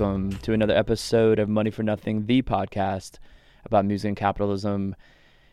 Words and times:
Welcome 0.00 0.32
to 0.38 0.54
another 0.54 0.74
episode 0.74 1.38
of 1.38 1.50
Money 1.50 1.70
for 1.70 1.82
Nothing, 1.82 2.24
the 2.24 2.40
podcast 2.40 3.18
about 3.66 3.84
music 3.84 4.08
and 4.08 4.16
capitalism. 4.16 4.96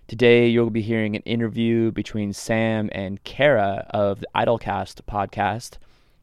Today, 0.07 0.47
you'll 0.47 0.69
be 0.69 0.81
hearing 0.81 1.17
an 1.17 1.21
interview 1.23 1.91
between 1.91 2.31
Sam 2.31 2.89
and 2.93 3.21
Kara 3.25 3.85
of 3.89 4.21
the 4.21 4.27
Idolcast 4.33 5.01
podcast, 5.01 5.79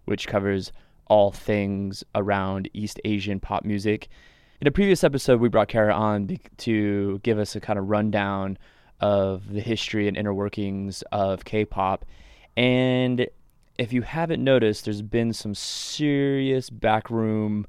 which 0.06 0.26
covers 0.26 0.72
all 1.06 1.32
things 1.32 2.02
around 2.14 2.70
East 2.72 2.98
Asian 3.04 3.40
pop 3.40 3.62
music. 3.62 4.08
In 4.58 4.68
a 4.68 4.72
previous 4.72 5.04
episode, 5.04 5.38
we 5.38 5.50
brought 5.50 5.68
Kara 5.68 5.92
on 5.92 6.38
to 6.56 7.18
give 7.22 7.38
us 7.38 7.54
a 7.54 7.60
kind 7.60 7.78
of 7.78 7.90
rundown 7.90 8.56
of 9.00 9.52
the 9.52 9.60
history 9.60 10.08
and 10.08 10.16
inner 10.16 10.32
workings 10.32 11.02
of 11.12 11.44
K 11.44 11.66
pop. 11.66 12.06
And 12.56 13.26
if 13.76 13.92
you 13.92 14.00
haven't 14.00 14.42
noticed, 14.42 14.86
there's 14.86 15.02
been 15.02 15.34
some 15.34 15.54
serious 15.54 16.70
backroom 16.70 17.66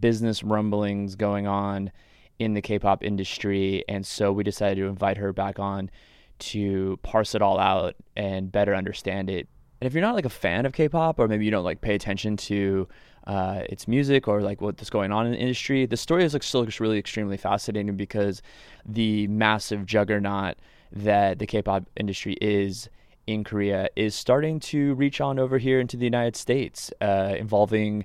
business 0.00 0.42
rumblings 0.42 1.14
going 1.14 1.46
on 1.46 1.90
in 2.38 2.54
the 2.54 2.62
K-pop 2.62 3.02
industry, 3.02 3.84
and 3.88 4.04
so 4.06 4.32
we 4.32 4.44
decided 4.44 4.76
to 4.80 4.86
invite 4.86 5.16
her 5.16 5.32
back 5.32 5.58
on 5.58 5.90
to 6.38 6.98
parse 7.02 7.34
it 7.34 7.40
all 7.40 7.58
out 7.58 7.94
and 8.14 8.52
better 8.52 8.74
understand 8.74 9.30
it. 9.30 9.48
And 9.80 9.86
if 9.86 9.94
you're 9.94 10.02
not 10.02 10.14
like 10.14 10.24
a 10.24 10.30
fan 10.30 10.66
of 10.66 10.72
K-pop, 10.72 11.18
or 11.18 11.28
maybe 11.28 11.44
you 11.44 11.50
don't 11.50 11.64
like 11.64 11.80
pay 11.80 11.94
attention 11.94 12.36
to 12.38 12.88
uh, 13.26 13.62
its 13.68 13.88
music 13.88 14.28
or 14.28 14.42
like 14.42 14.60
what's 14.60 14.90
going 14.90 15.12
on 15.12 15.26
in 15.26 15.32
the 15.32 15.38
industry, 15.38 15.86
the 15.86 15.96
story 15.96 16.24
is 16.24 16.32
like 16.32 16.42
still 16.42 16.64
just 16.64 16.80
really 16.80 16.98
extremely 16.98 17.36
fascinating 17.36 17.96
because 17.96 18.42
the 18.84 19.26
massive 19.28 19.86
juggernaut 19.86 20.56
that 20.92 21.38
the 21.38 21.46
K-pop 21.46 21.84
industry 21.96 22.36
is 22.40 22.88
in 23.26 23.42
Korea 23.44 23.88
is 23.96 24.14
starting 24.14 24.60
to 24.60 24.94
reach 24.94 25.20
on 25.20 25.38
over 25.38 25.58
here 25.58 25.80
into 25.80 25.96
the 25.96 26.04
United 26.04 26.36
States, 26.36 26.92
uh, 27.00 27.34
involving 27.36 28.04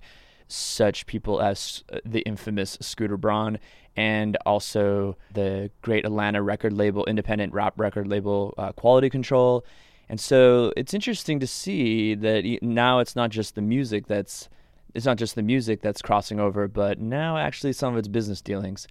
such 0.52 1.05
people 1.05 1.41
as 1.41 1.83
uh, 1.91 1.99
the 2.05 2.21
infamous 2.21 2.77
Scooter 2.81 3.17
Braun 3.17 3.59
and 3.95 4.38
also 4.45 5.17
the 5.33 5.69
great 5.81 6.05
Atlanta 6.05 6.41
record 6.41 6.73
label, 6.73 7.05
independent 7.05 7.53
rap 7.53 7.80
record 7.80 8.08
label, 8.08 8.53
uh, 8.58 8.71
Quality 8.71 9.09
Control. 9.09 9.66
And 10.09 10.19
so 10.19 10.73
it's 10.75 10.93
interesting 10.93 11.39
to 11.39 11.47
see 11.47 12.16
that 12.16 12.59
now 12.61 12.99
it's 12.99 13.16
not 13.16 13.30
just 13.30 13.55
the 13.55 13.61
music 13.61 14.08
that's 14.08 14.49
it's 14.93 15.05
not 15.05 15.17
just 15.17 15.35
the 15.35 15.41
music 15.41 15.81
that's 15.81 16.02
crossing 16.02 16.38
over, 16.38 16.67
but 16.67 16.99
now 16.99 17.38
actually 17.38 17.71
some 17.71 17.93
of 17.93 17.99
its 17.99 18.09
business 18.09 18.41
dealings. 18.41 18.88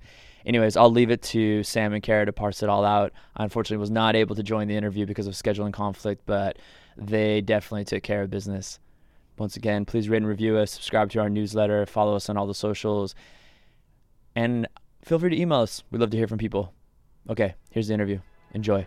Anyways, 0.47 0.75
I'll 0.75 0.91
leave 0.91 1.11
it 1.11 1.21
to 1.25 1.63
Sam 1.63 1.93
and 1.93 2.03
Kara 2.03 2.25
to 2.25 2.33
parse 2.33 2.63
it 2.63 2.71
all 2.71 2.87
out. 2.87 3.13
I 3.37 3.43
unfortunately 3.45 3.81
was 3.81 3.91
not 3.91 4.17
able 4.17 4.35
to 4.37 4.43
join 4.43 4.69
the 4.69 4.77
interview 4.77 5.05
because 5.05 5.27
of 5.27 5.35
scheduling 5.35 5.75
conflict, 5.75 6.23
but 6.25 6.59
they 6.97 7.43
definitely 7.43 7.85
took 7.85 8.03
care 8.03 8.23
of 8.23 8.31
business. 8.31 8.79
Once 9.41 9.57
again, 9.57 9.87
please 9.87 10.07
rate 10.11 10.19
and 10.19 10.27
review 10.27 10.59
us, 10.59 10.71
subscribe 10.71 11.09
to 11.09 11.19
our 11.19 11.31
newsletter, 11.31 11.87
follow 11.87 12.15
us 12.15 12.29
on 12.29 12.37
all 12.37 12.47
the 12.47 12.53
socials, 12.53 13.15
and 14.37 14.69
feel 15.03 15.19
free 15.19 15.31
to 15.31 15.41
email 15.41 15.61
us. 15.61 15.83
We'd 15.91 15.99
love 15.99 16.11
to 16.11 16.17
hear 16.19 16.29
from 16.29 16.37
people. 16.37 16.75
Okay, 17.27 17.55
here's 17.71 17.89
the 17.89 17.95
interview. 17.95 18.21
Enjoy. 18.53 18.87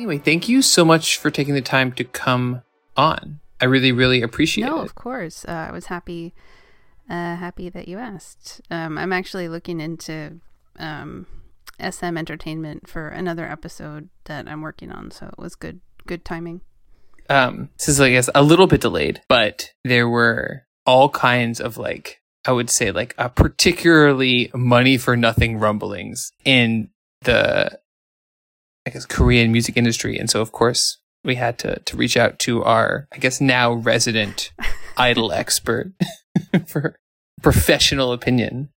Anyway, 0.00 0.16
thank 0.16 0.48
you 0.48 0.62
so 0.62 0.82
much 0.82 1.18
for 1.18 1.30
taking 1.30 1.52
the 1.52 1.60
time 1.60 1.92
to 1.92 2.04
come 2.04 2.62
on. 2.96 3.38
I 3.60 3.66
really, 3.66 3.92
really 3.92 4.22
appreciate 4.22 4.64
no, 4.64 4.76
it. 4.76 4.78
No, 4.78 4.82
of 4.82 4.94
course. 4.94 5.44
Uh, 5.44 5.66
I 5.68 5.72
was 5.72 5.86
happy, 5.86 6.32
uh, 7.10 7.36
happy 7.36 7.68
that 7.68 7.86
you 7.86 7.98
asked. 7.98 8.62
Um, 8.70 8.96
I'm 8.96 9.12
actually 9.12 9.46
looking 9.46 9.78
into 9.78 10.40
um, 10.78 11.26
SM 11.78 12.16
Entertainment 12.16 12.88
for 12.88 13.08
another 13.08 13.44
episode 13.46 14.08
that 14.24 14.48
I'm 14.48 14.62
working 14.62 14.90
on, 14.90 15.10
so 15.10 15.26
it 15.26 15.36
was 15.36 15.54
good, 15.54 15.82
good 16.06 16.24
timing. 16.24 16.62
Um, 17.28 17.68
this 17.76 17.90
is, 17.90 18.00
I 18.00 18.08
guess, 18.08 18.30
a 18.34 18.42
little 18.42 18.66
bit 18.66 18.80
delayed, 18.80 19.20
but 19.28 19.70
there 19.84 20.08
were 20.08 20.62
all 20.86 21.10
kinds 21.10 21.60
of 21.60 21.76
like, 21.76 22.22
I 22.46 22.52
would 22.52 22.70
say, 22.70 22.90
like 22.90 23.14
a 23.18 23.28
particularly 23.28 24.50
money 24.54 24.96
for 24.96 25.14
nothing 25.14 25.58
rumblings 25.58 26.32
in 26.46 26.88
the 27.20 27.78
I 28.86 28.90
guess 28.90 29.06
Korean 29.06 29.52
music 29.52 29.76
industry, 29.76 30.18
and 30.18 30.30
so 30.30 30.40
of 30.40 30.52
course 30.52 30.98
we 31.24 31.34
had 31.34 31.58
to 31.60 31.80
to 31.80 31.96
reach 31.96 32.16
out 32.16 32.38
to 32.40 32.64
our 32.64 33.06
I 33.12 33.18
guess 33.18 33.40
now 33.40 33.72
resident 33.72 34.52
idol 34.96 35.32
expert 35.32 35.92
for 36.66 36.96
professional 37.42 38.12
opinion 38.12 38.70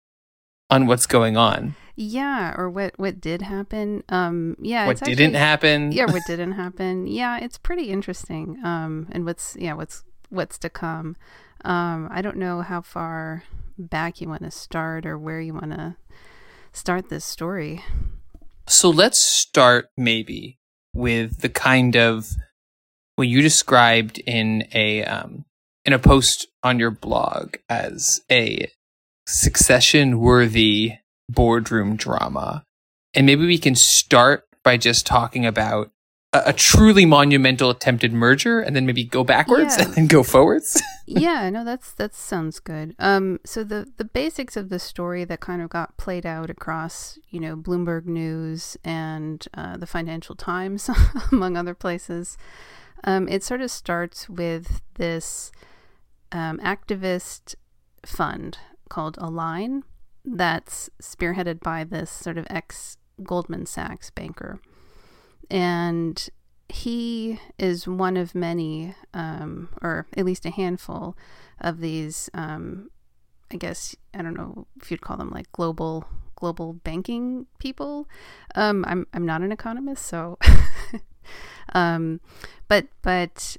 on 0.69 0.87
what's 0.87 1.05
going 1.05 1.37
on. 1.37 1.75
Yeah, 1.95 2.55
or 2.57 2.69
what 2.69 2.93
what 2.97 3.21
did 3.21 3.43
happen? 3.43 4.03
Um, 4.09 4.57
yeah, 4.59 4.87
what 4.87 4.99
didn't 4.99 5.35
actually, 5.35 5.39
happen? 5.39 5.91
Yeah, 5.91 6.11
what 6.11 6.23
didn't 6.27 6.53
happen? 6.53 7.05
Yeah, 7.05 7.37
it's 7.37 7.57
pretty 7.57 7.89
interesting. 7.89 8.59
Um, 8.63 9.07
and 9.11 9.25
what's 9.25 9.55
yeah 9.59 9.73
what's 9.73 10.03
what's 10.29 10.57
to 10.59 10.69
come? 10.69 11.15
Um, 11.63 12.09
I 12.11 12.21
don't 12.21 12.37
know 12.37 12.61
how 12.61 12.81
far 12.81 13.43
back 13.77 14.21
you 14.21 14.27
want 14.27 14.41
to 14.41 14.51
start 14.51 15.05
or 15.05 15.17
where 15.17 15.39
you 15.39 15.53
want 15.53 15.71
to 15.71 15.95
start 16.71 17.09
this 17.09 17.23
story. 17.23 17.83
So 18.67 18.89
let's 18.89 19.19
start 19.19 19.89
maybe 19.97 20.57
with 20.93 21.41
the 21.41 21.49
kind 21.49 21.95
of 21.95 22.29
what 23.15 23.27
you 23.27 23.41
described 23.41 24.19
in 24.19 24.67
a 24.73 25.03
um, 25.03 25.45
in 25.85 25.93
a 25.93 25.99
post 25.99 26.47
on 26.63 26.79
your 26.79 26.91
blog 26.91 27.55
as 27.69 28.21
a 28.31 28.71
succession 29.27 30.19
worthy 30.19 30.93
boardroom 31.29 31.95
drama. 31.95 32.63
And 33.13 33.25
maybe 33.25 33.45
we 33.45 33.57
can 33.57 33.75
start 33.75 34.45
by 34.63 34.77
just 34.77 35.05
talking 35.05 35.45
about 35.45 35.91
a, 36.33 36.43
a 36.47 36.53
truly 36.53 37.05
monumental 37.05 37.69
attempted 37.69 38.11
merger 38.11 38.59
and 38.59 38.75
then 38.75 38.85
maybe 38.85 39.03
go 39.03 39.23
backwards 39.23 39.77
yeah. 39.77 39.85
and 39.85 39.93
then 39.93 40.07
go 40.07 40.23
forwards. 40.23 40.81
yeah, 41.05 41.49
no, 41.49 41.63
that's 41.63 41.93
that 41.93 42.13
sounds 42.13 42.59
good. 42.59 42.95
Um, 42.99 43.39
so 43.45 43.63
the 43.63 43.87
the 43.97 44.05
basics 44.05 44.57
of 44.57 44.69
the 44.69 44.79
story 44.79 45.23
that 45.25 45.39
kind 45.39 45.61
of 45.61 45.69
got 45.69 45.97
played 45.97 46.25
out 46.25 46.49
across, 46.49 47.17
you 47.29 47.39
know, 47.39 47.55
Bloomberg 47.55 48.05
News 48.05 48.75
and 48.83 49.45
uh, 49.53 49.77
the 49.77 49.87
Financial 49.87 50.35
Times, 50.35 50.89
among 51.31 51.55
other 51.55 51.75
places. 51.75 52.37
Um, 53.05 53.27
it 53.27 53.43
sort 53.43 53.61
of 53.61 53.69
starts 53.69 54.29
with 54.29 54.81
this 54.95 55.51
um, 56.31 56.57
activist 56.59 57.55
fund 58.05 58.57
called 58.89 59.17
Align 59.19 59.83
that's 60.25 60.89
spearheaded 61.01 61.59
by 61.59 61.83
this 61.83 62.09
sort 62.09 62.37
of 62.37 62.47
ex 62.49 62.97
Goldman 63.23 63.65
Sachs 63.65 64.09
banker 64.09 64.59
and 65.53 66.29
he 66.67 67.39
is 67.59 67.87
one 67.87 68.17
of 68.17 68.33
many, 68.33 68.95
um, 69.13 69.69
or 69.83 70.07
at 70.17 70.25
least 70.25 70.45
a 70.47 70.49
handful 70.49 71.15
of 71.61 71.79
these. 71.79 72.29
Um, 72.33 72.89
I 73.51 73.57
guess 73.57 73.95
I 74.15 74.23
don't 74.23 74.33
know 74.33 74.65
if 74.81 74.89
you'd 74.89 75.01
call 75.01 75.15
them 75.15 75.29
like 75.29 75.51
global 75.51 76.05
global 76.35 76.73
banking 76.73 77.45
people. 77.59 78.09
Um, 78.55 78.83
I'm 78.87 79.05
I'm 79.13 79.25
not 79.27 79.43
an 79.43 79.51
economist, 79.51 80.07
so. 80.07 80.39
um, 81.73 82.19
but 82.67 82.87
but 83.03 83.55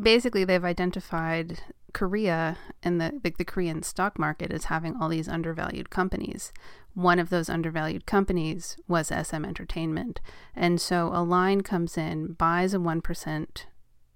basically, 0.00 0.44
they've 0.44 0.64
identified 0.64 1.60
Korea 1.92 2.58
and 2.82 3.00
the, 3.00 3.20
the 3.22 3.32
the 3.38 3.44
Korean 3.44 3.84
stock 3.84 4.18
market 4.18 4.52
as 4.52 4.64
having 4.64 4.96
all 4.96 5.08
these 5.08 5.28
undervalued 5.28 5.88
companies, 5.88 6.52
one 6.98 7.20
of 7.20 7.30
those 7.30 7.48
undervalued 7.48 8.06
companies 8.06 8.76
was 8.88 9.06
SM 9.06 9.44
Entertainment. 9.44 10.20
And 10.56 10.80
so 10.80 11.12
Align 11.14 11.60
comes 11.60 11.96
in, 11.96 12.32
buys 12.32 12.74
a 12.74 12.78
1% 12.78 13.46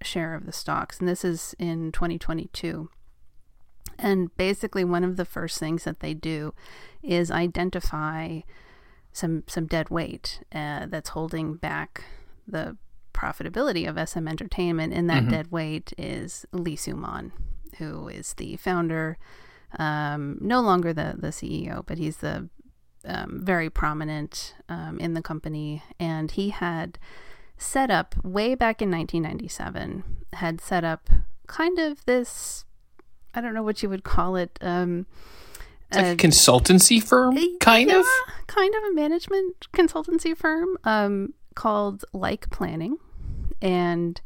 share 0.01 0.35
of 0.35 0.45
the 0.45 0.51
stocks, 0.51 0.99
and 0.99 1.07
this 1.07 1.23
is 1.23 1.55
in 1.57 1.93
2022. 1.93 2.89
And 3.97 4.35
basically, 4.35 4.83
one 4.83 5.05
of 5.05 5.15
the 5.15 5.23
first 5.23 5.59
things 5.59 5.85
that 5.85 6.01
they 6.01 6.13
do 6.13 6.53
is 7.01 7.31
identify 7.31 8.41
some 9.13 9.43
some 9.47 9.65
dead 9.67 9.89
weight 9.89 10.41
uh, 10.53 10.87
that's 10.87 11.09
holding 11.09 11.55
back 11.55 12.03
the 12.45 12.75
profitability 13.13 13.87
of 13.87 14.09
SM 14.09 14.27
Entertainment, 14.27 14.93
and 14.93 15.09
that 15.09 15.21
mm-hmm. 15.21 15.31
dead 15.31 15.51
weight 15.51 15.93
is 15.97 16.45
Lee 16.51 16.75
Soo-man, 16.75 17.31
who 17.77 18.09
is 18.09 18.33
the 18.33 18.57
founder, 18.57 19.17
um, 19.79 20.37
no 20.41 20.59
longer 20.59 20.91
the 20.91 21.15
the 21.17 21.29
CEO, 21.29 21.85
but 21.85 21.97
he's 21.97 22.17
the 22.17 22.49
um, 23.05 23.41
very 23.43 23.69
prominent 23.69 24.55
um, 24.69 24.99
in 24.99 25.13
the 25.13 25.21
company, 25.21 25.83
and 25.99 26.31
he 26.31 26.49
had 26.49 26.97
set 27.57 27.89
up 27.89 28.15
way 28.23 28.55
back 28.55 28.81
in 28.81 28.91
1997, 28.91 30.03
had 30.33 30.61
set 30.61 30.83
up 30.83 31.09
kind 31.47 31.79
of 31.79 32.03
this, 32.05 32.65
I 33.33 33.41
don't 33.41 33.53
know 33.53 33.63
what 33.63 33.83
you 33.83 33.89
would 33.89 34.03
call 34.03 34.35
it. 34.35 34.57
Um, 34.61 35.05
it's 35.89 35.97
like 35.97 36.23
a 36.23 36.27
consultancy 36.27 37.01
firm, 37.03 37.37
kind 37.59 37.89
yeah, 37.89 37.99
of? 37.99 38.05
Kind 38.47 38.73
of 38.75 38.83
a 38.83 38.93
management 38.93 39.67
consultancy 39.73 40.35
firm 40.35 40.77
um, 40.83 41.33
called 41.55 42.03
Like 42.13 42.49
Planning. 42.49 42.97
And 43.61 44.19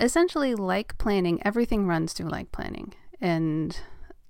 essentially, 0.00 0.54
Like 0.54 0.96
Planning, 0.98 1.40
everything 1.44 1.86
runs 1.86 2.12
through 2.12 2.30
Like 2.30 2.52
Planning. 2.52 2.94
And 3.20 3.78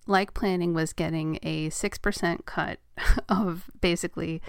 Like 0.06 0.35
Planning 0.35 0.75
was 0.75 0.93
getting 0.93 1.39
a 1.43 1.71
6% 1.71 2.45
cut 2.45 2.79
of 3.29 3.71
basically 3.81 4.43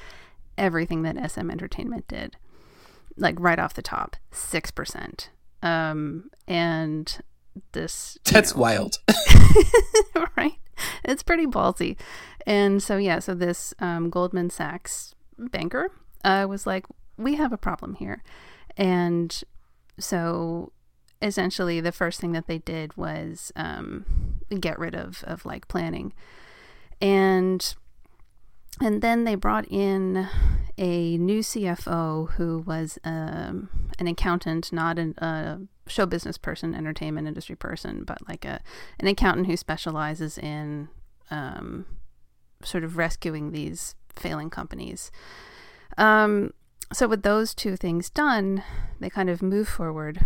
everything 0.57 1.03
that 1.03 1.31
SM 1.31 1.49
Entertainment 1.49 2.07
did, 2.07 2.37
like 3.17 3.39
right 3.39 3.59
off 3.59 3.73
the 3.73 3.81
top, 3.81 4.15
6%. 4.31 5.27
Um, 5.61 6.29
and 6.47 7.19
this. 7.71 8.17
That's 8.25 8.53
know, 8.53 8.61
wild. 8.61 8.99
right? 10.37 10.57
It's 11.03 11.23
pretty 11.23 11.45
ballsy. 11.45 11.97
And 12.45 12.81
so, 12.83 12.97
yeah, 12.97 13.19
so 13.19 13.33
this 13.33 13.73
um, 13.79 14.09
Goldman 14.09 14.49
Sachs 14.49 15.15
banker 15.37 15.91
uh, 16.23 16.45
was 16.49 16.67
like, 16.67 16.85
we 17.17 17.35
have 17.35 17.53
a 17.53 17.57
problem 17.57 17.95
here. 17.95 18.23
And 18.77 19.41
so 19.97 20.71
essentially 21.21 21.81
the 21.81 21.91
first 21.91 22.19
thing 22.19 22.31
that 22.33 22.47
they 22.47 22.59
did 22.59 22.95
was 22.97 23.51
um, 23.55 24.05
get 24.59 24.77
rid 24.79 24.95
of, 24.95 25.23
of 25.25 25.45
like 25.45 25.67
planning. 25.67 26.13
And 27.01 27.75
and 28.81 29.01
then 29.01 29.23
they 29.23 29.35
brought 29.35 29.65
in 29.69 30.27
a 30.77 31.17
new 31.17 31.39
CFO 31.39 32.31
who 32.31 32.59
was 32.65 32.99
um, 33.05 33.69
an 33.97 34.07
accountant, 34.07 34.73
not 34.73 34.99
an, 34.99 35.15
a 35.19 35.59
show 35.87 36.05
business 36.05 36.37
person, 36.37 36.75
entertainment 36.75 37.25
industry 37.25 37.55
person, 37.55 38.03
but 38.03 38.17
like 38.27 38.43
a 38.43 38.59
an 38.99 39.07
accountant 39.07 39.47
who 39.47 39.55
specializes 39.55 40.37
in 40.37 40.89
um, 41.31 41.85
sort 42.63 42.83
of 42.83 42.97
rescuing 42.97 43.51
these 43.51 43.95
failing 44.13 44.49
companies. 44.49 45.11
Um, 45.97 46.53
so 46.91 47.07
with 47.07 47.23
those 47.23 47.53
two 47.55 47.75
things 47.75 48.09
done, 48.09 48.63
they 48.99 49.09
kind 49.09 49.29
of 49.29 49.41
move 49.41 49.67
forward, 49.67 50.25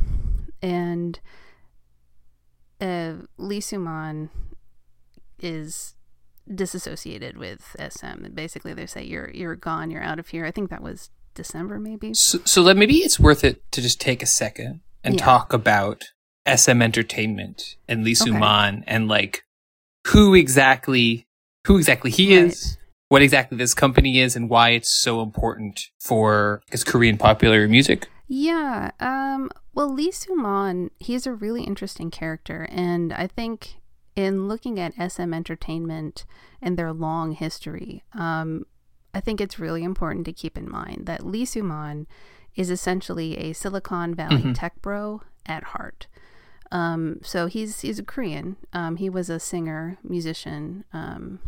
and 0.62 1.20
uh, 2.82 3.14
Lee 3.38 3.62
Soo-man 3.62 4.30
is 5.40 5.96
disassociated 6.54 7.38
with 7.38 7.76
SM. 7.80 8.26
Basically, 8.34 8.74
they 8.74 8.86
say 8.86 9.04
you're 9.04 9.30
you're 9.32 9.56
gone, 9.56 9.92
you're 9.92 10.04
out 10.04 10.20
of 10.20 10.30
here. 10.30 10.46
I 10.46 10.52
think 10.52 10.70
that 10.70 10.82
was 10.82 11.10
December, 11.36 11.80
maybe. 11.80 12.14
So, 12.14 12.40
so 12.46 12.62
let, 12.62 12.78
maybe 12.78 12.98
it's 12.98 13.20
worth 13.20 13.44
it 13.44 13.62
to 13.72 13.82
just 13.82 14.02
take 14.02 14.24
a 14.24 14.26
second 14.26 14.82
and 15.04 15.16
Yeah. 15.16 15.26
talk 15.26 15.54
about 15.54 16.04
SM 16.48 16.82
Entertainment 16.82 17.76
and 17.88 18.04
Lee 18.04 18.12
Okay. 18.12 18.16
Soo-man 18.32 18.84
and 18.88 19.08
like 19.08 19.44
who 20.08 20.34
exactly 20.34 21.28
who 21.68 21.78
exactly 21.78 22.10
he 22.10 22.36
Right. 22.36 22.46
is, 22.48 22.78
what 23.10 23.22
exactly 23.22 23.58
this 23.58 23.74
company 23.74 24.20
is, 24.20 24.36
and 24.36 24.50
why 24.50 24.70
it's 24.70 24.90
so 24.90 25.22
important 25.22 25.82
for 26.00 26.62
guess, 26.72 26.84
Korean 26.84 27.18
popular 27.18 27.68
music. 27.68 28.08
Yeah. 28.32 28.92
Um, 29.00 29.50
well, 29.74 29.92
Lee 29.92 30.12
Soo-man, 30.12 30.92
he's 31.00 31.26
a 31.26 31.34
really 31.34 31.64
interesting 31.64 32.12
character, 32.12 32.68
and 32.72 33.12
I 33.12 33.26
think 33.28 33.78
in 34.16 34.48
looking 34.48 34.80
at 34.80 34.94
SM 35.12 35.34
Entertainment 35.34 36.26
and 36.62 36.78
their 36.78 36.94
long 36.94 37.32
history, 37.32 38.04
um, 38.14 38.66
I 39.16 39.20
think 39.20 39.42
it's 39.42 39.58
really 39.58 39.84
important 39.84 40.26
to 40.26 40.32
keep 40.34 40.58
in 40.58 40.70
mind 40.70 41.08
that 41.08 41.26
Lee 41.26 41.44
Soo-man 41.46 42.06
is 42.56 42.70
essentially 42.70 43.36
a 43.38 43.54
Silicon 43.54 44.14
Valley 44.14 44.44
Mhm. 44.44 44.54
tech 44.54 44.80
bro 44.82 45.22
at 45.48 45.64
heart. 45.66 46.06
Um, 46.72 47.20
so 47.24 47.48
he's 47.48 47.82
he's 47.82 47.98
a 47.98 48.04
Korean. 48.04 48.58
Um, 48.74 48.98
he 48.98 49.10
was 49.10 49.28
a 49.32 49.40
singer, 49.40 49.98
musician 50.04 50.84
um, 50.94 51.40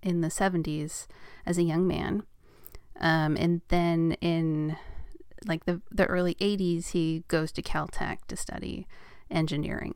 in 0.00 0.20
the 0.20 0.28
'70s 0.30 1.08
as 1.44 1.58
a 1.58 1.64
young 1.64 1.88
man, 1.88 2.22
um, 3.00 3.36
and 3.36 3.62
then 3.68 4.12
in 4.20 4.76
like 5.46 5.64
the 5.64 5.80
the 5.90 6.06
early 6.06 6.34
80s 6.36 6.88
he 6.90 7.24
goes 7.28 7.50
to 7.52 7.62
Caltech 7.62 8.18
to 8.28 8.36
study 8.36 8.86
engineering 9.30 9.94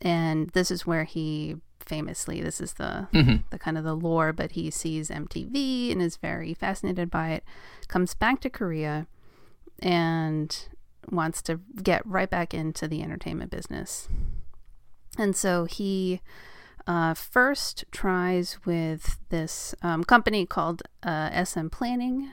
and 0.00 0.50
this 0.50 0.70
is 0.70 0.86
where 0.86 1.04
he 1.04 1.56
famously 1.80 2.40
this 2.40 2.60
is 2.60 2.74
the 2.74 3.08
Mhm. 3.12 3.44
the 3.50 3.58
kind 3.58 3.78
of 3.78 3.84
the 3.84 3.94
lore 3.94 4.32
but 4.32 4.52
he 4.52 4.70
sees 4.70 5.10
MTV 5.10 5.90
and 5.92 6.02
is 6.02 6.16
very 6.16 6.54
fascinated 6.54 7.10
by 7.10 7.30
it 7.30 7.44
comes 7.88 8.14
back 8.14 8.40
to 8.40 8.50
Korea 8.50 9.06
and 9.80 10.68
wants 11.10 11.40
to 11.42 11.60
get 11.82 12.04
right 12.04 12.28
back 12.28 12.52
into 12.52 12.86
the 12.88 13.02
entertainment 13.02 13.50
business 13.50 14.08
and 15.16 15.34
so 15.34 15.64
he 15.64 16.20
uh, 16.86 17.12
first 17.14 17.84
tries 17.90 18.58
with 18.64 19.18
this 19.28 19.74
um, 19.82 20.04
company 20.04 20.46
called 20.46 20.82
uh, 21.02 21.44
SM 21.44 21.68
Planning, 21.68 22.30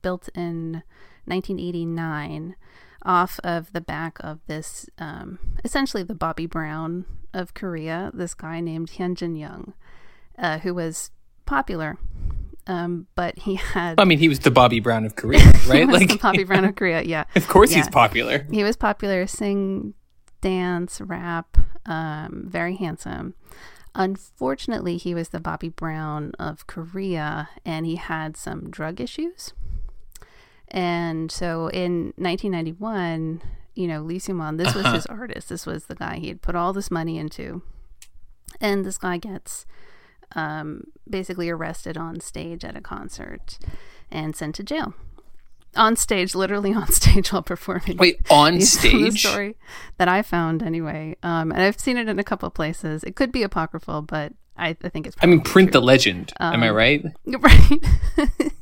built 0.00 0.30
in 0.34 0.82
1989, 1.24 2.56
off 3.02 3.40
of 3.42 3.72
the 3.72 3.80
back 3.80 4.18
of 4.20 4.40
this, 4.46 4.88
um, 4.98 5.38
essentially 5.64 6.02
the 6.02 6.14
Bobby 6.14 6.46
Brown 6.46 7.04
of 7.32 7.54
Korea, 7.54 8.10
this 8.12 8.34
guy 8.34 8.60
named 8.60 8.90
Hyunjin 8.92 9.38
Young, 9.38 9.72
uh, 10.38 10.58
who 10.58 10.74
was 10.74 11.10
popular, 11.46 11.98
um, 12.66 13.06
but 13.14 13.38
he 13.38 13.54
had. 13.54 13.98
I 13.98 14.04
mean, 14.04 14.18
he 14.18 14.28
was 14.28 14.40
the 14.40 14.50
Bobby 14.50 14.80
Brown 14.80 15.04
of 15.04 15.16
Korea, 15.16 15.40
right? 15.66 15.80
he 15.80 15.84
was 15.84 16.00
like 16.00 16.08
the 16.08 16.18
Bobby 16.18 16.44
Brown 16.44 16.64
of 16.64 16.76
Korea, 16.76 17.02
yeah. 17.02 17.24
Of 17.36 17.48
course, 17.48 17.70
he's 17.72 17.88
popular. 17.88 18.46
He 18.50 18.62
was 18.62 18.76
popular, 18.76 19.26
sing, 19.26 19.94
dance, 20.40 21.00
rap, 21.00 21.56
um, 21.86 22.44
very 22.48 22.76
handsome. 22.76 23.34
Unfortunately, 23.94 24.96
he 24.96 25.14
was 25.14 25.30
the 25.30 25.40
Bobby 25.40 25.68
Brown 25.68 26.32
of 26.38 26.66
Korea 26.66 27.48
and 27.64 27.86
he 27.86 27.96
had 27.96 28.36
some 28.36 28.70
drug 28.70 29.00
issues. 29.00 29.52
And 30.70 31.30
so 31.32 31.68
in 31.68 32.12
1991, 32.16 33.42
you 33.74 33.88
know, 33.88 34.02
Lee 34.02 34.18
Soo-man, 34.18 34.56
this 34.56 34.74
was 34.74 34.84
Uh-huh. 34.84 34.94
his 34.94 35.06
artist. 35.06 35.48
This 35.48 35.66
was 35.66 35.84
the 35.86 35.94
guy 35.94 36.16
he 36.16 36.28
had 36.28 36.42
put 36.42 36.54
all 36.54 36.72
this 36.72 36.90
money 36.90 37.18
into. 37.18 37.62
And 38.60 38.84
this 38.84 38.98
guy 38.98 39.16
gets 39.16 39.66
um, 40.36 40.84
basically 41.08 41.48
arrested 41.50 41.96
on 41.96 42.20
stage 42.20 42.64
at 42.64 42.76
a 42.76 42.80
concert 42.80 43.58
and 44.10 44.36
sent 44.36 44.54
to 44.56 44.62
jail. 44.62 44.94
On 45.76 45.94
stage, 45.96 46.34
literally 46.34 46.72
on 46.74 46.86
stage 46.92 47.32
while 47.32 47.42
performing. 47.42 47.96
Wait, 47.96 48.20
on 48.30 48.54
These 48.56 48.78
are 48.84 48.88
the 48.90 49.10
stage? 49.10 49.20
story 49.26 49.56
that 49.98 50.08
I 50.08 50.22
found 50.22 50.62
anyway, 50.62 51.16
um, 51.22 51.52
and 51.52 51.62
I've 51.62 51.78
seen 51.80 51.96
it 51.96 52.08
in 52.08 52.18
a 52.18 52.24
couple 52.24 52.46
of 52.48 52.54
places. 52.54 53.04
It 53.04 53.14
could 53.16 53.30
be 53.32 53.42
apocryphal, 53.44 54.02
but 54.02 54.32
I, 54.56 54.76
I 54.82 54.88
think 54.88 55.06
it's. 55.06 55.16
I 55.22 55.26
mean, 55.26 55.40
print 55.40 55.70
the 55.72 55.78
true. 55.78 55.86
legend. 55.86 56.32
Am 56.40 56.62
I 56.64 56.68
Um, 56.70 56.74
right? 56.76 57.04
right. 57.26 57.70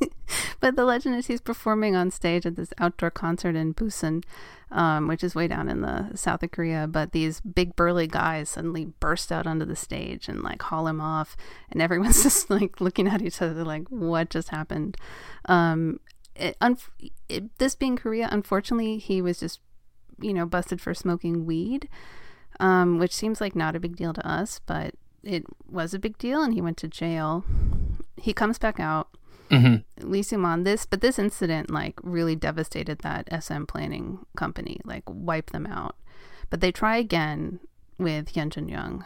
but 0.60 0.76
the 0.76 0.84
legend 0.84 1.16
is 1.16 1.26
he's 1.26 1.40
performing 1.40 1.96
on 1.96 2.10
stage 2.10 2.46
at 2.46 2.56
this 2.56 2.72
outdoor 2.78 3.10
concert 3.10 3.56
in 3.56 3.74
Busan, 3.74 4.24
um, 4.70 5.08
which 5.08 5.24
is 5.24 5.34
way 5.34 5.48
down 5.48 5.68
in 5.68 5.80
the 5.80 6.10
south 6.14 6.42
of 6.42 6.50
Korea. 6.50 6.86
But 6.86 7.12
these 7.12 7.40
big 7.40 7.76
burly 7.76 8.06
guys 8.06 8.50
suddenly 8.50 8.86
burst 8.86 9.32
out 9.32 9.46
onto 9.46 9.64
the 9.64 9.76
stage 9.76 10.28
and 10.28 10.42
like 10.42 10.62
haul 10.62 10.86
him 10.86 11.00
off, 11.00 11.36
and 11.70 11.80
everyone's 11.80 12.22
just 12.24 12.50
like 12.50 12.80
looking 12.80 13.08
at 13.08 13.22
each 13.22 13.40
other 13.40 13.64
like, 13.64 13.88
"What 13.88 14.30
just 14.30 14.50
happened?" 14.50 14.96
Um, 15.46 16.00
it, 16.34 16.56
unf 16.60 16.88
it, 17.28 17.58
this 17.58 17.74
being 17.74 17.96
Korea, 17.96 18.28
unfortunately, 18.30 18.98
he 18.98 19.20
was 19.20 19.40
just 19.40 19.60
you 20.20 20.32
know 20.32 20.46
busted 20.46 20.80
for 20.80 20.94
smoking 20.94 21.46
weed, 21.46 21.88
um, 22.60 22.98
which 22.98 23.14
seems 23.14 23.40
like 23.40 23.56
not 23.56 23.76
a 23.76 23.80
big 23.80 23.96
deal 23.96 24.12
to 24.12 24.28
us, 24.28 24.60
but 24.66 24.94
it 25.22 25.44
was 25.70 25.94
a 25.94 25.98
big 25.98 26.18
deal, 26.18 26.42
and 26.42 26.54
he 26.54 26.60
went 26.60 26.76
to 26.78 26.88
jail. 26.88 27.44
He 28.16 28.32
comes 28.32 28.58
back 28.58 28.80
out. 28.80 29.08
Hmm 29.50 29.76
Lee 30.00 30.22
Soo-man, 30.22 30.64
this 30.64 30.86
but 30.86 31.00
this 31.00 31.18
incident 31.18 31.70
like 31.70 31.98
really 32.02 32.36
devastated 32.36 33.00
that 33.00 33.28
SM 33.42 33.64
planning 33.64 34.24
company, 34.36 34.80
like 34.84 35.04
wiped 35.06 35.52
them 35.52 35.66
out. 35.66 35.96
But 36.50 36.60
they 36.60 36.72
try 36.72 36.96
again 36.96 37.60
with 37.98 38.32
Hyunjin 38.32 38.70
Young. 38.70 39.04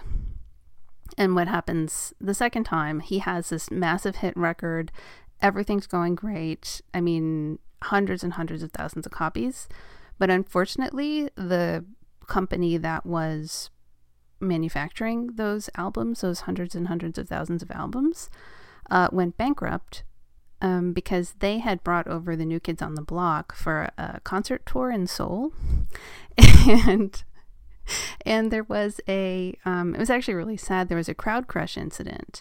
And 1.18 1.34
what 1.34 1.49
happens 1.49 2.14
the 2.20 2.34
second 2.34 2.64
time, 2.64 3.00
he 3.00 3.18
has 3.18 3.50
this 3.50 3.70
massive 3.70 4.16
hit 4.16 4.37
record. 4.37 4.92
Everything's 5.40 5.87
going 5.87 6.14
great. 6.14 6.80
I 6.94 7.00
mean, 7.00 7.58
hundreds 7.82 8.22
and 8.22 8.34
hundreds 8.34 8.62
of 8.62 8.72
thousands 8.72 9.06
of 9.06 9.12
copies. 9.12 9.68
But 10.18 10.30
unfortunately, 10.30 11.28
the 11.34 11.84
company 12.26 12.76
that 12.78 13.04
was 13.04 13.70
manufacturing 14.40 15.32
those 15.34 15.68
albums, 15.75 16.20
those 16.20 16.40
hundreds 16.40 16.75
and 16.75 16.88
hundreds 16.88 17.18
of 17.18 17.28
thousands 17.28 17.62
of 17.62 17.70
albums, 17.70 18.30
uh, 18.90 19.08
went 19.12 19.37
bankrupt 19.37 20.04
um, 20.62 20.92
because 20.95 21.35
they 21.40 21.59
had 21.59 21.85
brought 21.85 22.07
over 22.07 22.35
the 22.37 22.47
New 22.47 22.61
Kids 22.61 22.81
on 22.81 22.95
the 22.95 23.02
Block 23.02 23.54
for 23.54 23.90
a 23.99 24.21
concert 24.25 24.64
tour 24.64 24.90
in 24.90 25.07
Seoul, 25.07 25.52
and 26.38 27.23
and 28.25 28.50
there 28.50 28.62
was 28.62 29.00
a 29.09 29.54
um, 29.66 29.95
it 29.95 29.99
was 29.99 30.09
actually 30.09 30.35
really 30.35 30.57
sad. 30.57 30.88
There 30.88 30.97
was 30.97 31.09
a 31.09 31.14
crowd 31.14 31.49
crush 31.49 31.76
incident, 31.76 32.40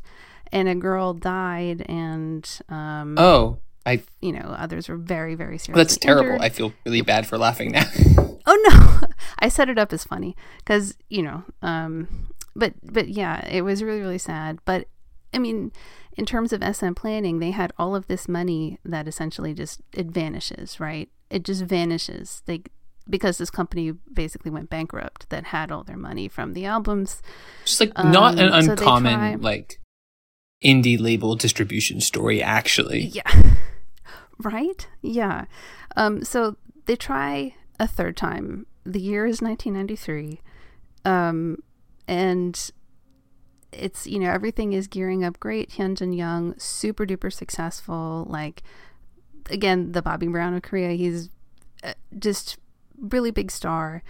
and 0.51 0.69
a 0.69 0.75
girl 0.75 1.13
died, 1.13 1.83
and 1.89 2.47
um, 2.69 3.15
Oh, 3.17 3.57
I 3.85 4.03
you 4.21 4.31
know 4.31 4.55
others 4.57 4.87
were 4.87 4.97
very 4.97 5.35
very 5.35 5.57
seriously. 5.57 5.73
well, 5.73 5.83
that's 5.83 5.97
terrible. 5.97 6.29
injured. 6.29 6.41
I 6.41 6.49
feel 6.49 6.73
really 6.85 7.01
bad 7.01 7.25
for 7.27 7.37
laughing 7.37 7.71
now. 7.71 7.83
Oh 8.43 8.57
no, 8.67 9.07
I 9.39 9.49
set 9.49 9.69
it 9.69 9.77
up 9.77 9.93
as 9.93 10.03
funny 10.03 10.35
because 10.57 10.97
you 11.09 11.21
know, 11.21 11.43
um, 11.61 12.31
but 12.55 12.73
but 12.83 13.07
yeah, 13.07 13.47
it 13.47 13.61
was 13.61 13.83
really 13.83 13.99
really 13.99 14.17
sad. 14.17 14.57
But 14.65 14.87
I 15.31 15.37
mean, 15.37 15.71
in 16.17 16.25
terms 16.25 16.51
of 16.53 16.63
SM 16.63 16.93
planning, 16.93 17.39
they 17.39 17.51
had 17.51 17.73
all 17.77 17.95
of 17.95 18.07
this 18.07 18.27
money 18.27 18.79
that 18.83 19.07
essentially 19.07 19.53
just 19.53 19.81
it 19.93 20.07
vanishes, 20.07 20.79
right? 20.79 21.09
It 21.29 21.43
just 21.43 21.63
vanishes. 21.63 22.41
They 22.45 22.63
because 23.09 23.37
this 23.37 23.49
company 23.49 23.91
basically 24.13 24.51
went 24.51 24.69
bankrupt 24.69 25.29
that 25.29 25.45
had 25.45 25.71
all 25.71 25.83
their 25.83 25.97
money 25.97 26.27
from 26.27 26.53
the 26.53 26.65
albums. 26.65 27.21
Just 27.65 27.79
like 27.79 27.97
not 27.97 28.37
an 28.37 28.51
Um, 28.51 28.61
so 28.61 28.71
uncommon 28.71 29.13
try- 29.13 29.35
like 29.35 29.79
indie 30.63 30.99
label 30.99 31.35
distribution 31.35 32.01
story, 32.01 32.41
actually. 32.41 33.05
Yeah. 33.05 33.53
right? 34.39 34.87
Yeah. 35.01 35.45
Um, 35.95 36.23
so 36.23 36.57
they 36.85 36.95
try 36.95 37.55
a 37.79 37.87
third 37.87 38.15
time. 38.17 38.65
The 38.85 38.99
year 38.99 39.25
is 39.25 39.41
1993. 39.41 40.39
Um, 41.03 41.57
and 42.07 42.71
it's, 43.71 44.07
you 44.07 44.19
know, 44.19 44.31
everything 44.31 44.73
is 44.73 44.87
gearing 44.87 45.23
up 45.23 45.39
great. 45.39 45.71
Hyunjin 45.71 46.15
Young, 46.15 46.57
super 46.57 47.05
duper 47.05 47.31
successful. 47.31 48.25
Like, 48.29 48.63
again, 49.49 49.91
the 49.91 50.01
Bobby 50.01 50.27
Brown 50.27 50.53
of 50.53 50.61
Korea. 50.61 50.91
He's 50.91 51.29
just 52.17 52.57
really 52.99 53.31
big 53.31 53.51
star. 53.51 54.03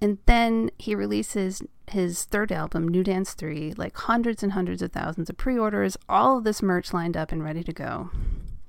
And 0.00 0.18
then 0.26 0.70
he 0.78 0.94
releases 0.94 1.62
his 1.90 2.24
third 2.24 2.52
album, 2.52 2.88
New 2.88 3.02
Dance 3.02 3.34
3, 3.34 3.74
like 3.76 3.96
hundreds 3.96 4.42
and 4.42 4.52
hundreds 4.52 4.82
of 4.82 4.92
thousands 4.92 5.30
of 5.30 5.36
pre 5.36 5.58
orders, 5.58 5.96
all 6.08 6.38
of 6.38 6.44
this 6.44 6.62
merch 6.62 6.92
lined 6.92 7.16
up 7.16 7.32
and 7.32 7.42
ready 7.42 7.62
to 7.62 7.72
go. 7.72 8.10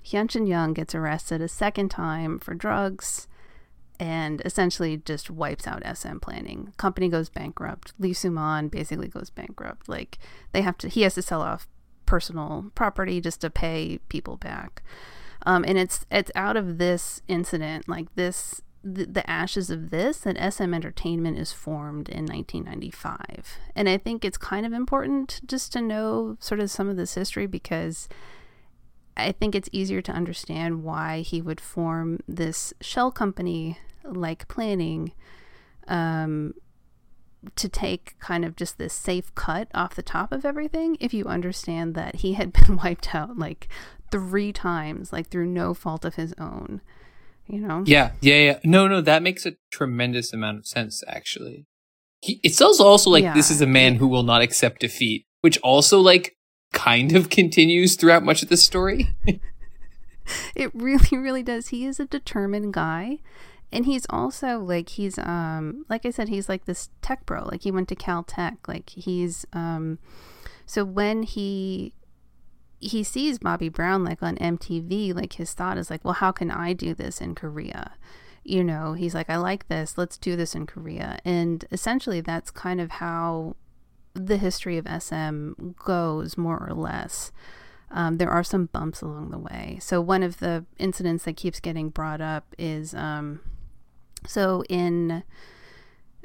Hyunjin 0.05 0.47
Young 0.47 0.73
gets 0.73 0.95
arrested 0.95 1.41
a 1.41 1.49
second 1.49 1.89
time 1.89 2.39
for 2.39 2.53
drugs 2.53 3.27
and 3.99 4.41
essentially 4.45 4.97
just 4.97 5.29
wipes 5.29 5.67
out 5.67 5.83
SM 5.97 6.17
planning. 6.17 6.73
Company 6.77 7.09
goes 7.09 7.29
bankrupt. 7.29 7.93
Lee 7.99 8.13
Soo-man 8.13 8.67
basically 8.67 9.07
goes 9.07 9.29
bankrupt. 9.29 9.89
Like 9.89 10.17
they 10.51 10.61
have 10.61 10.77
to 10.79 10.87
he 10.87 11.01
has 11.01 11.15
to 11.15 11.21
sell 11.21 11.41
off 11.41 11.67
personal 12.05 12.71
property 12.75 13.19
just 13.21 13.41
to 13.41 13.49
pay 13.49 13.99
people 14.09 14.37
back. 14.37 14.83
Um, 15.45 15.63
and 15.67 15.77
it's 15.77 16.05
it's 16.11 16.31
out 16.35 16.57
of 16.57 16.77
this 16.77 17.21
incident, 17.27 17.87
like 17.87 18.13
this 18.15 18.61
the, 18.83 19.05
the 19.05 19.29
ashes 19.29 19.69
of 19.69 19.89
this 19.89 20.19
that 20.19 20.53
SM 20.53 20.73
Entertainment 20.73 21.37
is 21.37 21.51
formed 21.51 22.09
in 22.09 22.25
1995. 22.25 23.57
And 23.75 23.89
I 23.89 23.97
think 23.97 24.23
it's 24.23 24.37
kind 24.37 24.65
of 24.65 24.73
important 24.73 25.41
just 25.45 25.73
to 25.73 25.81
know 25.81 26.37
sort 26.39 26.59
of 26.59 26.71
some 26.71 26.87
of 26.87 26.95
this 26.97 27.15
history 27.15 27.47
because 27.47 28.07
I 29.17 29.31
think 29.31 29.55
it's 29.55 29.69
easier 29.71 30.01
to 30.03 30.11
understand 30.11 30.83
why 30.83 31.21
he 31.21 31.41
would 31.41 31.59
form 31.59 32.19
this 32.27 32.73
shell 32.79 33.11
company 33.11 33.79
like 34.07 34.47
planning 34.47 35.13
um, 35.87 36.53
to 37.55 37.69
take 37.69 38.19
kind 38.19 38.43
of 38.43 38.55
just 38.55 38.77
this 38.77 38.93
safe 38.93 39.33
cut 39.35 39.69
off 39.73 39.95
the 39.95 40.01
top 40.01 40.31
of 40.31 40.45
everything 40.45 40.97
if 40.99 41.13
you 41.13 41.25
understand 41.25 41.95
that 41.95 42.17
he 42.17 42.33
had 42.33 42.53
been 42.67 42.77
wiped 42.77 43.13
out 43.15 43.37
like 43.37 43.67
three 44.11 44.53
times, 44.53 45.11
like 45.11 45.29
through 45.29 45.47
no 45.47 45.73
fault 45.73 46.05
of 46.05 46.15
his 46.15 46.33
own. 46.39 46.81
You 47.47 47.59
know? 47.59 47.83
Yeah, 47.85 48.11
yeah, 48.19 48.37
yeah. 48.37 48.59
No, 48.65 48.87
no, 48.87 48.99
that 48.99 49.23
makes 49.23 49.45
a 49.45 49.53
tremendous 49.71 50.33
amount 50.33 50.57
of 50.57 50.67
sense, 50.67 51.01
actually. 51.07 51.65
He, 52.21 52.41
it 52.43 52.53
sounds 52.55 52.79
also 52.81 53.09
like 53.09 53.33
this 53.33 53.49
is 53.49 53.61
a 53.61 53.67
man 53.67 53.95
who 53.95 54.07
will 54.07 54.23
not 54.23 54.41
accept 54.41 54.81
defeat, 54.81 55.25
which 55.41 55.57
also, 55.59 56.01
like, 56.01 56.35
kind 56.73 57.15
of 57.15 57.29
continues 57.29 57.95
throughout 57.95 58.25
much 58.25 58.43
of 58.43 58.49
the 58.49 58.57
story. 58.57 59.15
It 60.55 60.71
really, 60.73 61.17
really 61.17 61.43
does. 61.43 61.69
He 61.69 61.85
is 61.85 61.99
a 61.99 62.05
determined 62.05 62.73
guy. 62.73 63.19
And 63.71 63.85
he's 63.85 64.05
also 64.09 64.59
like 64.59 64.89
he's 64.89 65.17
um 65.19 65.85
like 65.89 66.05
I 66.05 66.09
said, 66.09 66.29
he's 66.29 66.49
like 66.49 66.65
this 66.65 66.89
tech 67.01 67.25
bro. 67.25 67.43
Like 67.43 67.63
he 67.63 67.71
went 67.71 67.89
to 67.89 67.95
Caltech. 67.95 68.57
Like 68.67 68.89
he's 68.89 69.45
um 69.53 69.99
so 70.65 70.85
when 70.85 71.23
he 71.23 71.93
he 72.79 73.03
sees 73.03 73.39
Bobby 73.39 73.69
Brown 73.69 74.03
like 74.03 74.21
on 74.21 74.37
MTV, 74.37 75.13
like 75.15 75.33
his 75.33 75.53
thought 75.53 75.77
is 75.77 75.89
like, 75.89 76.05
well, 76.05 76.13
how 76.13 76.31
can 76.31 76.51
I 76.51 76.73
do 76.73 76.93
this 76.93 77.19
in 77.19 77.35
Korea? 77.35 77.93
You 78.43 78.63
know, 78.63 78.93
he's 78.93 79.13
like, 79.13 79.29
I 79.29 79.37
like 79.37 79.67
this, 79.67 79.97
let's 79.97 80.17
do 80.17 80.35
this 80.35 80.55
in 80.55 80.65
Korea. 80.67 81.19
And 81.25 81.65
essentially 81.71 82.21
that's 82.21 82.51
kind 82.51 82.79
of 82.79 82.91
how 82.91 83.55
the 84.13 84.37
history 84.37 84.77
of 84.77 84.87
SM 84.87 85.51
goes, 85.83 86.37
more 86.37 86.57
or 86.57 86.73
less. 86.73 87.31
Um, 87.89 88.17
there 88.17 88.29
are 88.29 88.43
some 88.43 88.65
bumps 88.67 89.01
along 89.01 89.31
the 89.31 89.37
way. 89.37 89.79
So 89.81 90.01
one 90.01 90.23
of 90.23 90.39
the 90.39 90.65
incidents 90.77 91.23
that 91.25 91.37
keeps 91.37 91.59
getting 91.59 91.89
brought 91.89 92.21
up 92.21 92.53
is 92.57 92.93
um, 92.93 93.39
so 94.27 94.63
in 94.69 95.23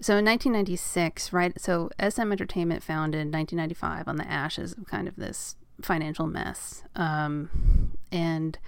so 0.01 0.17
in 0.17 0.25
1996, 0.25 1.33
right? 1.33 1.59
So 1.61 1.89
SM 2.01 2.33
Entertainment 2.33 2.83
founded 2.83 3.21
in 3.21 3.31
1995 3.31 4.09
on 4.09 4.17
the 4.17 4.29
ashes 4.29 4.73
of 4.73 4.87
kind 4.87 5.07
of 5.07 5.15
this 5.17 5.55
financial 5.81 6.27
mess, 6.27 6.83
um, 6.97 7.97
and 8.11 8.59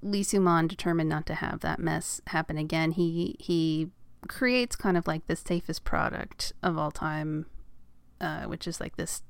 Lee 0.00 0.22
Soo-man 0.22 0.66
determined 0.66 1.10
not 1.10 1.26
to 1.26 1.34
have 1.34 1.60
that 1.60 1.78
mess 1.78 2.20
happen 2.28 2.56
again. 2.56 2.92
He 2.92 3.36
he 3.38 3.90
creates 4.28 4.76
kind 4.76 4.96
of 4.96 5.06
like 5.06 5.26
the 5.26 5.36
safest 5.36 5.84
product 5.84 6.52
of 6.62 6.78
all 6.78 6.90
time, 6.90 7.44
uh, 8.20 8.44
which 8.44 8.66
is 8.66 8.80
like 8.80 8.96
this 8.96 9.22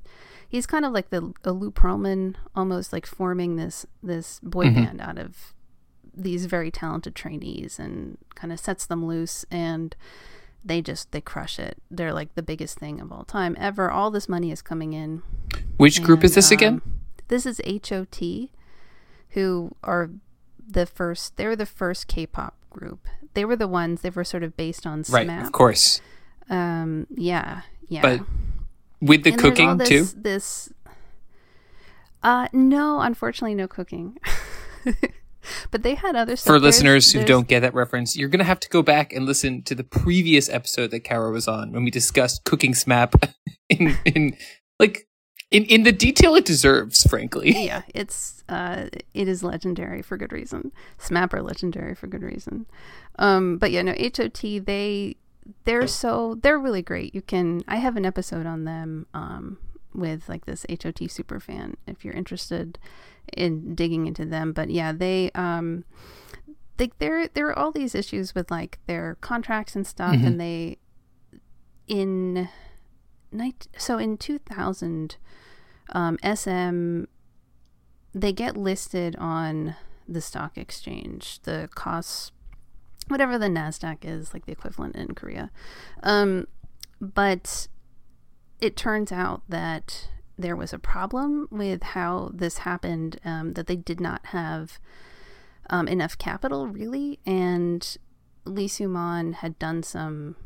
he's 0.49 0.67
kind 0.67 0.85
of 0.85 0.93
like 0.93 1.11
the 1.11 1.33
a 1.43 1.51
Lou 1.51 1.73
Pearlman, 1.73 2.37
almost 2.55 2.93
like 2.93 3.07
forming 3.07 3.57
this 3.57 3.85
this 4.03 4.39
boy 4.45 4.67
Mhm. 4.67 4.75
band 4.75 5.01
out 5.01 5.19
of 5.19 5.54
these 6.17 6.47
very 6.47 6.71
talented 6.71 7.15
trainees, 7.15 7.79
and 7.79 8.19
kind 8.35 8.53
of 8.53 8.61
sets 8.61 8.87
them 8.87 9.05
loose, 9.07 9.45
and 9.51 9.95
they 10.65 10.81
just 10.81 11.13
they 11.13 11.21
crush 11.21 11.59
it. 11.59 11.77
They're 11.91 12.13
like 12.13 12.35
the 12.35 12.43
biggest 12.43 12.79
thing 12.79 13.01
of 13.01 13.13
all 13.13 13.25
time 13.25 13.57
ever. 13.59 13.91
All 13.91 14.11
this 14.11 14.29
money 14.29 14.51
is 14.51 14.63
coming 14.63 14.93
in. 14.93 15.23
Which 15.77 16.03
group 16.03 16.25
is 16.25 16.33
and, 16.33 16.37
this 16.37 16.51
again? 16.51 16.73
um, 16.75 17.01
This 17.29 17.47
is 17.47 17.61
HOT, 17.67 18.49
who 19.31 19.75
are 19.83 20.11
the 20.67 20.87
first. 20.87 21.37
They 21.37 21.47
were 21.47 21.57
the 21.57 21.67
first 21.67 22.07
K-pop 22.09 22.57
group. 22.71 23.07
They 23.35 23.45
were 23.45 23.57
the 23.57 23.69
ones. 23.69 24.01
They 24.03 24.11
were 24.11 24.25
sort 24.25 24.43
of 24.43 24.57
based 24.57 24.87
on 24.87 25.05
Right, 25.09 25.29
of 25.29 25.53
course. 25.53 26.01
Um, 26.49 27.07
yeah, 27.11 27.63
yeah. 27.89 28.03
But 28.03 28.21
with 29.01 29.25
the 29.25 29.33
And 29.33 29.41
cooking, 29.41 29.79
too? 29.81 30.05
this, 30.05 30.13
This, 30.17 30.73
uh, 32.23 32.49
no, 32.53 33.01
unfortunately, 33.01 33.55
no 33.55 33.69
cooking. 33.69 34.19
but 35.71 35.83
they 35.83 35.95
had 35.95 36.17
other 36.17 36.37
stuff. 36.37 36.47
For 36.47 36.61
There's- 36.61 36.77
listeners 36.77 37.13
who 37.13 37.25
don't 37.25 37.49
get 37.49 37.61
that 37.61 37.75
reference, 37.75 38.17
you're 38.17 38.29
going 38.29 38.39
to 38.39 38.45
have 38.45 38.61
to 38.61 38.69
go 38.69 38.83
back 38.83 39.13
and 39.13 39.27
listen 39.27 39.63
to 39.63 39.75
the 39.75 39.85
previous 39.85 40.49
episode 40.49 40.91
that 40.93 41.01
Kara 41.01 41.31
was 41.31 41.47
on 41.49 41.73
when 41.73 41.85
we 41.85 41.91
discussed 41.91 42.45
cooking 42.45 42.73
SMAP 42.73 43.33
in, 43.69 43.97
in 44.05 44.37
like, 44.79 45.07
in, 45.51 45.65
in 45.67 45.83
the 45.85 45.93
detail 45.93 46.35
it 46.35 46.45
deserves, 46.45 47.05
frankly. 47.05 47.53
yeah, 47.65 47.83
it's 47.95 48.43
uh, 48.49 48.87
it 49.13 49.29
is 49.29 49.43
legendary 49.45 50.03
for 50.03 50.17
good 50.17 50.33
reason. 50.33 50.73
SMAP 50.99 51.33
are 51.33 51.43
legendary 51.43 51.95
for 51.95 52.07
good 52.09 52.23
reason. 52.23 52.67
Um, 53.19 53.59
but 53.59 53.71
yeah, 53.71 53.83
no, 53.83 53.93
HOT 53.93 54.41
they 54.67 55.17
they're 55.65 55.87
so 55.87 56.39
they're 56.43 56.59
really 56.59 56.83
great. 56.83 57.15
You 57.15 57.23
can 57.23 57.63
I 57.69 57.77
have 57.77 57.97
an 57.97 58.05
episode 58.05 58.47
on 58.47 58.65
them 58.65 59.07
um, 59.15 59.59
with 59.95 60.29
like 60.29 60.47
this 60.47 60.67
HOT 60.69 61.09
super 61.11 61.39
fan 61.39 61.77
if 61.87 62.05
you're 62.05 62.15
interested 62.15 62.79
in 63.33 63.75
digging 63.75 64.07
into 64.07 64.25
them. 64.25 64.53
But 64.53 64.71
yeah, 64.71 64.93
they 64.93 65.31
um 65.35 65.85
they, 66.77 66.91
there 66.99 67.29
there 67.29 67.47
are 67.49 67.59
all 67.59 67.71
these 67.73 67.95
issues 67.95 68.35
with 68.35 68.51
like 68.51 68.79
their 68.87 69.17
contracts 69.21 69.75
and 69.77 69.87
stuff, 69.87 70.15
Mhm. 70.15 70.27
and 70.27 70.41
they 70.41 70.79
in 71.87 72.49
night 73.31 73.67
so 73.77 73.99
in 73.99 74.17
2000 74.17 75.17
um, 75.91 76.17
SM 76.23 77.05
they 78.15 78.33
get 78.33 78.57
listed 78.57 79.17
on 79.17 79.75
the 80.09 80.21
stock 80.21 80.57
exchange 80.57 81.41
the 81.43 81.69
costs 81.75 82.33
whatever 83.09 83.37
the 83.39 83.49
nasdaq 83.49 83.99
is 84.05 84.33
like 84.33 84.47
the 84.47 84.53
equivalent 84.53 84.97
in 84.97 85.15
korea 85.15 85.51
um, 86.03 86.47
but 87.01 87.69
it 88.61 88.77
turns 88.77 89.13
out 89.13 89.43
that 89.49 90.09
there 90.39 90.57
was 90.57 90.73
a 90.73 90.79
problem 90.79 91.47
with 91.51 91.83
how 91.83 92.31
this 92.35 92.59
happened 92.59 93.21
um, 93.25 93.53
that 93.55 93.67
they 93.67 93.77
did 93.77 94.01
not 94.01 94.27
have 94.27 94.79
um, 95.71 95.87
enough 95.89 96.19
capital 96.19 96.67
really 96.67 97.19
and 97.25 97.97
Lee 98.45 98.69
Soo-man 98.69 99.35
had 99.35 99.59
done 99.59 99.83
some 99.83 100.37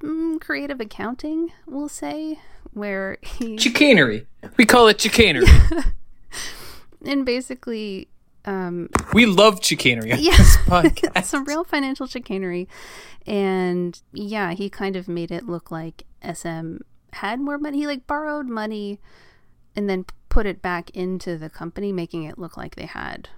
mm, 0.00 0.40
creative 0.40 0.80
accounting 0.80 1.52
we'll 1.66 1.88
say 1.88 2.38
where 2.72 3.18
he 3.22 3.56
Chicanery. 3.58 4.26
We 4.56 4.66
call 4.66 4.88
it 4.88 5.00
chicanery. 5.00 5.46
and 7.06 7.24
basically 7.26 8.08
um, 8.46 8.88
We 9.12 9.26
love 9.26 9.62
chicanery 9.64 10.12
on 10.12 10.18
Yeah. 10.20 10.36
this 10.36 10.56
podcast. 10.66 11.24
some 11.24 11.44
real 11.44 11.64
financial 11.64 12.06
chicanery 12.06 12.68
and 13.26 14.00
yeah 14.12 14.52
he 14.52 14.68
kind 14.68 14.96
of 14.96 15.08
made 15.08 15.30
it 15.30 15.46
look 15.46 15.70
like 15.70 16.04
sm 16.34 16.76
had 17.14 17.40
more 17.40 17.58
money 17.58 17.78
he 17.78 17.86
like 17.86 18.06
borrowed 18.06 18.46
money 18.46 19.00
and 19.76 19.88
then 19.88 20.04
put 20.28 20.46
it 20.46 20.60
back 20.60 20.90
into 20.90 21.38
the 21.38 21.48
company, 21.48 21.92
making 21.92 22.24
it 22.24 22.38
look 22.38 22.56
like 22.56 22.74
they 22.74 22.86
had 22.86 23.28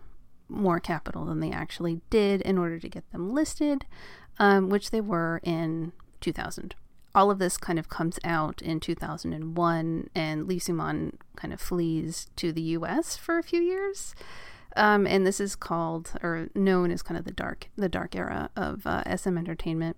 more 0.48 0.80
capital 0.80 1.24
than 1.26 1.40
they 1.40 1.50
actually 1.50 2.00
did 2.08 2.40
in 2.42 2.56
order 2.56 2.78
to 2.78 2.88
get 2.88 3.10
them 3.12 3.32
listed, 3.34 3.84
um, 4.38 4.68
which 4.68 4.90
they 4.90 5.00
were 5.00 5.40
in 5.42 5.92
2000. 6.20 6.74
All 7.14 7.30
of 7.30 7.38
this 7.38 7.56
kind 7.56 7.78
of 7.78 7.88
comes 7.88 8.18
out 8.24 8.62
in 8.62 8.80
2001, 8.80 10.10
and 10.14 10.46
Lee 10.46 10.58
Soo-man 10.58 11.18
kind 11.36 11.52
of 11.52 11.60
flees 11.60 12.28
to 12.36 12.52
the 12.52 12.62
U.S. 12.62 13.16
for 13.16 13.38
a 13.38 13.42
few 13.42 13.60
years. 13.60 14.14
Um, 14.76 15.06
and 15.06 15.26
this 15.26 15.40
is 15.40 15.56
called 15.56 16.12
or 16.22 16.48
known 16.54 16.90
as 16.90 17.02
kind 17.02 17.18
of 17.18 17.24
the 17.24 17.32
dark 17.32 17.68
the 17.76 17.88
dark 17.88 18.14
era 18.14 18.50
of 18.54 18.86
uh, 18.86 19.16
SM 19.16 19.38
Entertainment. 19.38 19.96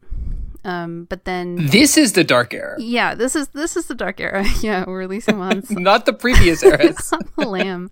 Um, 0.65 1.05
but 1.05 1.25
then 1.25 1.67
this 1.69 1.97
is 1.97 2.13
the 2.15 2.25
dark 2.25 2.53
era. 2.53 2.77
Yeah, 2.79 3.15
this 3.15 3.37
is 3.37 3.49
this 3.49 3.77
is 3.77 3.87
the 3.87 3.95
dark 3.95 4.21
era. 4.21 4.45
yeah, 4.61 4.85
we're 4.87 4.99
releasing 4.99 5.41
on 5.41 5.63
not 5.71 6.05
the 6.07 6.13
previous 6.13 6.63
eras. 6.63 7.11
not 7.13 7.37
the 7.37 7.47
lamb. 7.49 7.91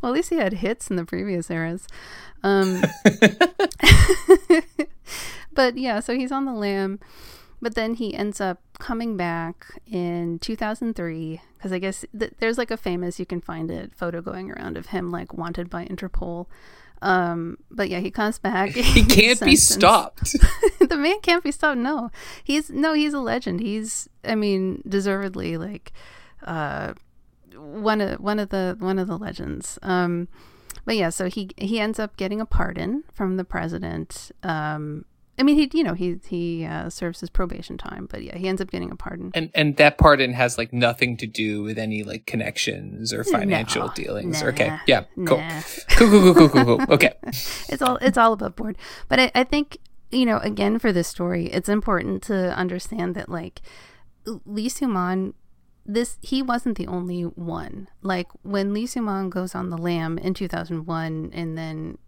Well, 0.00 0.12
at 0.12 0.14
least 0.16 0.30
he 0.30 0.36
had 0.36 0.54
hits 0.54 0.88
in 0.90 0.96
the 0.96 1.04
previous 1.04 1.50
eras. 1.50 1.86
Um, 2.42 2.82
but 5.52 5.76
yeah, 5.76 6.00
so 6.00 6.14
he's 6.14 6.32
on 6.32 6.44
the 6.44 6.52
lamb. 6.54 7.00
but 7.60 7.74
then 7.74 7.94
he 7.94 8.14
ends 8.14 8.40
up 8.40 8.60
coming 8.78 9.16
back 9.16 9.66
in 9.86 10.38
2003 10.38 11.40
because 11.56 11.72
I 11.72 11.78
guess 11.80 12.04
th- 12.16 12.32
there's 12.38 12.56
like 12.56 12.70
a 12.70 12.76
famous 12.76 13.18
you 13.18 13.26
can 13.26 13.40
find 13.40 13.70
it 13.70 13.92
photo 13.96 14.22
going 14.22 14.50
around 14.52 14.76
of 14.76 14.86
him 14.86 15.10
like 15.10 15.34
wanted 15.34 15.68
by 15.68 15.84
Interpol. 15.84 16.46
Um, 17.00 17.58
but 17.70 17.88
yeah, 17.88 18.00
he 18.00 18.10
comes 18.10 18.38
back. 18.38 18.70
He 18.98 19.04
can't 19.04 19.40
be 19.40 19.56
stopped. 19.56 20.32
the 20.80 20.96
man 20.96 21.20
can't 21.20 21.44
be 21.44 21.52
stopped. 21.52 21.78
No, 21.78 22.10
he's 22.42 22.70
no, 22.70 22.94
he's 22.94 23.14
a 23.14 23.20
legend. 23.20 23.60
He's, 23.60 24.08
I 24.24 24.34
mean, 24.34 24.82
deservedly 24.88 25.56
like, 25.56 25.92
uh, 26.44 26.94
one 27.54 28.00
of 28.00 28.20
one 28.20 28.38
of 28.38 28.48
the 28.48 28.76
one 28.78 28.98
of 28.98 29.06
the 29.06 29.18
legends. 29.18 29.78
Um, 29.82 30.28
but 30.84 30.96
yeah, 30.96 31.10
so 31.10 31.28
he 31.28 31.50
he 31.56 31.80
ends 31.80 31.98
up 31.98 32.16
getting 32.16 32.40
a 32.40 32.46
pardon 32.46 33.04
from 33.12 33.36
the 33.36 33.44
president. 33.44 34.32
Um, 34.42 35.04
I 35.38 35.42
mean, 35.44 35.56
he 35.56 35.70
you 35.72 35.84
know 35.84 35.94
he 35.94 36.16
he 36.26 36.64
uh, 36.64 36.90
serves 36.90 37.20
his 37.20 37.30
probation 37.30 37.78
time, 37.78 38.06
but 38.10 38.22
yeah, 38.22 38.36
he 38.36 38.48
ends 38.48 38.60
up 38.60 38.70
getting 38.70 38.90
a 38.90 38.96
pardon. 38.96 39.30
And 39.34 39.50
and 39.54 39.76
that 39.76 39.96
pardon 39.98 40.32
has 40.32 40.58
like 40.58 40.72
nothing 40.72 41.16
to 41.18 41.26
do 41.26 41.62
with 41.62 41.78
any 41.78 42.02
like 42.02 42.26
connections 42.26 43.12
or 43.12 43.24
financial 43.24 43.86
No, 43.86 43.92
dealings. 43.94 44.42
nah, 44.42 44.48
okay, 44.48 44.76
yeah, 44.86 45.04
cool. 45.26 45.38
nah. 45.38 45.60
cool, 45.96 46.08
cool, 46.10 46.34
cool, 46.34 46.34
cool, 46.34 46.48
cool, 46.48 46.78
cool. 46.78 46.86
Okay, 46.94 47.12
it's 47.68 47.82
all 47.82 47.96
it's 47.96 48.18
all 48.18 48.32
above 48.32 48.56
board. 48.56 48.76
But 49.08 49.20
I, 49.20 49.30
I 49.34 49.44
think 49.44 49.78
you 50.10 50.26
know 50.26 50.38
again 50.38 50.78
for 50.78 50.92
this 50.92 51.06
story, 51.08 51.46
it's 51.46 51.68
important 51.68 52.22
to 52.24 52.56
understand 52.56 53.14
that 53.14 53.28
like 53.28 53.60
Lee 54.44 54.68
Soo-man, 54.68 55.34
this 55.86 56.18
he 56.20 56.42
wasn't 56.42 56.76
the 56.76 56.86
only 56.86 57.22
one. 57.22 57.88
Like 58.02 58.26
when 58.42 58.74
Lee 58.74 58.86
Soo-man 58.86 59.30
goes 59.30 59.54
on 59.54 59.70
the 59.70 59.78
lam 59.78 60.18
in 60.18 60.34
two 60.34 60.48
thousand 60.48 60.86
one, 60.86 61.30
and 61.32 61.56
then 61.56 61.98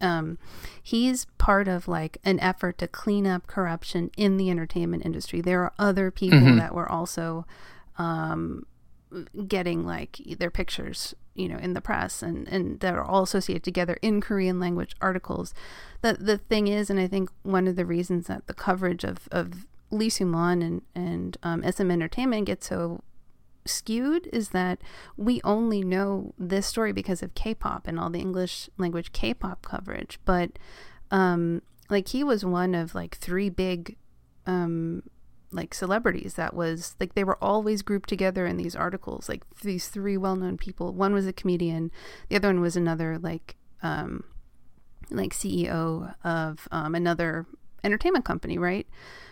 um, 0.00 0.38
he's 0.82 1.24
part 1.38 1.68
of 1.68 1.88
like 1.88 2.18
an 2.24 2.38
effort 2.40 2.78
to 2.78 2.88
clean 2.88 3.26
up 3.26 3.46
corruption 3.46 4.10
in 4.16 4.36
the 4.36 4.50
entertainment 4.50 5.04
industry. 5.04 5.40
There 5.40 5.62
are 5.62 5.72
other 5.78 6.10
people 6.10 6.38
Mhm. 6.40 6.58
that 6.58 6.74
were 6.74 6.90
also 6.90 7.44
um, 7.98 8.64
getting 9.46 9.84
like 9.86 10.18
their 10.38 10.50
pictures, 10.50 11.14
you 11.34 11.48
know, 11.48 11.56
in 11.58 11.72
the 11.72 11.80
press 11.80 12.22
and, 12.22 12.46
and 12.48 12.78
that 12.80 12.94
are 12.94 13.02
all 13.02 13.22
associated 13.22 13.64
together 13.64 13.98
in 14.02 14.20
Korean 14.20 14.60
language 14.60 14.94
articles. 15.00 15.54
The 16.02 16.12
the 16.14 16.38
thing 16.38 16.68
is, 16.68 16.90
and 16.90 17.00
I 17.00 17.06
think 17.08 17.30
one 17.42 17.66
of 17.66 17.76
the 17.76 17.86
reasons 17.86 18.26
that 18.26 18.46
the 18.46 18.54
coverage 18.54 19.04
of, 19.04 19.28
of 19.32 19.66
Lee 19.90 20.10
Soo-man 20.10 20.60
and, 20.62 20.82
and 20.94 21.36
um, 21.42 21.62
SM 21.68 21.90
Entertainment 21.90 22.46
gets 22.46 22.68
so 22.68 23.02
skewed 23.68 24.28
is 24.32 24.50
that 24.50 24.80
we 25.16 25.40
only 25.44 25.82
know 25.82 26.34
this 26.38 26.66
story 26.66 26.92
because 26.92 27.22
of 27.22 27.34
K-pop 27.34 27.86
and 27.86 27.98
all 27.98 28.10
the 28.10 28.20
English 28.20 28.68
language 28.78 29.12
K-pop 29.12 29.62
coverage. 29.62 30.18
But 30.24 30.58
um, 31.10 31.62
like 31.90 32.08
he 32.08 32.24
was 32.24 32.44
one 32.44 32.74
of 32.74 32.94
like 32.94 33.16
three 33.16 33.48
big 33.48 33.96
um, 34.46 35.02
like 35.50 35.74
celebrities 35.74 36.34
that 36.34 36.54
was 36.54 36.94
like 37.00 37.14
they 37.14 37.24
were 37.24 37.42
always 37.42 37.82
grouped 37.82 38.08
together 38.08 38.46
in 38.46 38.56
these 38.56 38.76
articles. 38.76 39.28
Like 39.28 39.42
these 39.62 39.88
three 39.88 40.16
well-known 40.16 40.56
people. 40.58 40.92
One 40.92 41.14
was 41.14 41.26
a 41.26 41.32
comedian. 41.32 41.90
The 42.28 42.36
other 42.36 42.48
one 42.48 42.60
was 42.60 42.76
another 42.76 43.18
like 43.18 43.56
um, 43.82 44.24
like 45.10 45.32
CEO 45.32 46.14
of 46.24 46.68
um, 46.70 46.94
another 46.94 47.46
entertainment 47.84 48.24
company, 48.24 48.58
right? 48.58 48.86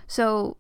So 0.07 0.57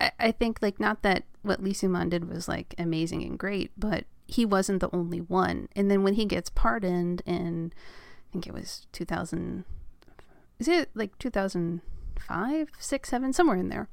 I, 0.00 0.10
I 0.18 0.32
think 0.32 0.58
like 0.60 0.80
not 0.80 1.02
that 1.02 1.24
what 1.46 1.62
Lee 1.62 1.72
Soo-man 1.72 2.08
did 2.08 2.28
was 2.28 2.48
like 2.48 2.74
amazing 2.78 3.22
and 3.22 3.38
great, 3.38 3.70
but 3.76 4.04
he 4.26 4.44
wasn't 4.44 4.80
the 4.80 4.94
only 4.94 5.20
one. 5.20 5.68
And 5.76 5.90
then 5.90 6.02
when 6.02 6.14
he 6.14 6.24
gets 6.24 6.50
pardoned 6.50 7.22
in, 7.24 7.72
I 7.74 8.32
think 8.32 8.46
it 8.46 8.54
was 8.54 8.86
2000, 8.92 9.64
is 10.58 10.68
it 10.68 10.90
like 10.94 11.16
2005, 11.18 12.68
six, 12.78 13.08
seven, 13.08 13.32
somewhere 13.32 13.56
in 13.56 13.68
there. 13.68 13.88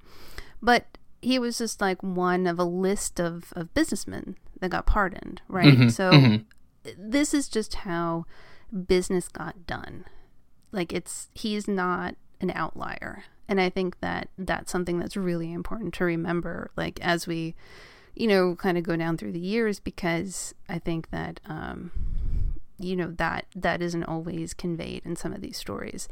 But 0.61 0.97
he 1.21 1.39
was 1.39 1.57
just 1.57 1.79
like 1.81 2.01
one 2.01 2.47
of 2.47 2.59
a 2.59 2.63
list 2.63 3.19
of, 3.19 3.53
of 3.55 3.73
businessmen 3.73 4.37
that 4.59 4.71
got 4.71 4.85
pardoned, 4.85 5.41
right? 5.47 5.77
Mhm, 5.77 5.91
so 5.91 6.11
mhm. 6.11 6.45
this 6.97 7.33
is 7.33 7.47
just 7.47 7.75
how 7.75 8.25
business 8.87 9.27
got 9.27 9.67
done. 9.67 10.05
Like 10.71 10.91
it's 10.91 11.29
he's 11.33 11.67
not 11.67 12.15
an 12.41 12.51
outlier. 12.55 13.25
And 13.47 13.59
I 13.59 13.69
think 13.69 13.99
that 13.99 14.29
that's 14.37 14.71
something 14.71 14.99
that's 14.99 15.17
really 15.17 15.51
important 15.51 15.93
to 15.95 16.05
remember 16.05 16.71
like 16.75 16.99
as 17.01 17.27
we 17.27 17.55
you 18.15 18.27
know 18.27 18.55
kind 18.55 18.77
of 18.77 18.83
go 18.83 18.95
down 18.95 19.17
through 19.17 19.31
the 19.31 19.39
years 19.39 19.79
because 19.79 20.53
I 20.69 20.79
think 20.79 21.09
that 21.11 21.39
um 21.45 21.91
you 22.79 22.95
know 22.95 23.13
that 23.17 23.45
that 23.55 23.81
isn't 23.81 24.03
always 24.03 24.53
conveyed 24.53 25.01
in 25.05 25.15
some 25.15 25.33
of 25.33 25.41
these 25.41 25.57
stories. 25.57 26.07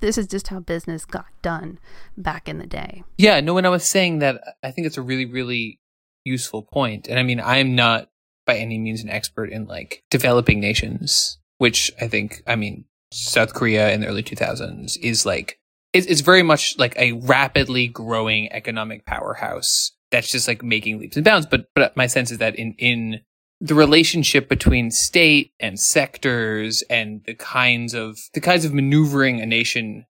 This 0.00 0.18
is 0.18 0.26
just 0.26 0.48
how 0.48 0.60
business 0.60 1.04
got 1.04 1.26
done 1.42 1.78
back 2.16 2.48
in 2.48 2.58
the 2.58 2.66
day. 2.66 3.04
yeah. 3.18 3.40
No, 3.40 3.54
when 3.54 3.66
I 3.66 3.68
was 3.68 3.88
saying 3.88 4.18
that, 4.18 4.42
I 4.62 4.72
think 4.72 4.88
it's 4.88 4.98
a 4.98 5.02
really, 5.02 5.26
really 5.26 5.78
useful 6.24 6.62
point. 6.62 7.06
And 7.06 7.20
I 7.20 7.22
mean, 7.22 7.40
I'm 7.40 7.76
not 7.76 8.08
by 8.44 8.56
any 8.56 8.78
means 8.78 9.02
an 9.02 9.10
expert 9.10 9.50
in 9.50 9.66
like 9.66 10.02
developing 10.10 10.58
nations, 10.58 11.38
which 11.58 11.92
I 12.00 12.08
think, 12.08 12.42
I 12.46 12.56
mean, 12.56 12.84
South 13.12 13.54
Korea 13.54 13.92
in 13.92 14.00
the 14.00 14.08
early 14.08 14.22
2000s 14.24 14.98
is 15.00 15.24
like 15.24 15.58
it's, 15.92 16.06
it's 16.06 16.20
very 16.20 16.42
much 16.42 16.78
like 16.78 16.96
a 16.96 17.12
rapidly 17.12 17.86
growing 17.86 18.50
economic 18.52 19.04
powerhouse 19.04 19.92
that's 20.10 20.30
just 20.30 20.46
like 20.46 20.62
making 20.62 20.98
leaps 20.98 21.16
and 21.16 21.24
bounds. 21.24 21.46
But 21.46 21.66
but 21.74 21.96
my 21.96 22.06
sense 22.06 22.30
is 22.30 22.38
that 22.38 22.56
in 22.56 22.74
in 22.78 23.20
the 23.60 23.74
relationship 23.74 24.48
between 24.48 24.90
state 24.90 25.52
and 25.60 25.78
sectors 25.78 26.82
and 26.90 27.22
the 27.26 27.34
kinds 27.34 27.94
of 27.94 28.18
the 28.34 28.40
kinds 28.40 28.64
of 28.64 28.74
maneuvering 28.74 29.40
a 29.40 29.46
nation 29.46 30.06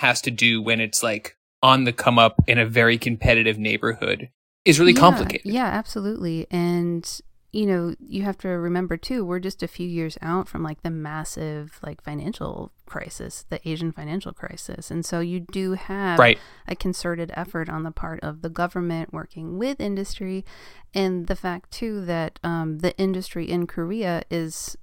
has 0.00 0.20
to 0.22 0.30
do 0.30 0.62
when 0.62 0.80
it's 0.80 1.02
like 1.02 1.36
on 1.62 1.84
the 1.84 1.92
come 1.92 2.18
up 2.18 2.42
in 2.46 2.58
a 2.58 2.66
very 2.66 2.98
competitive 2.98 3.58
neighborhood 3.58 4.30
is 4.64 4.78
really 4.78 4.92
Yeah, 4.92 5.00
complicated. 5.00 5.52
Yeah, 5.52 5.66
absolutely. 5.66 6.46
And 6.50 7.20
you 7.54 7.66
know, 7.66 7.94
you 8.00 8.24
have 8.24 8.36
to 8.38 8.48
remember 8.48 8.96
too, 8.96 9.24
we're 9.24 9.38
just 9.38 9.62
a 9.62 9.68
few 9.68 9.86
years 9.86 10.18
out 10.20 10.48
from 10.48 10.62
like 10.64 10.82
the 10.82 10.90
massive 10.90 11.78
like 11.86 12.02
financial 12.02 12.72
crisis, 12.86 13.44
the 13.48 13.60
Asian 13.68 13.92
financial 13.92 14.32
crisis. 14.32 14.90
And 14.90 15.06
so 15.06 15.20
you 15.20 15.38
do 15.38 15.74
have 15.74 16.18
Right. 16.18 16.38
a 16.66 16.74
concerted 16.74 17.30
effort 17.36 17.68
on 17.68 17.84
the 17.84 17.92
part 17.92 18.18
of 18.24 18.42
the 18.42 18.48
government 18.48 19.12
working 19.12 19.56
with 19.56 19.80
industry 19.80 20.44
and 20.92 21.28
the 21.28 21.36
fact 21.36 21.70
too 21.70 22.04
that 22.06 22.40
um, 22.42 22.78
the 22.80 22.96
industry 22.98 23.48
in 23.48 23.68
Korea 23.68 24.24
is 24.30 24.76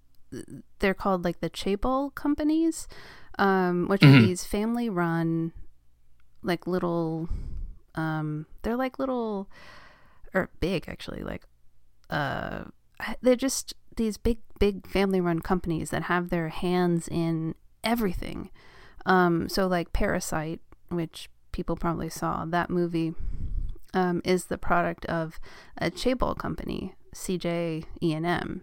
they're 0.79 0.93
called 0.93 1.25
like 1.25 1.41
the 1.41 1.49
chaebol 1.49 2.15
companies, 2.15 2.87
um, 3.37 3.87
which 3.89 4.01
are 4.03 4.07
Mhm. 4.07 4.27
these 4.27 4.45
family 4.45 4.89
run 4.89 5.51
like 6.41 6.65
little 6.65 7.27
um 7.95 8.45
they're 8.61 8.77
like 8.77 8.97
little 8.97 9.47
or 10.33 10.49
big 10.61 10.87
actually 10.87 11.21
like 11.21 11.43
uh 12.11 12.65
they're 13.21 13.35
just 13.35 13.73
these 13.95 14.17
big 14.17 14.39
big 14.59 14.87
family 14.87 15.19
run 15.19 15.39
companies 15.39 15.89
that 15.89 16.03
have 16.03 16.29
their 16.29 16.49
hands 16.49 17.07
in 17.07 17.55
everything. 17.83 18.49
Um 19.05 19.49
so 19.49 19.67
like 19.67 19.93
parasite 19.93 20.61
which 20.89 21.29
people 21.51 21.75
probably 21.75 22.09
saw 22.09 22.45
that 22.45 22.69
movie 22.69 23.13
um 23.93 24.21
is 24.23 24.45
the 24.45 24.57
product 24.57 25.05
of 25.05 25.39
a 25.77 25.89
chaebol 25.89 26.37
company 26.37 26.93
CJ 27.15 27.85
ENM 28.01 28.61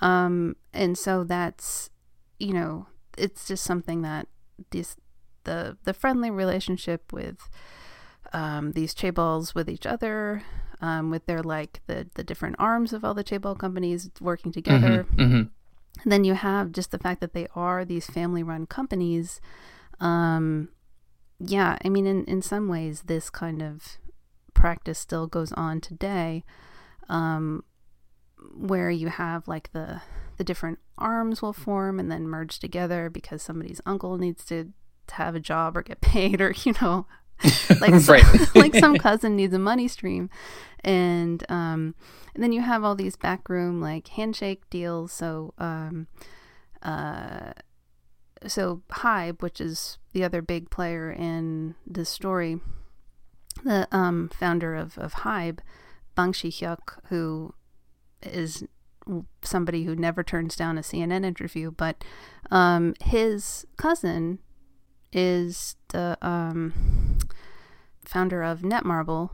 um 0.00 0.56
and 0.72 0.96
so 0.96 1.24
that's 1.24 1.90
you 2.38 2.52
know 2.52 2.86
it's 3.18 3.46
just 3.46 3.64
something 3.64 4.02
that 4.02 4.28
this 4.70 4.96
the 5.44 5.76
the 5.84 5.94
friendly 5.94 6.30
relationship 6.30 7.12
with 7.12 7.48
um, 8.32 8.72
these 8.72 8.94
chaebols 8.94 9.54
with 9.54 9.68
each 9.68 9.86
other, 9.86 10.42
um, 10.80 11.10
with 11.10 11.26
their 11.26 11.42
like 11.42 11.80
the 11.86 12.08
the 12.14 12.24
different 12.24 12.56
arms 12.58 12.92
of 12.92 13.04
all 13.04 13.14
the 13.14 13.24
chaebol 13.24 13.58
companies 13.58 14.10
working 14.20 14.52
together. 14.52 15.06
Mhm, 15.14 15.18
mhm. 15.18 15.50
And 16.02 16.12
then 16.12 16.24
you 16.24 16.34
have 16.34 16.70
just 16.72 16.90
the 16.92 16.98
fact 16.98 17.20
that 17.20 17.32
they 17.32 17.48
are 17.54 17.84
these 17.84 18.06
family 18.06 18.42
run 18.42 18.66
companies. 18.66 19.40
Um, 20.00 20.68
yeah, 21.40 21.78
I 21.84 21.88
mean, 21.88 22.06
in 22.06 22.24
in 22.24 22.42
some 22.42 22.68
ways, 22.68 23.02
this 23.02 23.30
kind 23.30 23.62
of 23.62 23.98
practice 24.54 24.98
still 24.98 25.26
goes 25.26 25.52
on 25.52 25.80
today. 25.80 26.44
Um, 27.08 27.64
where 28.54 28.90
you 28.90 29.08
have 29.08 29.48
like 29.48 29.72
the 29.72 30.00
the 30.36 30.44
different 30.44 30.78
arms 30.96 31.42
will 31.42 31.52
form 31.52 31.98
and 31.98 32.10
then 32.10 32.28
merge 32.28 32.58
together 32.60 33.10
because 33.10 33.42
somebody's 33.42 33.80
uncle 33.84 34.16
needs 34.18 34.44
to, 34.44 34.72
to 35.08 35.14
have 35.16 35.34
a 35.34 35.40
job 35.40 35.76
or 35.76 35.82
get 35.82 36.00
paid 36.12 36.40
or 36.40 36.54
you 36.64 36.72
know 36.80 37.06
like 37.80 38.08
like 38.54 38.74
some 38.74 38.96
cousin 38.98 39.36
needs 39.36 39.54
a 39.54 39.58
money 39.58 39.88
stream. 39.88 40.30
And 40.84 41.44
um 41.50 41.94
and 42.34 42.42
then 42.42 42.52
you 42.52 42.60
have 42.60 42.84
all 42.84 42.94
these 42.94 43.16
backroom 43.16 43.80
like 43.80 44.08
handshake 44.08 44.68
deals. 44.70 45.12
So 45.12 45.54
um 45.58 46.06
uh 46.82 47.52
so 48.46 48.82
Hybe, 48.90 49.42
which 49.42 49.60
is 49.60 49.98
the 50.12 50.24
other 50.24 50.42
big 50.42 50.70
player 50.70 51.10
in 51.10 51.74
this 51.86 52.08
story, 52.08 52.60
the 53.64 53.88
um, 53.90 54.30
founder 54.32 54.76
of, 54.76 54.96
of 54.96 55.12
Hybe, 55.14 55.58
Bang 56.14 56.32
Shi-hyuk, 56.32 57.00
who 57.08 57.52
is 58.22 58.64
somebody 59.42 59.84
who 59.84 59.96
never 59.96 60.22
turns 60.22 60.54
down 60.54 60.78
a 60.78 60.82
CNN 60.82 61.24
interview, 61.24 61.70
but 61.70 62.04
um, 62.50 62.94
his 63.02 63.66
cousin 63.76 64.38
is 65.12 65.76
the 65.88 66.18
um, 66.22 67.18
founder 68.04 68.42
of 68.42 68.60
Netmarble, 68.60 69.30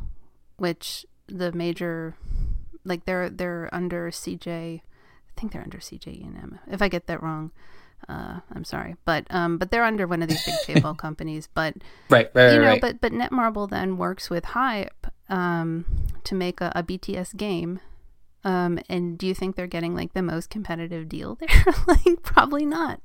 which 0.56 1.06
the 1.26 1.52
major, 1.52 2.14
like 2.84 3.04
they're 3.04 3.30
they're 3.30 3.68
under 3.72 4.10
CJ, 4.10 4.80
I 4.80 5.40
think 5.40 5.52
they're 5.52 5.62
under 5.62 5.78
CJ 5.78 6.24
ENM. 6.24 6.58
If 6.70 6.82
I 6.82 6.88
get 6.88 7.06
that 7.06 7.22
wrong, 7.22 7.50
uh, 8.08 8.40
I'm 8.54 8.64
sorry, 8.64 8.96
but 9.04 9.26
um, 9.30 9.58
but 9.58 9.70
they're 9.70 9.84
under 9.84 10.06
one 10.06 10.22
of 10.22 10.28
these 10.28 10.44
big 10.44 10.76
chaebol 10.76 10.96
companies. 10.98 11.48
But 11.54 11.74
right, 12.10 12.30
right, 12.34 12.52
you 12.52 12.60
know, 12.60 12.66
right. 12.66 12.80
but 12.80 13.00
but 13.00 13.12
Netmarble 13.12 13.68
then 13.70 13.96
works 13.96 14.28
with 14.28 14.44
Hybe 14.44 14.90
um, 15.28 15.86
to 16.24 16.34
make 16.34 16.60
a, 16.60 16.72
a 16.74 16.82
BTS 16.82 17.36
game. 17.36 17.80
Um, 18.44 18.78
and 18.88 19.16
do 19.16 19.26
you 19.26 19.34
think 19.34 19.56
they're 19.56 19.66
getting 19.66 19.94
like 19.94 20.12
the 20.12 20.22
most 20.22 20.50
competitive 20.50 21.08
deal 21.08 21.36
there? 21.36 21.64
like 21.86 22.22
probably 22.22 22.66
not. 22.66 23.00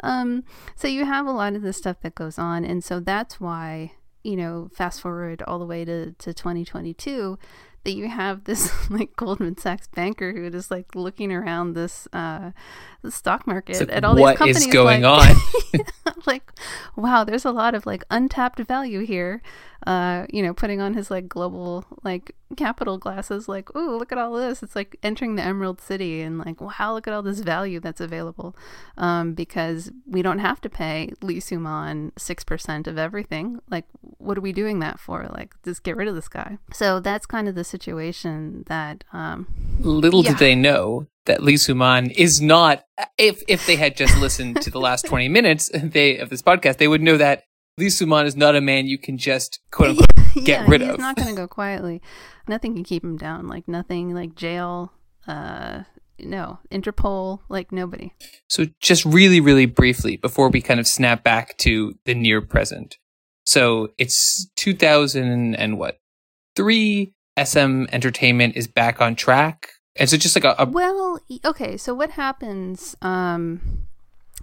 Um, 0.00 0.44
so 0.74 0.88
you 0.88 1.04
have 1.04 1.26
a 1.26 1.32
lot 1.32 1.54
of 1.54 1.62
the 1.62 1.72
stuff 1.72 2.00
that 2.02 2.14
goes 2.14 2.38
on, 2.38 2.64
and 2.64 2.82
so 2.84 3.00
that's 3.00 3.40
why 3.40 3.92
you 4.26 4.34
know, 4.34 4.68
fast 4.74 5.00
forward 5.00 5.40
all 5.42 5.60
the 5.60 5.64
way 5.64 5.84
to 5.84 6.10
to 6.10 6.34
2022 6.34 7.38
that 7.84 7.92
you 7.92 8.08
have 8.08 8.42
this 8.42 8.72
like 8.90 9.14
Goldman 9.14 9.56
Sachs 9.56 9.86
banker 9.86 10.32
who 10.32 10.44
is 10.44 10.68
like 10.68 10.96
looking 10.96 11.32
around 11.32 11.74
this 11.74 12.08
uh 12.12 12.50
the 13.02 13.12
stock 13.12 13.46
market 13.46 13.78
like, 13.78 13.92
at 13.92 14.04
all 14.04 14.16
these 14.16 14.36
companies. 14.36 14.56
What 14.56 14.66
is 14.66 14.72
going 14.72 15.02
like, 15.02 15.36
on? 15.74 15.80
like, 16.26 16.50
wow, 16.96 17.22
there's 17.22 17.44
a 17.44 17.52
lot 17.52 17.76
of 17.76 17.86
like 17.86 18.02
untapped 18.10 18.58
value 18.58 19.06
here. 19.06 19.42
Uh, 19.86 20.26
you 20.30 20.42
know, 20.42 20.52
putting 20.52 20.80
on 20.80 20.94
his 20.94 21.10
like 21.10 21.28
global 21.28 21.84
like 22.02 22.34
capital 22.56 22.98
glasses, 22.98 23.48
like, 23.48 23.68
oh, 23.74 23.96
look 23.98 24.10
at 24.12 24.18
all 24.18 24.32
this. 24.34 24.62
It's 24.62 24.74
like 24.74 24.96
entering 25.02 25.36
the 25.36 25.42
Emerald 25.42 25.80
City 25.80 26.22
and 26.22 26.38
like, 26.38 26.60
wow, 26.60 26.92
look 26.92 27.06
at 27.06 27.14
all 27.14 27.22
this 27.22 27.40
value 27.40 27.78
that's 27.78 28.00
available. 28.00 28.56
Um, 28.98 29.34
because 29.34 29.92
we 30.06 30.22
don't 30.22 30.40
have 30.40 30.60
to 30.62 30.68
pay 30.68 31.12
Lee 31.22 31.40
Soo-man 31.40 32.12
six 32.18 32.42
percent 32.42 32.86
of 32.86 32.98
everything. 32.98 33.60
Like, 33.70 33.84
what 34.00 34.36
are 34.36 34.40
we 34.42 34.52
doing 34.52 34.80
that 34.80 34.98
for? 34.98 35.28
Like, 35.32 35.54
just 35.64 35.82
get 35.82 35.96
rid 35.96 36.08
of 36.08 36.14
this 36.14 36.28
guy. 36.28 36.58
So 36.72 37.00
that's 37.00 37.26
kind 37.26 37.48
of 37.48 37.54
the 37.54 37.64
situation 37.64 38.64
that 38.66 39.04
um 39.12 39.46
little 39.80 40.24
yeah. 40.24 40.30
did 40.30 40.38
they 40.38 40.54
know 40.54 41.06
that 41.26 41.42
Lee 41.42 41.56
Soo-man 41.56 42.10
is 42.10 42.40
not 42.40 42.84
if 43.18 43.42
if 43.46 43.66
they 43.66 43.76
had 43.76 43.96
just 43.96 44.16
listened 44.18 44.60
to 44.62 44.70
the 44.70 44.80
last 44.80 45.04
20 45.06 45.28
minutes 45.28 45.70
they 45.74 46.18
of 46.18 46.30
this 46.30 46.42
podcast 46.42 46.78
they 46.78 46.88
would 46.88 47.02
know 47.02 47.16
that 47.16 47.44
Lee 47.78 47.90
Soo-man 47.90 48.24
is 48.24 48.36
not 48.36 48.56
a 48.56 48.60
man 48.60 48.86
you 48.86 48.96
can 48.96 49.18
just 49.18 49.60
quote 49.70 49.90
unquote 49.90 50.34
get 50.34 50.62
yeah, 50.62 50.66
rid 50.66 50.80
he's 50.80 50.90
of. 50.90 50.96
He's 50.96 51.02
not 51.02 51.16
going 51.16 51.28
to 51.34 51.34
go 51.34 51.46
quietly. 51.46 52.00
Nothing 52.48 52.74
can 52.74 52.84
keep 52.84 53.04
him 53.04 53.16
down. 53.16 53.48
Like 53.48 53.68
nothing 53.68 54.14
like 54.14 54.34
jail 54.34 54.92
uh 55.26 55.82
no, 56.18 56.60
Interpol, 56.72 57.40
like 57.50 57.72
nobody. 57.72 58.14
So 58.48 58.64
just 58.80 59.04
really 59.04 59.40
really 59.40 59.66
briefly 59.66 60.16
before 60.16 60.48
we 60.48 60.62
kind 60.62 60.80
of 60.80 60.86
snap 60.86 61.22
back 61.22 61.58
to 61.58 61.98
the 62.06 62.14
near 62.14 62.40
present. 62.40 62.96
So 63.44 63.92
it's 63.98 64.48
2000 64.56 65.54
and 65.54 65.78
what? 65.78 66.00
3 66.56 67.12
SM 67.44 67.84
Entertainment 67.92 68.56
is 68.56 68.66
back 68.66 69.00
on 69.00 69.14
track 69.14 69.68
And 69.94 70.08
so, 70.08 70.16
just 70.16 70.34
like 70.34 70.44
a, 70.44 70.54
a 70.58 70.66
well? 70.66 71.20
Okay, 71.44 71.76
so 71.76 71.94
what 71.94 72.10
happens? 72.10 72.96
Um, 73.02 73.85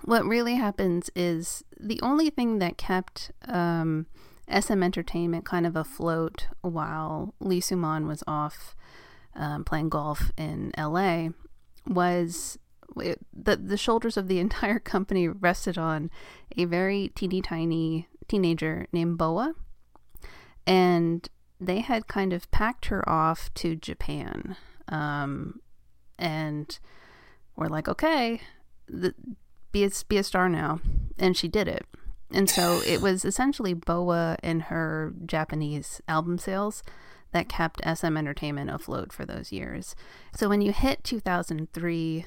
what 0.06 0.26
really 0.26 0.56
happens 0.56 1.10
is 1.16 1.64
the 1.80 2.00
only 2.02 2.30
thing 2.30 2.60
that 2.60 2.78
kept 2.78 3.32
um, 3.48 4.06
SM 4.50 4.84
Entertainment 4.84 5.46
kind 5.46 5.66
of 5.66 5.76
afloat 5.76 6.48
while 6.62 7.34
Lee 7.40 7.62
Soo-man 7.62 8.08
was 8.08 8.24
off 8.28 8.76
um, 9.36 9.64
playing 9.64 9.90
golf 9.90 10.32
in 10.38 10.72
L.A. 10.78 11.32
was 11.88 12.58
it, 12.98 13.20
the 13.34 13.56
the 13.56 13.78
shoulders 13.78 14.18
of 14.18 14.28
the 14.28 14.40
entire 14.48 14.80
company 14.80 15.28
rested 15.28 15.78
on 15.78 16.12
a 16.58 16.66
very 16.66 17.12
teeny 17.16 17.42
tiny 17.42 18.08
teenager 18.28 18.88
named 18.92 19.18
BoA, 19.18 19.54
and 20.68 21.28
they 21.60 21.80
had 21.80 22.08
kind 22.08 22.34
of 22.34 22.52
packed 22.52 22.86
her 22.86 23.08
off 23.10 23.54
to 23.56 23.76
Japan 23.76 24.56
um, 24.88 25.60
and 26.18 26.80
we're 27.56 27.68
like, 27.68 27.88
okay, 27.88 28.42
the, 28.88 29.14
be 29.74 29.84
a, 29.84 29.92
be 30.08 30.18
a 30.18 30.24
star 30.24 30.48
now, 30.48 30.80
and 31.20 31.36
she 31.36 31.50
did 31.50 31.68
it. 31.68 31.86
And 32.32 32.50
so 32.50 32.82
it 32.88 33.02
was 33.02 33.26
essentially 33.26 33.74
BoA 33.74 34.38
and 34.42 34.64
her 34.64 35.14
Japanese 35.26 36.02
album 36.08 36.38
sales 36.38 36.82
that 37.32 37.50
kept 37.50 37.82
SM 37.84 38.16
Entertainment 38.16 38.70
afloat 38.70 39.12
for 39.12 39.26
those 39.26 39.52
years. 39.52 39.96
So 40.36 40.48
when 40.48 40.62
you 40.62 40.72
hit 40.72 41.04
2003 41.04 42.26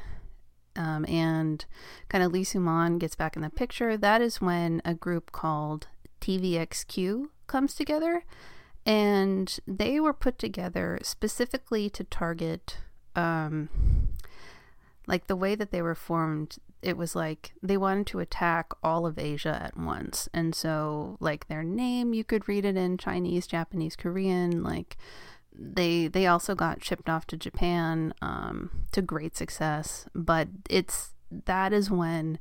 um, 0.77 1.07
and 1.09 1.65
kind 2.09 2.23
of 2.23 2.33
Lee 2.33 2.45
Soo-man 2.45 2.99
gets 2.99 3.17
back 3.17 3.35
in 3.37 3.43
the 3.43 3.51
picture, 3.51 3.97
that 3.97 4.21
is 4.21 4.41
when 4.41 4.83
a 4.85 4.95
group 4.95 5.33
called 5.33 5.89
TVXQ 6.21 7.29
comes 7.47 7.75
together 7.75 8.25
and 8.85 9.59
they 9.67 9.99
were 9.99 10.13
put 10.13 10.39
together 10.39 10.99
specifically 11.03 11.91
to 11.91 12.05
target 12.05 12.79
um, 13.17 13.69
like 15.07 15.27
the 15.27 15.37
way 15.37 15.55
that 15.55 15.71
they 15.71 15.83
were 15.83 15.95
formed 15.95 16.57
it 16.83 16.97
was 16.97 17.17
like 17.17 17.53
they 17.63 17.77
wanted 17.77 18.07
to 18.07 18.21
attack 18.21 18.73
all 18.83 19.07
of 19.07 19.19
asia 19.19 19.61
at 19.63 19.77
once. 19.77 20.29
And 20.33 20.55
so 20.55 21.17
like 21.21 21.49
their 21.49 21.65
name 21.65 22.15
you 22.15 22.25
could 22.25 22.49
read 22.49 22.65
it 22.65 22.77
in 22.77 22.99
chinese 22.99 23.47
japanese 23.47 23.97
korean. 23.97 24.63
Like 24.63 24.97
they 25.53 26.07
they 26.07 26.27
also 26.27 26.55
got 26.55 26.85
shipped 26.85 27.09
off 27.09 27.27
to 27.29 27.37
japan 27.37 28.13
um, 28.23 28.71
to 28.93 29.03
great 29.03 29.37
success. 29.37 30.07
But 30.15 30.49
it's 30.69 31.15
that 31.31 31.73
is 31.73 31.91
when 31.91 32.39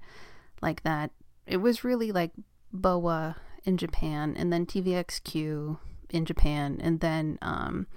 like 0.61 0.83
that 0.83 1.11
it 1.47 1.57
was 1.57 1.83
really 1.83 2.11
like 2.11 2.31
BoA 2.73 3.37
in 3.63 3.77
japan 3.77 4.35
and 4.37 4.51
then 4.51 4.65
TVXQ 4.65 5.77
in 6.09 6.25
Japan, 6.25 6.79
and 6.81 6.99
then 6.99 7.37
um, 7.41 7.87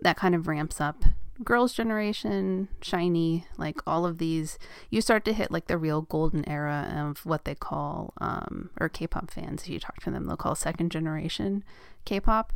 that 0.00 0.16
kind 0.16 0.34
of 0.34 0.46
ramps 0.46 0.80
up. 0.80 1.04
Girls' 1.42 1.74
Generation, 1.74 2.68
SHINee, 2.80 3.44
like 3.56 3.80
all 3.86 4.06
of 4.06 4.18
these, 4.18 4.58
you 4.90 5.00
start 5.00 5.24
to 5.24 5.32
hit 5.32 5.50
like 5.50 5.66
the 5.66 5.78
real 5.78 6.02
golden 6.02 6.48
era 6.48 6.92
of 6.96 7.26
what 7.26 7.44
they 7.44 7.54
call, 7.54 8.14
um, 8.20 8.70
or 8.78 8.88
K-pop 8.88 9.30
fans. 9.30 9.62
If 9.62 9.68
you 9.68 9.80
talk 9.80 10.00
to 10.02 10.10
them, 10.10 10.26
they'll 10.26 10.36
call 10.36 10.54
second 10.54 10.92
generation 10.92 11.64
K-pop, 12.04 12.52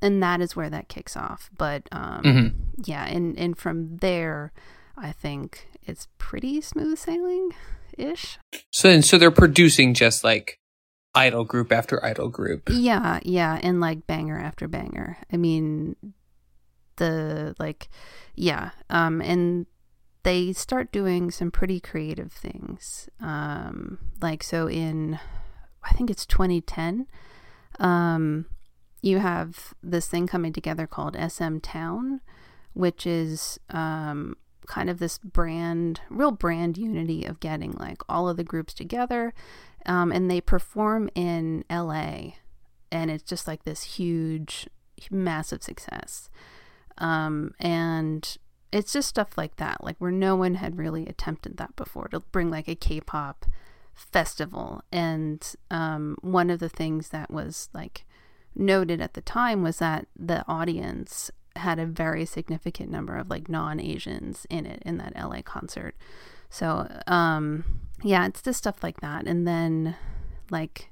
and 0.00 0.22
that 0.22 0.40
is 0.40 0.56
where 0.56 0.70
that 0.70 0.88
kicks 0.88 1.16
off. 1.16 1.50
But 1.58 1.88
um, 1.92 2.22
mm-hmm. 2.22 2.60
yeah, 2.84 3.04
and 3.04 3.38
and 3.38 3.58
from 3.58 3.98
there, 3.98 4.52
I 4.96 5.12
think 5.12 5.68
it's 5.84 6.08
pretty 6.16 6.60
smooth 6.60 6.98
sailing 6.98 7.50
ish. 7.98 8.38
So 8.70 8.88
and 8.88 9.04
so 9.04 9.18
they're 9.18 9.30
producing 9.30 9.92
just 9.92 10.24
like 10.24 10.58
idol 11.14 11.44
group 11.44 11.70
after 11.70 12.04
idol 12.04 12.28
group. 12.28 12.70
Yeah, 12.70 13.20
yeah, 13.22 13.58
and 13.62 13.80
like 13.80 14.06
banger 14.06 14.38
after 14.38 14.68
banger. 14.68 15.18
I 15.30 15.36
mean, 15.36 15.96
the 17.02 17.54
like, 17.58 17.88
yeah, 18.34 18.70
um, 18.90 19.20
and 19.20 19.66
they 20.22 20.52
start 20.52 20.92
doing 20.92 21.30
some 21.30 21.50
pretty 21.50 21.80
creative 21.80 22.32
things. 22.32 23.08
Um, 23.20 23.98
like 24.20 24.42
so 24.42 24.68
in, 24.68 25.18
I 25.82 25.92
think 25.92 26.10
it's 26.10 26.26
2010. 26.26 27.06
Um, 27.78 28.46
you 29.02 29.18
have 29.18 29.74
this 29.82 30.06
thing 30.06 30.26
coming 30.26 30.52
together 30.52 30.86
called 30.86 31.16
SM 31.16 31.58
Town, 31.58 32.20
which 32.72 33.06
is 33.06 33.58
um 33.70 34.36
kind 34.66 34.88
of 34.88 35.00
this 35.00 35.18
brand, 35.18 36.00
real 36.08 36.30
brand 36.30 36.78
unity 36.78 37.24
of 37.24 37.40
getting 37.40 37.72
like 37.72 38.00
all 38.08 38.28
of 38.28 38.36
the 38.36 38.44
groups 38.44 38.72
together 38.72 39.34
um, 39.86 40.12
and 40.12 40.30
they 40.30 40.40
perform 40.40 41.08
in 41.14 41.64
LA, 41.70 42.32
and 42.90 43.10
it's 43.10 43.24
just 43.24 43.46
like 43.46 43.64
this 43.64 43.82
huge, 43.82 44.68
massive 45.10 45.62
success. 45.62 46.30
Um, 46.98 47.54
and 47.58 48.36
it's 48.72 48.92
just 48.92 49.08
stuff 49.08 49.36
like 49.36 49.56
that, 49.56 49.84
like 49.84 49.96
where 49.98 50.10
no 50.10 50.36
one 50.36 50.56
had 50.56 50.78
really 50.78 51.06
attempted 51.06 51.56
that 51.58 51.76
before 51.76 52.08
to 52.08 52.20
bring 52.20 52.50
like 52.50 52.68
a 52.68 52.74
K-pop 52.74 53.46
festival. 53.94 54.82
And 54.90 55.46
um, 55.70 56.16
one 56.22 56.50
of 56.50 56.58
the 56.58 56.68
things 56.68 57.10
that 57.10 57.30
was 57.30 57.68
like 57.72 58.04
noted 58.54 59.00
at 59.00 59.14
the 59.14 59.20
time 59.20 59.62
was 59.62 59.78
that 59.78 60.06
the 60.18 60.44
audience 60.46 61.30
had 61.56 61.78
a 61.78 61.86
very 61.86 62.24
significant 62.24 62.90
number 62.90 63.16
of 63.16 63.28
like 63.28 63.48
non-Asians 63.48 64.46
in 64.48 64.66
it 64.66 64.82
in 64.86 64.96
that 64.98 65.14
LA 65.14 65.42
concert. 65.42 65.94
So, 66.48 66.88
um 67.06 67.64
yeah, 68.02 68.26
it's 68.26 68.42
just 68.42 68.58
stuff 68.58 68.82
like 68.82 69.00
that. 69.00 69.26
And 69.26 69.46
then 69.46 69.96
like 70.50 70.90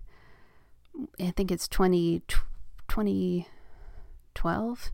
I 1.19 1.31
think 1.31 1.51
it's 1.51 1.67
20 1.69 2.23
2012 2.89 4.93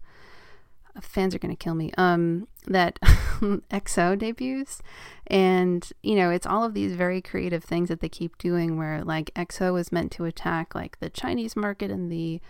fans 1.00 1.35
are 1.35 1.38
going 1.38 1.54
to 1.54 1.62
kill 1.62 1.74
me. 1.74 1.92
Um 1.96 2.48
that 2.66 2.98
EXO 3.70 4.18
debuts 4.18 4.82
and 5.26 5.92
you 6.02 6.14
know 6.14 6.30
it's 6.30 6.46
all 6.46 6.64
of 6.64 6.74
these 6.74 6.94
very 6.94 7.22
creative 7.22 7.64
things 7.64 7.88
that 7.88 8.00
they 8.00 8.09
keep 8.09 8.37
doing 8.38 8.76
where 8.76 9.02
like 9.04 9.32
EXO 9.35 9.78
is 9.80 9.92
meant 9.92 10.12
to 10.12 10.24
attack 10.24 10.74
like 10.74 10.98
the 10.98 11.11
chinese 11.11 11.56
market 11.56 11.90
and 11.90 12.11
the 12.11 12.40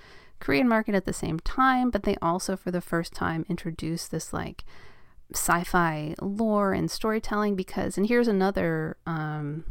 korean 0.40 0.68
market 0.68 0.94
at 0.94 1.04
the 1.04 1.12
same 1.12 1.38
time 1.40 1.90
but 1.90 2.02
they 2.02 2.16
also 2.20 2.56
for 2.56 2.70
the 2.70 2.80
first 2.80 3.12
time 3.12 3.44
introduce 3.48 4.08
this 4.08 4.32
like 4.32 4.64
sci-fi 5.32 6.14
lore 6.20 6.72
and 6.72 6.90
storytelling 6.90 7.56
because 7.56 7.96
and 7.96 8.06
here's 8.06 8.28
another 8.28 8.96
um 9.06 9.64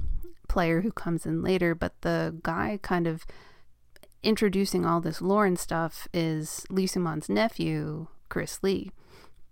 player 0.47 0.81
who 0.81 0.91
comes 0.91 1.25
in 1.25 1.41
later 1.41 1.73
but 1.73 1.93
the 2.01 2.35
guy 2.43 2.79
kind 2.81 3.07
of 3.07 3.25
introducing 4.21 4.85
all 4.85 4.99
this 5.01 5.21
lore 5.21 5.45
and 5.45 5.59
stuff 5.59 6.07
is 6.13 6.65
Lee 6.69 6.87
Soo-man's 6.87 7.29
nephew 7.29 8.07
Chris 8.29 8.59
Lee, 8.61 8.91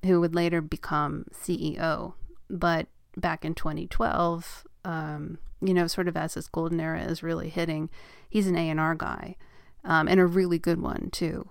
who 0.05 0.19
would 0.19 0.35
later 0.35 0.61
become 0.61 1.25
CEO. 1.33 2.13
But 2.49 2.87
back 3.17 3.45
in 3.45 3.55
2012, 3.55 4.67
um, 4.85 5.37
you 5.61 5.73
know, 5.73 5.87
sort 5.87 6.07
of 6.07 6.17
as 6.17 6.33
his 6.33 6.47
golden 6.47 6.79
era 6.79 7.01
is 7.03 7.23
really 7.23 7.49
hitting, 7.49 7.89
he's 8.29 8.47
an 8.47 8.57
A&R 8.57 8.95
guy, 8.95 9.35
um, 9.83 10.07
and 10.07 10.19
a 10.19 10.25
really 10.25 10.59
good 10.59 10.81
one 10.81 11.09
too, 11.11 11.47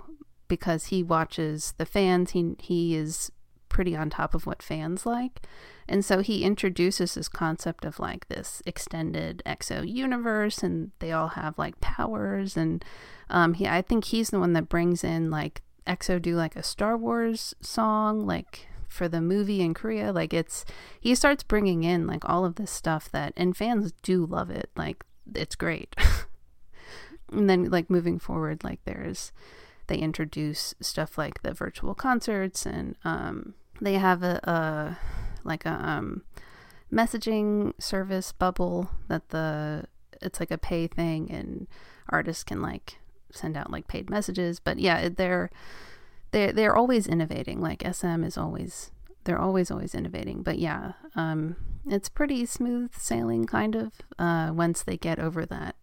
because 0.49 0.87
he 0.87 1.03
watches 1.03 1.75
the 1.79 1.87
fans. 1.87 2.33
He 2.33 2.55
he 2.59 2.95
is 2.95 3.33
pretty 3.73 3.97
on 3.97 4.11
top 4.11 4.35
of 4.35 4.47
what 4.47 4.63
fans 4.63 5.07
like. 5.07 5.47
And 5.89 6.05
so 6.05 6.21
he 6.21 6.45
introduces 6.45 7.15
this 7.15 7.29
concept 7.29 7.85
of 7.85 7.99
like 7.99 8.29
this 8.29 8.63
extended 8.67 9.43
EXO 9.47 9.91
universe, 9.91 10.63
and 10.63 10.93
they 11.01 11.11
all 11.11 11.29
have 11.29 11.59
like 11.59 11.81
powers. 11.81 12.57
And 12.57 12.85
um, 13.31 13.55
he, 13.55 13.67
I 13.67 13.83
think 13.83 14.05
he's 14.05 14.31
the 14.31 14.39
one 14.39 14.53
that 14.53 14.69
brings 14.69 15.03
in 15.03 15.31
like 15.31 15.63
EXO 15.87 16.21
do 16.21 16.37
like 16.37 16.57
a 16.57 16.63
Star 16.63 16.97
Wars 16.97 17.55
song, 17.61 18.27
like 18.27 18.67
for 18.89 19.09
the 19.09 19.21
movie 19.21 19.61
in 19.61 19.75
Korea. 19.75 20.13
Like 20.13 20.33
it's, 20.35 20.65
he 21.01 21.15
starts 21.15 21.43
bringing 21.43 21.85
in 21.85 22.07
like 22.07 22.29
all 22.29 22.45
of 22.45 22.57
this 22.57 22.71
stuff 22.71 23.11
that, 23.13 23.33
and 23.37 23.57
fans 23.57 23.93
do 24.03 24.25
love 24.25 24.51
it. 24.51 24.71
Like 24.77 25.05
it's 25.35 25.55
great. 25.55 25.97
and 27.33 27.49
then 27.49 27.71
like 27.71 27.91
moving 27.91 28.19
forward, 28.19 28.63
like 28.65 28.81
there's, 28.85 29.33
they 29.87 29.97
introduce 29.97 30.75
stuff 30.81 31.19
like 31.19 31.43
the 31.43 31.53
virtual 31.53 31.95
concerts 31.95 32.65
and 32.65 32.97
um, 33.05 33.55
they 33.81 33.95
have 33.95 34.23
a, 34.23 34.41
a 34.45 34.99
like 35.45 35.67
a 35.67 35.71
um, 35.73 36.23
messaging 36.93 37.73
service 37.81 38.33
bubble 38.33 38.91
that 39.09 39.31
the 39.31 39.85
it's 40.21 40.39
like 40.39 40.51
a 40.51 40.59
pay 40.59 40.87
thing 40.87 41.31
and 41.31 41.67
artists 42.09 42.45
can 42.45 42.63
like 42.63 42.99
send 43.33 43.57
out 43.57 43.71
like 43.71 43.87
paid 43.89 44.11
messages. 44.11 44.61
But 44.61 44.79
yeah, 44.79 45.09
they're 45.09 45.51
they're 46.31 46.53
they're 46.53 46.77
always 46.77 47.07
innovating. 47.07 47.61
Like 47.61 47.83
SM 47.91 48.25
is 48.25 48.39
always 48.39 48.91
they're 49.25 49.41
always 49.41 49.71
always 49.71 49.95
innovating. 49.95 50.43
But 50.43 50.59
yeah, 50.59 50.93
um, 51.15 51.57
it's 51.87 52.09
pretty 52.09 52.47
smooth 52.47 52.95
sailing 52.95 53.47
kind 53.47 53.75
of 53.75 53.93
uh, 54.19 54.51
once 54.53 54.83
they 54.83 54.97
get 54.97 55.19
over 55.19 55.47
that 55.47 55.77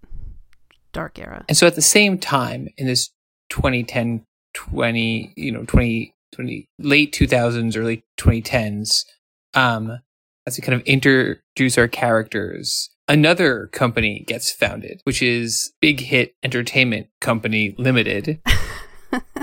dark 0.91 1.19
era. 1.19 1.45
And 1.47 1.57
so 1.57 1.67
at 1.67 1.75
the 1.75 1.81
same 1.81 2.17
time 2.17 2.67
in 2.77 2.87
this 2.87 3.09
2010 3.49 4.25
20 4.53 5.33
you 5.35 5.51
know 5.51 5.63
20 5.65 6.13
20 6.33 6.69
late 6.79 7.13
2000s 7.13 7.77
early 7.77 8.03
2010s 8.19 9.05
um 9.53 9.99
as 10.47 10.57
we 10.57 10.61
kind 10.61 10.79
of 10.79 10.85
introduce 10.87 11.77
our 11.77 11.87
characters 11.87 12.89
another 13.09 13.67
company 13.67 14.23
gets 14.25 14.51
founded, 14.51 15.01
which 15.03 15.21
is 15.21 15.73
Big 15.81 15.99
Hit 15.99 16.35
Entertainment 16.43 17.07
Company 17.19 17.75
Limited. 17.77 18.39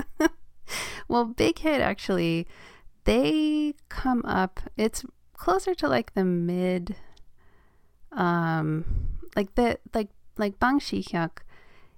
well, 1.07 1.25
Big 1.25 1.59
Hit 1.59 1.81
actually, 1.81 2.47
they 3.03 3.75
come 3.89 4.23
up, 4.25 4.61
it's 4.77 5.05
closer 5.33 5.75
to 5.75 5.87
like 5.87 6.13
the 6.13 6.23
mid, 6.23 6.95
um, 8.13 8.85
like 9.35 9.53
the, 9.55 9.77
like, 9.93 10.09
like 10.37 10.59
Bang 10.59 10.79
Shi-hyuk, 10.79 11.39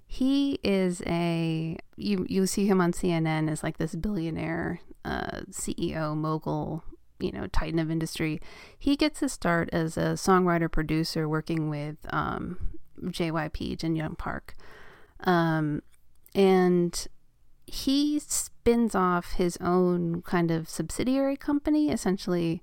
he 0.06 0.58
is 0.64 1.02
a, 1.06 1.78
you, 1.96 2.26
you 2.28 2.46
see 2.46 2.66
him 2.66 2.80
on 2.80 2.92
CNN 2.92 3.48
as 3.48 3.62
like 3.62 3.78
this 3.78 3.94
billionaire, 3.94 4.80
uh, 5.04 5.42
CEO, 5.52 6.16
mogul, 6.16 6.82
you 7.22 7.32
know 7.32 7.46
titan 7.48 7.78
of 7.78 7.90
industry 7.90 8.40
he 8.78 8.96
gets 8.96 9.20
his 9.20 9.32
start 9.32 9.68
as 9.72 9.96
a 9.96 10.14
songwriter 10.14 10.70
producer 10.70 11.28
working 11.28 11.68
with 11.68 11.96
um, 12.10 12.58
JYP 13.02 13.78
jin 13.78 13.96
young 13.96 14.14
park 14.14 14.54
um, 15.20 15.82
and 16.34 17.06
he 17.66 18.18
spins 18.18 18.94
off 18.94 19.32
his 19.32 19.56
own 19.60 20.22
kind 20.22 20.50
of 20.50 20.68
subsidiary 20.68 21.36
company 21.36 21.90
essentially 21.90 22.62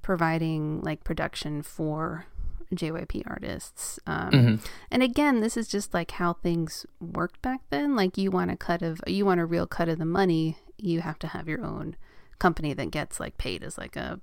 providing 0.00 0.80
like 0.80 1.04
production 1.04 1.62
for 1.62 2.26
JYP 2.74 3.22
artists. 3.26 3.98
Um, 4.06 4.30
mm-hmm. 4.30 4.66
And 4.90 5.02
again, 5.02 5.40
this 5.40 5.56
is 5.56 5.68
just 5.68 5.94
like 5.94 6.12
how 6.12 6.34
things 6.34 6.86
worked 7.00 7.40
back 7.42 7.60
then. 7.70 7.94
Like 7.94 8.18
you 8.18 8.30
want 8.30 8.50
a 8.50 8.56
cut 8.56 8.82
of, 8.82 9.00
you 9.06 9.24
want 9.24 9.40
a 9.40 9.46
real 9.46 9.66
cut 9.66 9.88
of 9.88 9.98
the 9.98 10.04
money, 10.04 10.56
you 10.78 11.00
have 11.00 11.18
to 11.20 11.28
have 11.28 11.48
your 11.48 11.64
own 11.64 11.96
company 12.38 12.74
that 12.74 12.90
gets 12.90 13.20
like 13.20 13.38
paid 13.38 13.62
as 13.62 13.78
like 13.78 13.96
a 13.96 14.20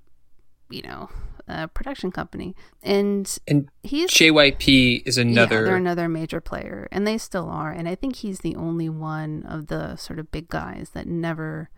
you 0.68 0.82
know 0.82 1.08
a 1.48 1.68
production 1.68 2.12
company. 2.12 2.54
And 2.82 3.38
and 3.48 3.68
he's 3.82 4.10
JYP 4.10 5.02
is 5.06 5.18
another 5.18 5.56
yeah, 5.56 5.62
they're 5.62 5.76
another 5.76 6.08
major 6.08 6.40
player 6.40 6.88
and 6.92 7.06
they 7.06 7.18
still 7.18 7.48
are. 7.48 7.72
And 7.72 7.88
I 7.88 7.94
think 7.94 8.16
he's 8.16 8.40
the 8.40 8.56
only 8.56 8.88
one 8.88 9.44
of 9.48 9.66
the 9.66 9.96
sort 9.96 10.18
of 10.18 10.30
big 10.30 10.48
guys 10.48 10.90
that 10.90 11.06
never 11.06 11.70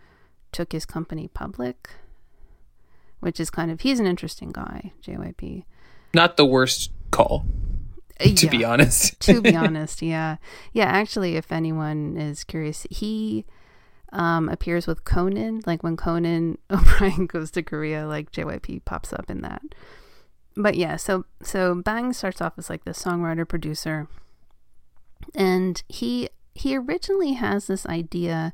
took 0.53 0.73
his 0.73 0.85
company 0.85 1.29
public 1.29 1.91
which 3.21 3.41
is 3.41 3.51
kind 3.51 3.71
of 3.71 3.81
he's 3.81 3.99
an 3.99 4.07
interesting 4.07 4.51
guy 4.51 4.93
JYP 5.03 5.65
not 6.13 6.37
the 6.37 6.45
worst 6.45 6.91
call 7.11 7.47
uh, 8.21 8.25
to 8.25 8.47
yeah, 8.47 8.51
be 8.51 8.65
honest. 8.65 9.19
To 9.21 9.41
be 9.41 9.57
honest 9.57 10.03
yeah. 10.03 10.37
Yeah 10.73 10.85
actually 10.85 11.37
if 11.37 11.51
anyone 11.51 12.17
is 12.19 12.45
curious 12.45 12.87
he 12.91 13.47
um, 14.13 14.49
appears 14.49 14.87
with 14.87 15.05
Conan. 15.05 15.63
Like 15.67 15.83
when 15.83 15.97
Conan 15.97 16.59
O'Brien 16.71 17.27
goes 17.27 17.51
to 17.53 17.63
Korea, 17.63 18.07
like 18.07 18.31
JYP 18.31 18.85
pops 18.85 19.13
up 19.13 19.31
in 19.31 19.41
that. 19.43 19.63
But 20.55 20.77
yeah, 20.77 20.97
so 20.97 21.25
so 21.43 21.75
Bang 21.75 22.13
starts 22.13 22.41
off 22.41 22.55
as 22.59 22.69
like 22.69 22.85
the 22.85 22.91
songwriter 22.91 23.49
producer, 23.49 24.07
and 25.35 25.83
he 25.89 26.29
he 26.55 26.77
originally 26.77 27.33
has 27.33 27.67
this 27.67 27.87
idea 27.87 28.53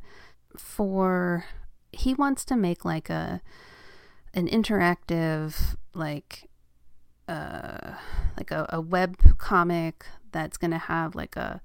for 0.56 1.44
he 1.92 2.14
wants 2.14 2.44
to 2.44 2.56
make 2.56 2.84
like 2.84 3.10
a 3.10 3.42
an 4.34 4.46
interactive 4.46 5.76
like 5.94 6.48
uh 7.26 7.94
like 8.36 8.52
a, 8.52 8.66
a 8.68 8.80
web 8.80 9.16
comic 9.38 10.06
that's 10.30 10.56
gonna 10.56 10.78
have 10.78 11.16
like 11.16 11.34
a 11.34 11.60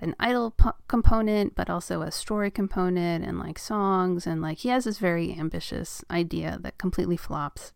an 0.00 0.14
idol 0.20 0.52
po- 0.52 0.74
component, 0.86 1.54
but 1.54 1.68
also 1.68 2.02
a 2.02 2.10
story 2.10 2.50
component 2.50 3.24
and 3.24 3.38
like 3.38 3.58
songs. 3.58 4.26
And 4.26 4.40
like 4.40 4.58
he 4.58 4.68
has 4.68 4.84
this 4.84 4.98
very 4.98 5.36
ambitious 5.38 6.04
idea 6.10 6.58
that 6.60 6.78
completely 6.78 7.16
flops. 7.16 7.72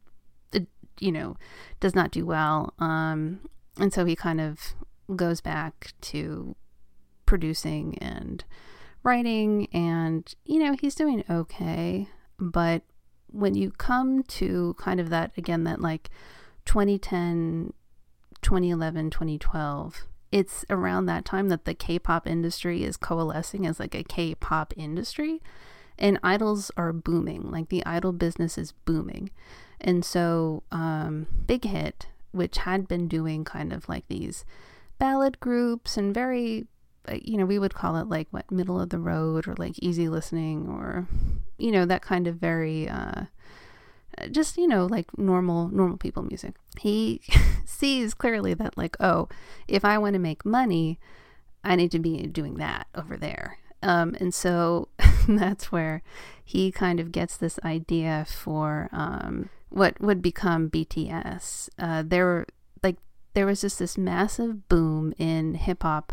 It, 0.53 0.67
you 1.01 1.13
know, 1.13 1.37
does 1.81 1.95
not 1.95 2.11
do 2.11 2.25
well. 2.25 2.75
Um, 2.79 3.41
and 3.79 3.93
so 3.93 4.05
he 4.05 4.15
kind 4.15 4.41
of 4.41 4.75
goes 5.17 5.41
back 5.41 5.93
to 6.03 6.55
producing 7.27 7.99
and 7.99 8.45
writing. 9.03 9.69
And, 9.73 10.33
you 10.45 10.59
know, 10.59 10.77
he's 10.81 10.95
doing 10.95 11.25
okay. 11.29 12.09
But 12.39 12.83
when 13.29 13.55
you 13.55 13.71
come 13.71 14.23
to 14.25 14.75
kind 14.79 15.01
of 15.01 15.11
that, 15.11 15.33
again, 15.37 15.65
that 15.65 15.81
like 15.81 16.11
2010, 16.67 17.73
2011, 18.43 19.11
2012, 19.11 20.03
it's 20.33 20.65
around 20.71 21.07
that 21.07 21.25
time 21.25 21.49
that 21.51 21.65
the 21.67 21.75
K-pop 21.75 22.27
industry 22.27 22.83
is 22.83 22.97
coalescing 22.97 23.67
as 23.67 23.79
like 23.79 23.95
a 23.95 24.03
K-pop 24.03 24.73
industry 24.77 25.41
and 25.99 26.19
idols 26.23 26.71
are 26.77 26.93
booming 26.93 27.51
like 27.51 27.69
the 27.69 27.85
idol 27.85 28.13
business 28.13 28.57
is 28.59 28.73
booming. 28.73 29.31
And 29.81 30.05
so 30.05 30.63
um, 30.73 31.27
big 31.47 31.65
hit 31.65 32.07
which 32.33 32.59
had 32.59 32.89
been 32.89 33.09
doing 33.09 33.45
kind 33.45 33.73
of 33.73 33.89
like 33.89 34.09
these 34.09 34.45
ballad 34.99 35.39
groups 35.39 35.97
and 35.97 36.13
very 36.13 36.67
uh, 37.09 37.17
you 37.23 37.37
know 37.37 37.45
we 37.45 37.59
would 37.59 37.75
call 37.75 37.97
it 37.97 38.09
like 38.09 38.27
what 38.31 38.51
middle 38.51 38.81
of 38.81 38.89
the 38.89 38.99
road 38.99 39.47
or 39.47 39.55
like 39.59 39.79
easy 39.81 40.09
listening 40.09 40.69
or 40.69 41.07
you 41.59 41.71
know 41.71 41.85
that 41.85 42.03
kind 42.03 42.27
of 42.27 42.37
very 42.37 42.89
uh, 42.89 43.25
just 44.31 44.57
you 44.57 44.67
know 44.67 44.87
like 44.87 45.07
normal 45.19 45.69
normal 45.69 45.97
people 45.97 46.23
music 46.23 46.55
he 46.79 47.21
sees 47.65 48.15
clearly 48.15 48.55
that 48.55 48.77
like 48.77 48.97
oh 49.01 49.29
if 49.69 49.85
i 49.85 49.99
want 49.99 50.15
to 50.15 50.19
make 50.19 50.45
money 50.45 50.99
i 51.65 51.75
need 51.77 51.91
to 51.91 51.99
be 51.99 52.27
doing 52.27 52.55
that 52.55 52.87
over 52.95 53.17
there 53.17 53.59
um, 53.83 54.17
and 54.21 54.33
so 54.33 54.89
that's 55.29 55.73
where 55.73 56.03
he 56.45 56.71
kind 56.71 57.01
of 57.01 57.13
gets 57.13 57.37
this 57.37 57.59
idea 57.65 58.25
for 58.29 58.89
um, 58.93 59.51
what 59.69 60.01
would 60.01 60.23
become 60.23 60.71
BTS. 60.71 61.69
Uh, 61.79 62.03
there 62.07 62.25
were 62.25 62.47
like 62.83 62.97
there 63.35 63.47
was 63.47 63.61
just 63.61 63.79
this 63.79 63.99
massive 63.99 64.69
boom 64.69 65.13
in 65.19 65.55
hip 65.55 65.83
hop 65.83 66.13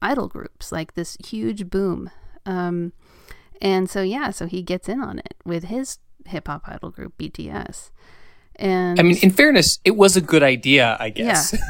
idol 0.00 0.28
groups, 0.28 0.70
like 0.70 0.94
this 0.94 1.16
huge 1.24 1.68
boom. 1.68 2.10
Um, 2.46 2.92
and 3.60 3.88
so 3.88 4.02
yeah, 4.02 4.30
so 4.30 4.46
he 4.46 4.62
gets 4.62 4.88
in 4.88 5.00
on 5.00 5.18
it 5.18 5.34
with 5.44 5.64
his 5.64 5.98
hip 6.26 6.48
hop 6.48 6.62
idol 6.66 6.90
group 6.90 7.16
BTS. 7.18 7.90
And 8.56 8.98
I 9.00 9.02
mean, 9.02 9.16
in 9.22 9.30
fairness, 9.30 9.80
it 9.84 9.96
was 9.96 10.16
a 10.16 10.20
good 10.20 10.42
idea, 10.42 10.96
I 11.00 11.10
guess. 11.10 11.52
Yeah. 11.52 11.60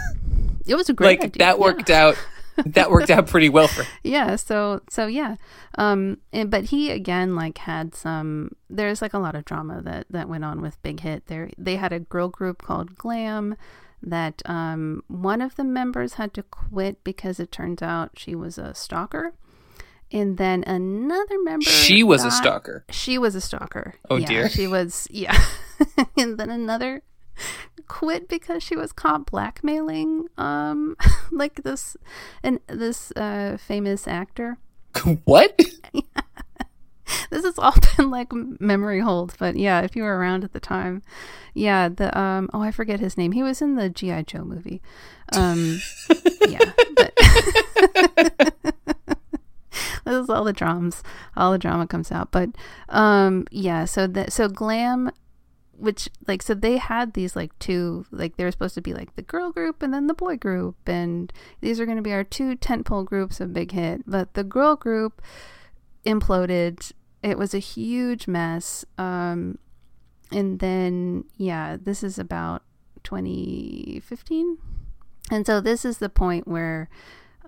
It 0.67 0.77
was 0.77 0.89
a 0.89 0.95
great 0.95 1.21
like 1.21 1.27
idea. 1.27 1.41
that 1.41 1.59
worked 1.59 1.91
yeah. 1.91 2.07
out. 2.07 2.17
That 2.65 2.91
worked 2.91 3.11
out 3.11 3.27
pretty 3.27 3.49
well 3.49 3.67
for. 3.69 3.85
yeah 4.05 4.37
so 4.37 4.81
so 4.89 5.07
yeah 5.07 5.37
um 5.77 6.19
and, 6.33 6.51
but 6.51 6.65
he 6.67 6.91
again 6.91 7.35
like 7.35 7.59
had 7.59 7.95
some 7.95 8.55
there's 8.71 9.03
like 9.03 9.13
a 9.13 9.19
lot 9.19 9.35
of 9.35 9.45
drama 9.45 9.83
that 9.83 10.07
that 10.09 10.29
went 10.29 10.45
on 10.45 10.61
with 10.61 10.81
big 10.83 11.01
hit 11.01 11.27
there 11.27 11.51
they 11.59 11.77
had 11.77 11.93
a 11.93 11.99
girl 11.99 12.29
group 12.29 12.63
called 12.63 12.97
glam 12.97 13.57
that 14.01 14.41
um 14.47 15.03
one 15.09 15.41
of 15.41 15.57
the 15.57 15.65
members 15.65 16.15
had 16.15 16.33
to 16.33 16.45
quit 16.45 17.03
because 17.03 17.41
it 17.41 17.51
turns 17.51 17.83
out 17.83 18.13
she 18.17 18.35
was 18.35 18.57
a 18.57 18.73
stalker 18.75 19.33
and 20.13 20.37
then 20.39 20.63
another 20.65 21.37
member 21.43 21.65
She 21.65 22.03
was 22.03 22.25
a 22.25 22.31
stalker. 22.31 22.85
she 22.91 23.19
was 23.19 23.35
a 23.35 23.41
stalker 23.41 23.95
Oh, 24.11 24.17
yeah, 24.17 24.27
dear. 24.27 24.49
she 24.49 24.67
was 24.67 25.07
yeah 25.11 25.37
and 26.17 26.39
then 26.39 26.51
another 26.51 27.03
quit 27.89 28.29
because 28.29 28.63
she 28.63 28.77
was 28.77 28.93
caught 28.93 29.27
blackmailing 29.27 30.29
um 30.39 30.97
like 31.33 31.63
this 31.65 31.97
and 32.43 32.61
this 32.69 33.11
uh 33.17 33.57
famous 33.59 34.07
actor 34.07 34.59
what? 35.25 35.59
this 37.31 37.45
has 37.45 37.59
all 37.59 37.75
been 37.97 38.11
like 38.11 38.33
memory 38.61 39.01
holds 39.01 39.37
but 39.37 39.57
yeah 39.57 39.81
if 39.81 39.97
you 39.97 40.03
were 40.05 40.17
around 40.17 40.45
at 40.45 40.53
the 40.53 40.61
time 40.61 41.03
yeah 41.55 41.89
the 41.89 42.17
um 42.19 42.49
oh 42.55 42.63
i 42.63 42.71
forget 42.71 43.01
his 43.01 43.17
name 43.19 43.33
he 43.33 43.43
was 43.43 43.61
in 43.61 43.75
the 43.75 43.89
gi 43.91 44.23
joe 44.27 44.45
movie 44.45 44.81
um 45.33 45.81
yeah 46.49 46.73
but 46.97 48.55
this 50.13 50.25
is 50.25 50.31
all 50.31 50.45
the 50.45 50.53
drums 50.53 51.03
all 51.37 51.53
the 51.53 51.59
drama 51.59 51.87
comes 51.87 52.13
out. 52.13 52.31
But 52.31 52.51
um 52.89 53.47
yeah 53.51 53.85
so 53.85 54.07
that 54.07 54.33
so 54.33 54.49
glam 54.49 55.11
which 55.77 56.09
like 56.29 56.43
so 56.43 56.55
they 56.55 56.77
had 56.77 57.15
these 57.15 57.35
like 57.35 57.57
two 57.59 58.07
like 58.11 58.37
they 58.37 58.45
were 58.45 58.51
supposed 58.51 58.77
to 58.77 58.81
be 58.81 58.95
like 58.95 59.15
the 59.17 59.23
girl 59.23 59.51
group 59.51 59.83
and 59.83 59.93
then 59.93 60.07
the 60.07 60.15
boy 60.15 60.37
group. 60.37 60.77
And 60.89 61.33
these 61.61 61.81
are 61.81 61.87
going 61.87 61.97
to 61.97 62.03
be 62.03 62.13
our 62.13 62.25
two 62.25 62.57
tentpole 62.57 63.05
groups 63.05 63.41
of 63.41 63.53
big 63.53 63.73
hit. 63.73 64.03
But 64.07 64.35
the 64.35 64.45
girl 64.45 64.77
group 64.77 65.21
imploded. 66.07 66.93
It 67.23 67.39
was 67.39 67.55
a 67.55 67.59
huge 67.59 68.29
mess. 68.29 68.85
Um 68.99 69.59
and 70.33 70.59
then 70.59 71.25
yeah 71.37 71.77
this 71.81 72.03
is 72.03 72.19
about 72.19 72.63
2015 73.05 74.59
and 75.31 75.47
so 75.47 75.61
this 75.61 75.85
is 75.85 75.99
the 75.99 76.09
point 76.09 76.49
where 76.49 76.89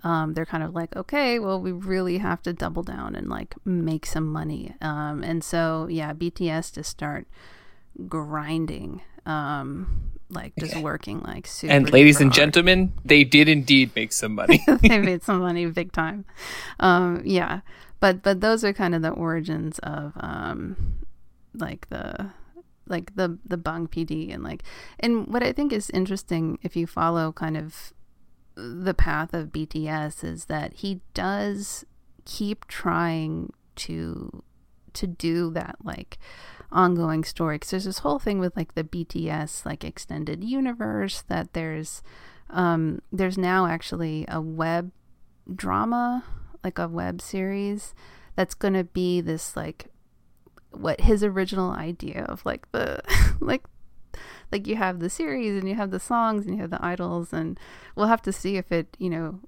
um, 0.07 0.35
they're 0.35 0.45
kind 0.45 0.63
of 0.63 0.73
like, 0.73 0.95
okay, 0.95 1.37
well, 1.37 1.59
we 1.59 1.73
really 1.73 2.19
have 2.19 2.41
to 2.43 2.53
double 2.53 2.81
down 2.81 3.13
and 3.13 3.27
like 3.27 3.55
make 3.65 4.05
some 4.05 4.25
money. 4.25 4.73
Um, 4.79 5.21
and 5.21 5.43
so, 5.43 5.87
yeah, 5.91 6.13
BTS 6.13 6.73
just 6.75 6.89
start 6.89 7.27
grinding, 8.07 9.01
um, 9.25 10.13
like 10.29 10.53
just 10.57 10.77
working 10.77 11.19
like 11.19 11.45
super. 11.45 11.73
And 11.73 11.91
ladies 11.91 12.21
and 12.21 12.29
hard. 12.29 12.37
gentlemen, 12.37 12.93
they 13.03 13.25
did 13.25 13.49
indeed 13.49 13.91
make 13.97 14.13
some 14.13 14.35
money. 14.35 14.63
they 14.81 14.97
made 14.97 15.23
some 15.23 15.39
money 15.39 15.65
big 15.65 15.91
time. 15.91 16.23
Um, 16.79 17.21
yeah, 17.25 17.59
but 17.99 18.23
but 18.23 18.39
those 18.39 18.63
are 18.63 18.71
kind 18.71 18.95
of 18.95 19.01
the 19.01 19.09
origins 19.11 19.77
of 19.79 20.13
um, 20.21 21.03
like 21.53 21.89
the 21.89 22.31
like 22.87 23.13
the 23.17 23.37
the 23.45 23.57
Bang 23.57 23.89
PD 23.89 24.33
and 24.33 24.41
like 24.41 24.63
and 25.01 25.27
what 25.27 25.43
I 25.43 25.51
think 25.51 25.73
is 25.73 25.89
interesting 25.89 26.59
if 26.61 26.77
you 26.77 26.87
follow 26.87 27.33
kind 27.33 27.57
of 27.57 27.91
the 28.57 28.93
path 28.93 29.33
of 29.33 29.49
BTS 29.49 30.23
is 30.23 30.45
that 30.45 30.73
he 30.73 31.01
does 31.13 31.85
keep 32.25 32.65
trying 32.67 33.53
to 33.75 34.43
to 34.93 35.05
do 35.07 35.51
that 35.51 35.75
like 35.83 36.17
ongoing 36.71 37.23
story. 37.23 37.55
Because 37.55 37.71
there's 37.71 37.85
this 37.85 37.99
whole 37.99 38.19
thing 38.19 38.39
with 38.39 38.57
like 38.57 38.73
the 38.73 38.83
BTS 38.83 39.65
like 39.65 39.83
extended 39.83 40.43
universe 40.43 41.23
that 41.27 41.53
there's 41.53 42.01
um 42.49 43.01
there's 43.11 43.37
now 43.37 43.67
actually 43.67 44.25
a 44.27 44.41
web 44.41 44.91
drama 45.53 46.23
like 46.63 46.79
a 46.79 46.87
web 46.87 47.21
series 47.21 47.93
that's 48.35 48.55
going 48.55 48.73
to 48.73 48.83
be 48.83 49.21
this 49.21 49.55
like 49.55 49.87
what 50.71 51.01
his 51.01 51.23
original 51.23 51.71
idea 51.71 52.23
of 52.25 52.45
like 52.45 52.69
the 52.71 53.01
like 53.39 53.63
like 54.51 54.67
you 54.67 54.75
have 54.75 54.99
the 54.99 55.09
series 55.09 55.55
and 55.55 55.67
you 55.67 55.75
have 55.75 55.91
the 55.91 55.99
songs 55.99 56.45
and 56.45 56.55
you 56.55 56.61
have 56.61 56.69
the 56.69 56.83
idols 56.85 57.33
and 57.33 57.59
we'll 57.95 58.07
have 58.07 58.21
to 58.21 58.31
see 58.31 58.57
if 58.57 58.71
it 58.71 58.95
you 58.99 59.09
know 59.09 59.39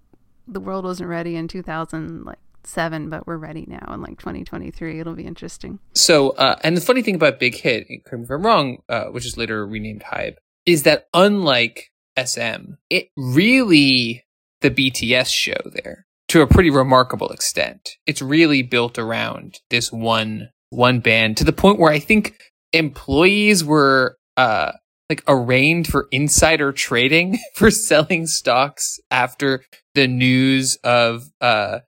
the 0.48 0.60
world 0.60 0.84
wasn't 0.84 1.08
ready 1.08 1.36
in 1.36 1.48
2007 1.48 3.10
but 3.10 3.28
we're 3.28 3.38
ready 3.38 3.66
now 3.68 3.94
in 3.94 4.02
like 4.02 4.18
2023 4.20 5.00
it'll 5.00 5.14
be 5.14 5.26
interesting 5.26 5.80
So, 5.94 6.32
uh, 6.32 6.58
and 6.64 6.76
the 6.76 6.82
funny 6.82 7.02
thing 7.02 7.16
about 7.16 7.40
Big 7.40 7.56
Hit, 7.56 7.86
if 7.90 8.12
I'm 8.12 8.26
wrong, 8.42 8.80
uh, 8.90 9.06
which 9.06 9.26
is 9.26 9.38
later 9.38 9.66
renamed 9.66 10.04
Hybe, 10.04 10.36
is 10.66 10.84
that 10.84 11.08
unlike 11.14 11.92
SM, 12.18 12.74
it 12.90 13.10
really 13.16 14.26
the 14.62 14.70
BTS 14.72 15.32
show 15.32 15.56
there 15.74 16.06
to 16.28 16.42
a 16.42 16.48
pretty 16.48 16.70
remarkable 16.70 17.30
extent. 17.30 17.92
It's 18.06 18.22
really 18.22 18.62
built 18.62 18.98
around 19.00 19.60
this 19.70 19.92
one 19.92 20.50
one 20.72 21.00
band 21.00 21.38
to 21.38 21.44
the 21.44 21.54
point 21.54 21.80
where 21.80 21.92
I 21.92 22.00
think 22.00 22.36
employees 22.74 23.64
were 23.64 24.18
uh 24.38 24.74
like 25.10 25.24
arraigned 25.28 25.88
for 25.88 26.08
insider 26.12 26.72
trading 26.72 27.40
for 27.56 27.72
selling 27.72 28.28
stocks 28.28 29.00
after 29.10 29.64
the 29.96 30.08
news 30.08 30.78
of 30.84 31.30
uh 31.42 31.80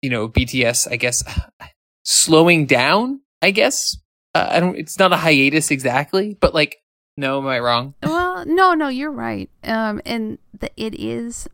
you 0.00 0.10
know 0.10 0.28
BTS 0.28 0.90
I 0.90 0.96
guess 0.96 1.22
slowing 2.04 2.66
down, 2.66 3.20
I 3.40 3.50
guess. 3.50 3.96
Uh, 4.34 4.48
I 4.50 4.60
don't. 4.60 4.76
It's 4.76 4.98
not 4.98 5.12
a 5.12 5.16
hiatus 5.16 5.70
exactly, 5.70 6.36
but 6.40 6.54
like, 6.54 6.78
no, 7.18 7.38
am 7.38 7.46
I 7.46 7.60
wrong? 7.60 7.94
well 8.02 8.44
no 8.46 8.74
no 8.74 8.88
you're 8.88 9.10
right 9.10 9.50
um 9.64 10.00
and 10.04 10.38
the, 10.58 10.70
it 10.76 10.94
is 10.98 11.48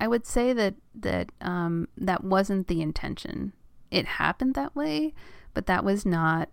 i 0.00 0.06
would 0.06 0.26
say 0.26 0.52
that 0.52 0.74
that 0.94 1.30
um 1.40 1.88
that 1.96 2.24
wasn't 2.24 2.66
the 2.66 2.82
intention 2.82 3.52
it 3.90 4.04
happened 4.04 4.54
that 4.54 4.74
way 4.74 5.14
but 5.54 5.66
that 5.66 5.84
was 5.84 6.04
not 6.04 6.48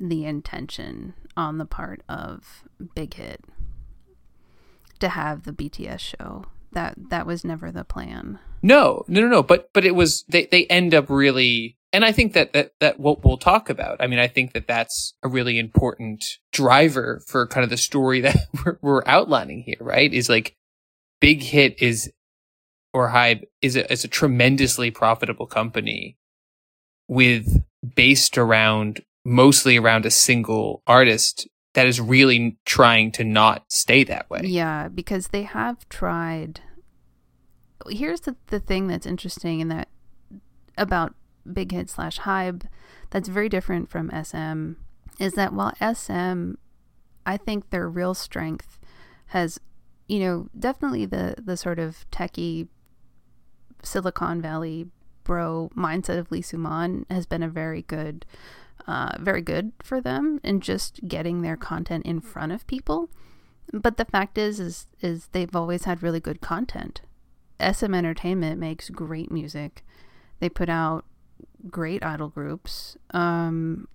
the 0.00 0.24
intention 0.24 1.14
on 1.36 1.58
the 1.58 1.66
part 1.66 2.02
of 2.08 2.64
big 2.94 3.14
hit 3.14 3.44
to 4.98 5.10
have 5.10 5.44
the 5.44 5.52
bts 5.52 5.98
show 6.00 6.44
that 6.72 6.94
that 7.10 7.26
was 7.26 7.44
never 7.44 7.70
the 7.70 7.84
plan 7.84 8.38
No, 8.62 9.04
no, 9.06 9.20
no, 9.20 9.28
no. 9.28 9.42
But 9.42 9.70
but 9.72 9.84
it 9.84 9.94
was 9.94 10.24
they 10.28 10.46
they 10.46 10.66
end 10.66 10.92
up 10.92 11.08
really, 11.08 11.76
and 11.92 12.04
I 12.04 12.10
think 12.10 12.32
that 12.32 12.52
that 12.52 12.72
that 12.80 12.98
what 12.98 13.24
we'll 13.24 13.36
talk 13.36 13.70
about. 13.70 13.98
I 14.00 14.08
mean, 14.08 14.18
I 14.18 14.26
think 14.26 14.54
that 14.54 14.66
that's 14.66 15.14
a 15.22 15.28
really 15.28 15.58
important 15.58 16.24
driver 16.52 17.22
for 17.28 17.46
kind 17.46 17.62
of 17.62 17.70
the 17.70 17.76
story 17.76 18.20
that 18.22 18.36
we're, 18.64 18.78
we're 18.82 19.02
outlining 19.06 19.62
here. 19.62 19.78
Right? 19.80 20.12
Is 20.12 20.28
like 20.28 20.56
big 21.20 21.42
hit 21.42 21.80
is 21.80 22.10
or 22.92 23.10
Hybe 23.10 23.44
is 23.62 23.76
a 23.76 23.90
is 23.92 24.04
a 24.04 24.08
tremendously 24.08 24.90
profitable 24.90 25.46
company 25.46 26.16
with 27.08 27.62
based 27.94 28.36
around 28.36 29.00
mostly 29.26 29.76
around 29.76 30.06
a 30.06 30.10
single 30.10 30.82
artist 30.86 31.48
that 31.74 31.86
is 31.86 32.00
really 32.00 32.56
trying 32.64 33.10
to 33.12 33.24
not 33.24 33.64
stay 33.68 34.04
that 34.04 34.30
way. 34.30 34.40
Yeah, 34.44 34.88
because 34.88 35.28
they 35.28 35.42
have 35.42 35.86
tried. 35.88 36.60
Here's 37.88 38.20
the, 38.20 38.36
the 38.46 38.60
thing 38.60 38.86
that's 38.86 39.04
interesting 39.04 39.60
in 39.60 39.68
that 39.68 39.88
about 40.78 41.14
Big 41.52 41.72
Hit 41.72 41.90
slash 41.90 42.20
Hybe 42.20 42.66
that's 43.10 43.28
very 43.28 43.48
different 43.48 43.90
from 43.90 44.10
SM 44.10 44.72
is 45.18 45.34
that 45.34 45.52
while 45.52 45.74
SM, 45.80 46.52
I 47.24 47.36
think 47.36 47.70
their 47.70 47.88
real 47.88 48.14
strength 48.14 48.78
has, 49.28 49.58
you 50.08 50.20
know, 50.20 50.48
definitely 50.58 51.04
the, 51.04 51.34
the 51.42 51.56
sort 51.56 51.78
of 51.78 52.08
techie 52.10 52.68
Silicon 53.82 54.40
Valley 54.40 54.86
bro 55.24 55.70
mindset 55.76 56.18
of 56.18 56.30
Lee 56.30 56.42
Soo-man 56.42 57.04
has 57.10 57.26
been 57.26 57.42
a 57.42 57.48
very 57.48 57.82
good, 57.82 58.24
uh, 58.86 59.16
very 59.18 59.42
good 59.42 59.72
for 59.82 60.00
them 60.00 60.40
in 60.44 60.60
just 60.60 61.06
getting 61.08 61.42
their 61.42 61.56
content 61.56 62.04
in 62.06 62.20
front 62.20 62.52
of 62.52 62.66
people. 62.66 63.08
But 63.72 63.96
the 63.96 64.04
fact 64.04 64.38
is, 64.38 64.60
is, 64.60 64.86
is 65.00 65.28
they've 65.32 65.54
always 65.56 65.84
had 65.84 66.02
really 66.02 66.20
good 66.20 66.40
content. 66.40 67.00
SM 67.60 67.94
Entertainment 67.94 68.60
makes 68.60 68.90
great 68.90 69.30
music. 69.32 69.84
They 70.38 70.48
put 70.48 70.68
out 70.68 71.04
great 71.68 72.04
idol 72.04 72.28
groups, 72.28 72.96
um, 73.12 73.88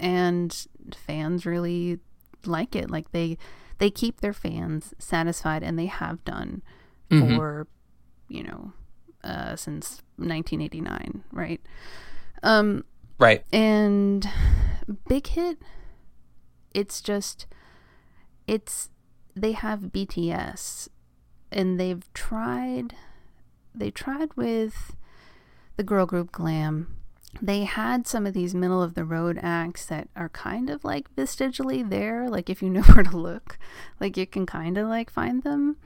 and 0.00 0.66
fans 1.06 1.46
really 1.46 2.00
like 2.44 2.74
it. 2.74 2.90
Like 2.90 3.12
they, 3.12 3.38
they 3.78 3.90
keep 3.90 4.20
their 4.20 4.32
fans 4.32 4.92
satisfied, 4.98 5.62
and 5.62 5.78
they 5.78 5.86
have 5.86 6.24
done 6.24 6.62
Mhm. 7.10 7.36
for, 7.36 7.66
you 8.28 8.42
know, 8.42 8.72
uh, 9.22 9.54
since 9.54 10.02
1989, 10.16 11.22
right? 11.30 11.60
Um, 12.42 12.84
Right. 13.22 13.44
And 13.52 14.28
Big 15.06 15.28
Hit, 15.28 15.58
it's 16.74 17.00
just, 17.00 17.46
it's, 18.48 18.90
they 19.36 19.52
have 19.52 19.92
BTS 19.92 20.88
and 21.52 21.78
they've 21.78 22.02
tried, 22.14 22.96
they 23.72 23.92
tried 23.92 24.34
with 24.34 24.96
the 25.76 25.84
girl 25.84 26.04
group 26.04 26.32
Glam. 26.32 26.96
They 27.40 27.62
had 27.62 28.08
some 28.08 28.26
of 28.26 28.34
these 28.34 28.56
middle 28.56 28.82
of 28.82 28.94
the 28.94 29.04
road 29.04 29.38
acts 29.40 29.86
that 29.86 30.08
are 30.16 30.28
kind 30.30 30.68
of 30.68 30.84
like 30.84 31.08
vestigially 31.14 31.84
there. 31.84 32.28
Like 32.28 32.50
if 32.50 32.60
you 32.60 32.70
know 32.70 32.82
where 32.92 33.04
to 33.04 33.16
look, 33.16 33.56
like 34.00 34.16
you 34.16 34.26
can 34.26 34.46
kind 34.46 34.76
of 34.76 34.88
like 34.88 35.10
find 35.10 35.44
them. 35.44 35.76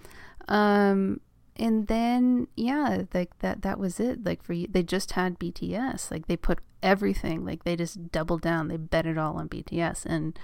Um, 0.48 1.20
and 1.58 1.86
then 1.86 2.46
yeah 2.54 3.02
like 3.14 3.38
that 3.38 3.62
that 3.62 3.78
was 3.78 3.98
it 3.98 4.24
like 4.24 4.42
for 4.42 4.52
you 4.52 4.66
they 4.70 4.82
just 4.82 5.12
had 5.12 5.38
bts 5.38 6.10
like 6.10 6.26
they 6.26 6.36
put 6.36 6.58
everything 6.86 7.44
like 7.44 7.64
they 7.64 7.74
just 7.74 8.12
doubled 8.12 8.40
down 8.40 8.68
they 8.68 8.76
bet 8.76 9.06
it 9.06 9.18
all 9.18 9.36
on 9.36 9.48
bts 9.48 10.06
and 10.06 10.38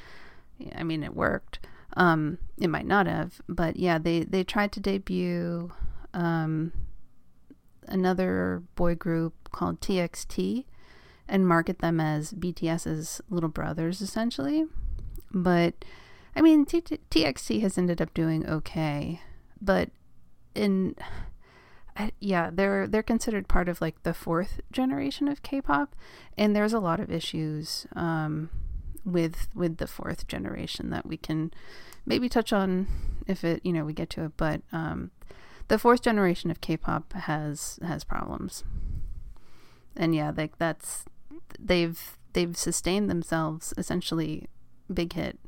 i 0.74 0.82
mean 0.82 1.03
it 1.03 1.14
worked. 1.14 1.61
Um 1.97 2.38
it 2.59 2.68
might 2.68 2.86
not 2.86 3.07
have 3.07 3.40
but 3.49 3.76
yeah 3.76 3.99
they 3.99 4.24
they 4.24 4.43
tried 4.43 4.72
to 4.72 4.80
debut 4.80 5.72
um 6.12 6.72
another 7.86 8.62
boy 8.74 8.95
group 8.95 9.34
called 9.53 9.80
txt 9.80 10.64
and 11.28 11.47
market 11.47 11.78
them 11.78 12.01
as 12.01 12.32
bts's 12.32 13.20
little 13.30 13.49
brothers 13.49 14.01
essentially. 14.01 14.64
But 15.30 15.84
i 16.34 16.40
mean 16.40 16.66
txt 16.66 17.61
has 17.61 17.78
ended 17.78 18.03
up 18.03 18.12
doing 18.14 18.49
okay 18.49 19.20
but 19.61 19.90
in 20.55 20.97
yeah, 22.20 22.51
they're 22.53 22.86
they're 22.86 23.03
considered 23.03 23.49
part 23.49 23.68
of 23.68 23.80
like 23.80 24.03
the 24.03 24.14
fourth 24.14 24.61
generation 24.70 25.28
of 25.28 25.43
K-pop, 25.43 25.95
and 26.38 26.57
there's 26.57 26.72
a 26.72 26.80
lot 26.80 27.01
of 27.01 27.11
issues 27.11 27.86
um, 27.95 28.51
with 29.05 29.49
with 29.55 29.76
the 29.76 29.86
fourth 29.86 30.26
generation 30.26 30.90
that 30.90 31.07
we 31.07 31.16
can 31.16 31.53
maybe 32.07 32.28
touch 32.28 32.53
on 32.53 32.86
if 33.26 33.45
it 33.45 33.61
you 33.64 33.72
know 33.72 33.84
we 33.84 33.93
get 33.93 34.11
to 34.11 34.24
it. 34.24 34.32
But 34.36 34.62
um, 34.72 35.11
the 35.68 35.78
fourth 35.78 36.03
generation 36.03 36.51
of 36.51 36.61
K-pop 36.61 37.12
has 37.12 37.78
has 37.82 38.05
problems, 38.05 38.64
and 39.97 40.14
yeah, 40.14 40.32
like 40.34 40.59
that's 40.59 41.05
they've 41.59 42.18
they've 42.32 42.57
sustained 42.57 43.11
themselves 43.11 43.74
essentially 43.76 44.49
big 44.93 45.12
hit 45.12 45.38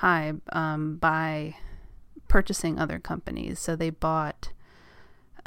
Hybe 0.00 0.40
um, 0.54 0.96
by 0.96 1.56
purchasing 2.28 2.78
other 2.78 2.98
companies. 2.98 3.58
So 3.58 3.74
they 3.74 3.90
bought 3.90 4.52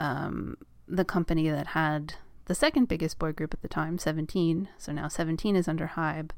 um, 0.01 0.57
the 0.87 1.05
company 1.05 1.49
that 1.49 1.67
had 1.67 2.15
the 2.45 2.55
second 2.55 2.87
biggest 2.87 3.19
boy 3.19 3.31
group 3.31 3.53
at 3.53 3.61
the 3.61 3.67
time, 3.67 3.99
17. 3.99 4.67
So 4.77 4.91
now 4.91 5.07
17 5.07 5.55
is 5.55 5.67
under 5.67 5.91
Hybe. 5.95 6.31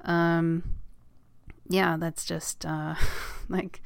Um, 0.00 0.74
yeah, 1.68 1.96
that's 1.98 2.24
just 2.24 2.64
uh, 2.64 2.94
like 3.48 3.82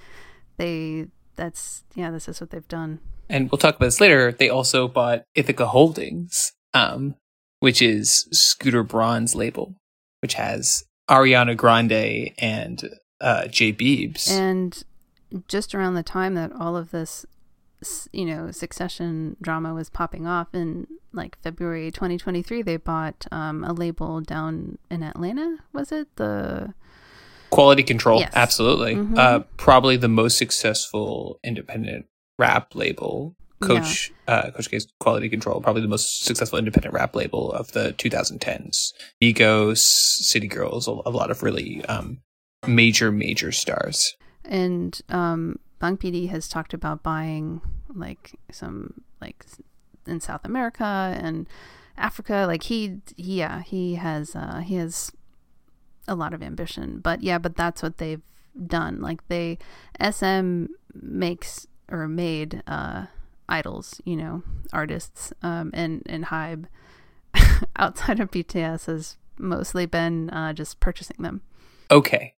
they, 0.56 1.08
that's, 1.34 1.82
yeah, 1.94 2.10
this 2.10 2.28
is 2.28 2.40
what 2.40 2.50
they've 2.50 2.68
done. 2.68 3.00
And 3.28 3.50
we'll 3.50 3.58
talk 3.58 3.76
about 3.76 3.86
this 3.86 4.00
later. 4.00 4.30
They 4.30 4.48
also 4.48 4.86
bought 4.86 5.24
Ithaca 5.34 5.66
Holdings, 5.66 6.52
um, 6.72 7.16
which 7.58 7.82
is 7.82 8.28
Scooter 8.30 8.84
Braun's 8.84 9.34
label, 9.34 9.74
which 10.22 10.34
has 10.34 10.84
Ariana 11.10 11.56
Grande 11.56 12.30
and 12.38 12.90
uh, 13.20 13.48
J 13.48 13.72
Beebs. 13.72 14.30
And 14.30 14.84
just 15.48 15.74
around 15.74 15.94
the 15.94 16.04
time 16.04 16.34
that 16.36 16.52
all 16.52 16.76
of 16.76 16.92
this 16.92 17.26
you 18.12 18.24
know 18.24 18.50
succession 18.50 19.36
drama 19.42 19.74
was 19.74 19.90
popping 19.90 20.26
off 20.26 20.54
in 20.54 20.86
like 21.12 21.36
february 21.42 21.90
2023 21.90 22.62
they 22.62 22.76
bought 22.78 23.26
um, 23.30 23.62
a 23.64 23.72
label 23.72 24.20
down 24.20 24.78
in 24.90 25.02
atlanta 25.02 25.58
was 25.72 25.92
it? 25.92 26.08
The 26.16 26.72
quality 27.50 27.82
control. 27.82 28.20
Yes. 28.20 28.32
absolutely. 28.34 28.96
Mhm. 28.96 29.18
uh, 29.18 29.40
probably 29.56 29.96
the 29.96 30.08
most 30.08 30.38
successful 30.38 31.38
independent 31.44 32.06
rap 32.38 32.74
label. 32.74 33.36
Coach 33.62 34.12
uh, 34.28 34.50
coach 34.50 34.68
K's 34.70 34.86
quality 35.00 35.30
control 35.30 35.62
probably 35.62 35.80
the 35.80 35.88
most 35.88 36.24
successful 36.24 36.58
independent 36.58 36.92
rap 36.92 37.16
label 37.16 37.50
of 37.52 37.72
the 37.72 37.94
2010s 37.94 38.92
Migos, 39.22 39.78
city 39.78 40.46
girls 40.46 40.86
a, 40.86 40.90
a 40.90 41.10
lot 41.10 41.30
of 41.30 41.42
really 41.42 41.82
um, 41.86 42.20
major 42.66 43.10
major 43.10 43.52
stars. 43.52 44.14
And 44.44 45.00
um 45.08 45.58
bang 45.78 45.96
pd 45.96 46.28
has 46.28 46.48
talked 46.48 46.74
about 46.74 47.02
buying 47.02 47.60
like 47.94 48.38
some 48.50 48.94
like 49.20 49.44
in 50.06 50.20
south 50.20 50.44
america 50.44 51.16
and 51.20 51.48
africa 51.96 52.44
like 52.46 52.64
he 52.64 52.98
yeah 53.16 53.62
he 53.62 53.94
has 53.94 54.36
uh 54.36 54.58
he 54.58 54.76
has 54.76 55.12
a 56.08 56.14
lot 56.14 56.32
of 56.32 56.42
ambition 56.42 56.98
but 57.00 57.22
yeah 57.22 57.38
but 57.38 57.56
that's 57.56 57.82
what 57.82 57.98
they've 57.98 58.22
done. 58.64 59.00
Like 59.00 59.26
they 59.28 59.58
sm 60.10 60.66
makes 60.94 61.66
or 61.90 62.08
made 62.08 62.62
uh 62.66 63.06
idols 63.48 64.00
you 64.04 64.16
know 64.16 64.42
artists 64.72 65.32
um 65.42 65.70
and 65.72 66.02
and 66.06 66.26
hybe 66.26 66.66
outside 67.76 68.18
of 68.18 68.30
bts 68.30 68.86
has 68.86 69.16
mostly 69.38 69.86
been 69.86 70.30
uh 70.30 70.52
just 70.52 70.80
purchasing 70.80 71.22
them. 71.22 71.42
Okay. 71.90 72.34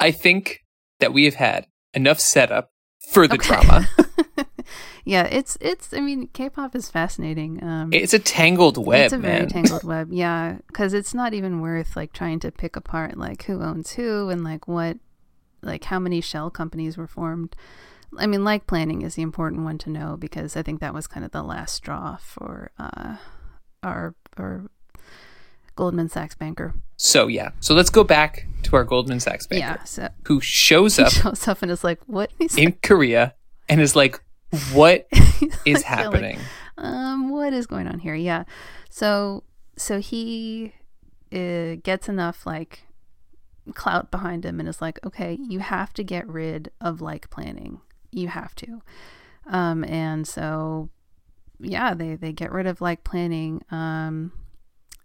I 0.00 0.12
think 0.12 0.64
that 1.00 1.12
we 1.12 1.24
have 1.24 1.34
had 1.34 1.66
enough 1.98 2.20
setup 2.20 2.70
for 3.12 3.26
the 3.28 3.34
Okay. 3.34 3.48
drama 3.48 3.88
yeah, 5.04 5.24
it's 5.24 5.56
it's. 5.60 5.94
I 5.94 6.00
mean, 6.00 6.28
K-pop 6.34 6.74
is 6.74 6.90
fascinating. 6.90 7.62
Um, 7.64 7.90
it's 7.92 8.12
a 8.12 8.18
tangled 8.18 8.76
web 8.76 9.04
it's 9.06 9.12
a 9.14 9.18
very 9.18 9.46
tangled 9.46 9.84
web. 9.94 10.08
Yeah, 10.12 10.58
because 10.66 10.92
it's 10.92 11.14
not 11.14 11.32
even 11.32 11.60
worth 11.62 11.96
like 11.96 12.12
trying 12.12 12.40
to 12.40 12.50
pick 12.52 12.76
apart 12.76 13.16
like 13.16 13.44
who 13.44 13.62
owns 13.62 13.92
who 13.92 14.28
and 14.28 14.44
like 14.44 14.68
what, 14.68 14.98
like 15.62 15.84
how 15.84 15.98
many 15.98 16.20
shell 16.20 16.50
companies 16.50 16.98
were 16.98 17.06
formed. 17.06 17.56
I 18.18 18.26
mean, 18.26 18.44
like 18.44 18.66
planning 18.66 19.00
is 19.02 19.14
the 19.14 19.22
important 19.22 19.64
one 19.64 19.78
to 19.78 19.90
know 19.90 20.16
because 20.18 20.56
I 20.56 20.62
think 20.62 20.80
that 20.80 20.94
was 20.94 21.06
kind 21.06 21.24
of 21.24 21.32
the 21.32 21.42
last 21.42 21.74
straw 21.74 22.16
for 22.16 22.70
uh, 22.78 23.16
our 23.82 24.14
our 24.36 24.70
Goldman 25.78 26.08
Sachs 26.08 26.34
banker. 26.34 26.74
so 26.96 27.20
yeah 27.38 27.50
so 27.60 27.70
let's 27.78 27.90
go 27.98 28.02
back 28.04 28.32
to 28.64 28.74
our 28.76 28.84
goldman 28.84 29.20
sachs 29.20 29.46
banker 29.46 29.78
Yeah, 29.78 29.84
so 29.84 30.08
who 30.28 30.40
shows 30.40 30.98
up 30.98 31.12
shows 31.12 31.46
up 31.48 31.62
and 31.62 31.70
is 31.70 31.84
like, 31.84 32.00
"What 32.06 32.30
He's 32.38 32.56
in 32.58 32.72
Korea 32.82 33.34
and 33.68 33.80
is 33.80 33.94
like, 33.94 34.14
what 34.72 35.06
is 35.12 35.20
He's 35.64 35.76
like, 35.76 35.84
like, 35.84 35.84
happening? 35.84 36.38
um, 36.76 37.30
what 37.30 37.52
is 37.52 37.66
going 37.66 37.86
on 37.86 37.98
here? 38.00 38.14
Yeah. 38.16 38.42
So, 38.90 39.44
so 39.76 40.00
he 40.00 40.72
uh, 41.32 41.76
gets 41.88 42.08
enough 42.08 42.44
like 42.46 42.72
clout 43.74 44.10
behind 44.10 44.44
him 44.44 44.58
and 44.58 44.68
is 44.68 44.80
like, 44.82 44.98
okay, 45.06 45.38
you 45.48 45.60
have 45.60 45.92
to 45.94 46.02
get 46.02 46.26
rid 46.26 46.70
of 46.80 47.00
like 47.00 47.30
planning. 47.30 47.80
You 48.10 48.28
have 48.28 48.54
to. 48.56 48.82
Um, 49.46 49.84
and 49.84 50.26
so, 50.26 50.88
yeah, 51.60 51.94
they, 51.94 52.16
they 52.16 52.32
get 52.32 52.50
rid 52.52 52.66
of 52.66 52.80
like 52.80 53.04
planning. 53.04 53.62
Um, 53.70 54.32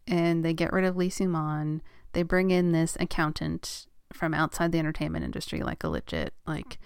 and 0.07 0.43
they 0.43 0.53
get 0.53 0.73
rid 0.73 0.85
of 0.85 0.95
Lee 0.95 1.09
Soo-man. 1.09 1.81
They 2.13 2.23
bring 2.23 2.51
in 2.51 2.71
this 2.71 2.97
accountant 2.99 3.87
from 4.11 4.33
outside 4.33 4.71
the 4.71 4.79
entertainment 4.79 5.25
industry, 5.25 5.61
like 5.61 5.83
a 5.83 5.89
legit, 5.89 6.33
like 6.45 6.77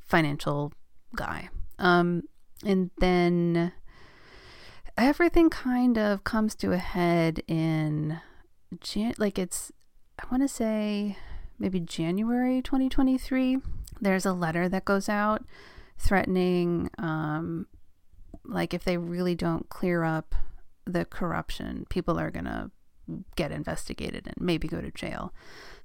financial 0.00 0.72
guy. 1.14 1.48
Um, 1.78 2.24
and 2.64 2.90
then 2.98 3.72
everything 4.96 5.50
kind 5.50 5.98
of 5.98 6.24
comes 6.24 6.54
to 6.56 6.72
a 6.72 6.78
head 6.78 7.42
in 7.46 8.20
Jan- 8.80 9.14
like 9.18 9.38
it's 9.38 9.72
I 10.18 10.24
want 10.30 10.42
to 10.42 10.48
say 10.48 11.16
maybe 11.58 11.80
January 11.80 12.62
2023. 12.62 13.58
There's 14.00 14.26
a 14.26 14.32
letter 14.32 14.68
that 14.68 14.84
goes 14.84 15.08
out 15.08 15.44
threatening 15.98 16.90
um 16.98 17.66
like 18.44 18.74
if 18.74 18.82
they 18.82 18.96
really 18.96 19.34
don't 19.34 19.68
clear 19.68 20.02
up 20.02 20.34
the 20.84 21.04
corruption, 21.04 21.86
people 21.88 22.18
are 22.18 22.30
going 22.30 22.44
to 22.44 22.70
get 23.36 23.52
investigated 23.52 24.26
and 24.26 24.36
maybe 24.38 24.68
go 24.68 24.80
to 24.80 24.90
jail. 24.90 25.32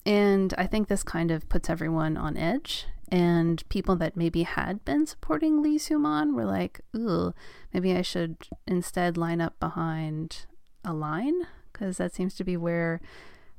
And 0.06 0.54
I 0.58 0.68
think 0.68 0.88
this 0.88 1.04
kind 1.04 1.32
of 1.32 1.50
puts 1.50 1.70
everyone 1.70 2.18
on 2.18 2.38
edge. 2.38 2.86
And 3.10 3.68
people 3.70 3.95
that 3.98 4.18
maybe 4.18 4.43
had 4.43 4.84
been 4.84 5.06
supporting 5.06 5.62
Lee 5.62 5.78
Soo-man 5.78 6.36
were 6.36 6.45
like, 6.45 6.82
ooh, 6.95 7.34
maybe 7.74 7.95
I 7.95 8.02
should 8.02 8.38
instead 8.66 9.18
line 9.18 9.39
up 9.39 9.60
behind 9.60 10.45
Align 10.84 11.48
because 11.72 11.98
that 11.98 12.14
seems 12.14 12.36
to 12.36 12.43
be 12.43 12.58
where 12.58 13.00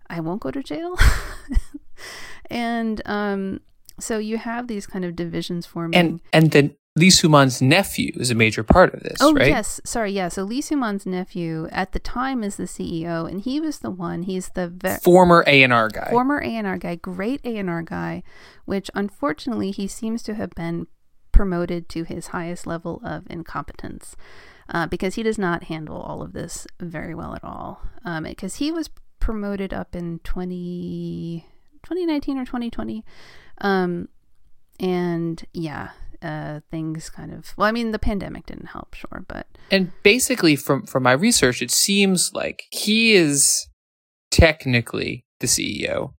I 0.08 0.20
won't 0.20 0.40
go 0.40 0.50
to 0.50 0.62
jail. 0.62 0.98
and 2.50 3.00
um, 3.06 3.60
so 3.98 4.18
you 4.18 4.38
have 4.38 4.68
these 4.68 4.86
kind 4.86 5.04
of 5.04 5.16
divisions 5.16 5.66
forming. 5.66 5.98
And 5.98 6.20
and 6.32 6.50
then 6.50 6.76
Lee 6.98 7.10
Soo-man's 7.10 7.62
nephew 7.62 8.12
is 8.16 8.30
a 8.30 8.34
major 8.34 8.62
part 8.62 8.92
of 8.94 9.00
this, 9.02 9.18
Oh 9.20 9.32
right? 9.32 9.48
yes, 9.48 9.80
sorry, 9.84 10.12
yeah. 10.12 10.28
So 10.28 10.42
Lee 10.42 10.60
Soo-man's 10.60 11.06
nephew 11.06 11.68
at 11.70 11.92
the 11.92 11.98
time 11.98 12.42
is 12.42 12.56
the 12.56 12.64
CEO, 12.64 13.28
and 13.30 13.40
he 13.40 13.60
was 13.60 13.78
the 13.78 13.90
one. 13.90 14.24
He's 14.24 14.48
the 14.50 14.68
ve- 14.68 14.96
Former 15.02 15.44
A 15.46 15.62
and 15.62 15.72
R 15.72 15.88
guy. 15.88 16.08
former 16.10 16.40
A&R 16.42 16.76
guy, 16.78 16.96
great 16.96 17.40
A&R 17.44 17.82
guy, 17.82 18.22
which 18.64 18.90
unfortunately 18.94 19.70
he 19.70 19.86
seems 19.86 20.22
to 20.24 20.34
have 20.34 20.50
been 20.50 20.86
promoted 21.32 21.88
to 21.90 22.02
his 22.04 22.28
highest 22.28 22.66
level 22.66 23.00
of 23.04 23.24
incompetence 23.30 24.16
uh, 24.70 24.86
because 24.86 25.14
he 25.14 25.22
does 25.22 25.38
not 25.38 25.64
handle 25.64 25.96
all 26.00 26.20
of 26.20 26.32
this 26.32 26.66
very 26.80 27.14
well 27.14 27.34
at 27.34 27.44
all. 27.44 27.80
Because 28.22 28.56
he 28.56 28.72
was 28.72 28.90
promoted 29.20 29.72
up 29.72 29.94
in 29.94 30.18
20, 30.24 31.46
2019 31.84 32.38
or 32.38 32.44
2020. 32.44 33.04
Um, 33.60 34.08
and 34.80 35.44
yeah, 35.52 35.90
uh, 36.22 36.60
things 36.70 37.10
kind 37.10 37.32
of, 37.32 37.54
well, 37.56 37.68
I 37.68 37.72
mean, 37.72 37.92
the 37.92 37.98
pandemic 37.98 38.46
didn't 38.46 38.66
help, 38.66 38.94
sure, 38.94 39.24
but. 39.28 39.46
And 39.70 39.92
basically, 40.02 40.56
from, 40.56 40.86
from 40.86 41.02
my 41.02 41.12
research, 41.12 41.62
it 41.62 41.70
seems 41.70 42.32
like 42.34 42.64
he 42.70 43.12
is 43.12 43.68
technically 44.30 45.24
the 45.40 45.46
CEO, 45.46 46.14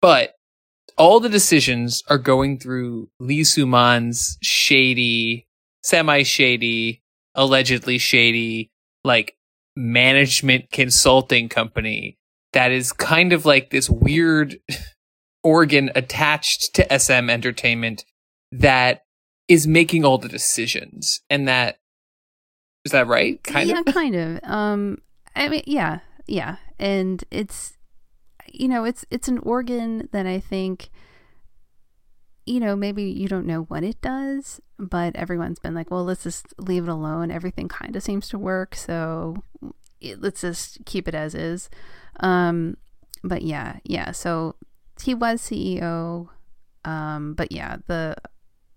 but 0.00 0.34
all 0.98 1.20
the 1.20 1.28
decisions 1.28 2.02
are 2.08 2.18
going 2.18 2.58
through 2.58 3.08
Lee 3.18 3.44
Soo-man's 3.44 4.38
shady, 4.42 5.46
semi 5.82 6.22
shady, 6.22 7.02
allegedly 7.34 7.98
shady, 7.98 8.70
like 9.04 9.36
management 9.74 10.70
consulting 10.70 11.48
company 11.48 12.18
that 12.52 12.70
is 12.70 12.92
kind 12.92 13.32
of 13.32 13.44
like 13.44 13.70
this 13.70 13.88
weird 13.88 14.58
organ 15.42 15.90
attached 15.94 16.74
to 16.74 16.98
SM 16.98 17.30
Entertainment 17.30 18.04
that 18.52 19.02
is 19.48 19.66
making 19.66 20.04
all 20.04 20.18
the 20.18 20.28
decisions. 20.28 21.20
And 21.28 21.48
that 21.48 21.78
is 22.84 22.92
that 22.92 23.06
right? 23.06 23.42
Kind 23.42 23.68
yeah, 23.68 23.80
of. 23.80 23.84
Yeah, 23.86 23.92
kind 23.92 24.14
of. 24.14 24.40
Um, 24.44 24.98
I 25.34 25.48
mean, 25.48 25.62
yeah, 25.66 26.00
yeah, 26.26 26.56
and 26.78 27.22
it's 27.30 27.76
you 28.52 28.68
know, 28.68 28.84
it's 28.84 29.04
it's 29.10 29.28
an 29.28 29.38
organ 29.38 30.08
that 30.12 30.26
I 30.26 30.38
think 30.38 30.90
you 32.44 32.58
know, 32.58 32.74
maybe 32.74 33.04
you 33.04 33.28
don't 33.28 33.46
know 33.46 33.62
what 33.62 33.84
it 33.84 34.00
does, 34.00 34.60
but 34.78 35.14
everyone's 35.14 35.60
been 35.60 35.74
like, 35.74 35.90
well, 35.90 36.04
let's 36.04 36.24
just 36.24 36.46
leave 36.58 36.84
it 36.84 36.90
alone. 36.90 37.30
Everything 37.30 37.68
kind 37.68 37.94
of 37.94 38.02
seems 38.02 38.28
to 38.30 38.38
work, 38.38 38.74
so 38.74 39.36
it, 40.00 40.20
let's 40.20 40.40
just 40.40 40.84
keep 40.84 41.06
it 41.06 41.14
as 41.14 41.34
is. 41.34 41.70
Um, 42.18 42.76
but 43.22 43.42
yeah, 43.42 43.76
yeah. 43.84 44.10
So 44.10 44.56
he 45.00 45.14
was 45.14 45.40
CEO, 45.40 46.28
um, 46.84 47.34
but 47.34 47.52
yeah, 47.52 47.76
the 47.86 48.16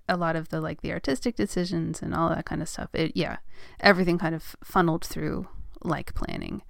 a 0.07 0.17
lot 0.17 0.35
of 0.35 0.49
the 0.49 0.61
like 0.61 0.81
the 0.81 0.91
artistic 0.91 1.35
decisions 1.35 2.01
and 2.01 2.13
all 2.13 2.29
that 2.29 2.45
kind 2.45 2.61
of 2.61 2.69
stuff. 2.69 2.89
It 2.93 3.11
yeah, 3.15 3.37
everything 3.79 4.17
kind 4.17 4.35
of 4.35 4.55
funneled 4.63 5.03
through 5.03 5.47
like 5.83 6.13
planning. 6.13 6.61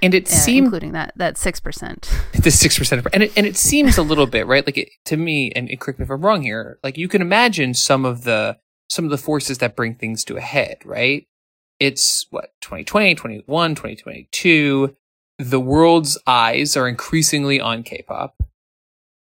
And 0.00 0.14
it 0.14 0.28
uh, 0.28 0.30
seemed 0.30 0.66
including 0.66 0.92
that 0.92 1.12
that 1.16 1.36
six 1.36 1.60
percent. 1.60 2.10
The 2.32 2.50
six 2.50 2.78
percent 2.78 3.06
and 3.12 3.24
it, 3.24 3.32
and 3.36 3.46
it 3.46 3.56
seems 3.56 3.98
a 3.98 4.02
little 4.02 4.26
bit 4.26 4.46
right? 4.46 4.64
Like 4.64 4.78
it, 4.78 4.90
to 5.06 5.16
me 5.16 5.50
and 5.52 5.68
correct 5.80 5.98
me 5.98 6.04
if 6.04 6.10
i'm 6.10 6.24
wrong 6.24 6.42
here 6.42 6.78
like 6.84 6.96
you 6.96 7.08
can 7.08 7.20
imagine 7.20 7.74
some 7.74 8.04
of 8.04 8.24
the 8.24 8.58
some 8.88 9.04
of 9.04 9.10
the 9.10 9.18
forces 9.18 9.58
that 9.58 9.76
bring 9.76 9.94
things 9.94 10.24
to 10.24 10.36
a 10.36 10.40
head 10.40 10.78
right? 10.84 11.26
It's 11.80 12.26
what 12.30 12.52
2020 12.60 13.14
21 13.14 13.74
2022 13.74 14.96
the 15.38 15.60
world's 15.60 16.18
eyes 16.26 16.76
are 16.76 16.88
increasingly 16.88 17.60
on 17.60 17.82
k-pop. 17.82 18.42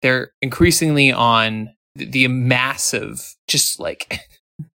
They're 0.02 0.34
increasingly 0.42 1.12
on 1.12 1.75
the, 1.96 2.28
massive 2.28 3.36
just 3.48 3.80
like 3.80 4.20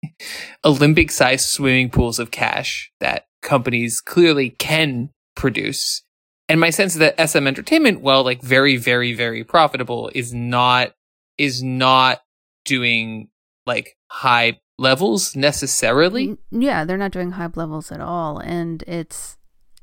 olympic 0.65 1.11
sized 1.11 1.49
swimming 1.49 1.91
pools 1.91 2.19
of 2.19 2.31
cash 2.31 2.91
that 3.01 3.27
companies 3.43 4.01
clearly 4.01 4.51
can 4.51 5.11
produce. 5.37 6.03
And 6.49 6.61
my 6.61 6.71
sense 6.71 6.95
is 6.95 6.99
that 6.99 7.29
SM 7.29 7.47
Entertainment, 7.47 8.01
while 8.01 8.25
like 8.25 8.43
very, 8.43 8.77
very, 8.77 9.13
very 9.13 9.45
profitable, 9.45 10.11
is 10.15 10.33
not 10.33 10.93
is 11.37 11.63
not 11.63 12.21
doing 12.65 13.29
like 13.67 13.97
high 14.11 14.59
levels 14.79 15.37
necessarily. 15.37 16.37
Yeah, 16.51 16.85
they're 16.85 16.97
not 16.97 17.13
doing 17.13 17.33
high 17.33 17.51
levels 17.55 17.93
at 17.93 18.01
all. 18.01 18.39
And 18.39 18.83
it's 18.87 19.37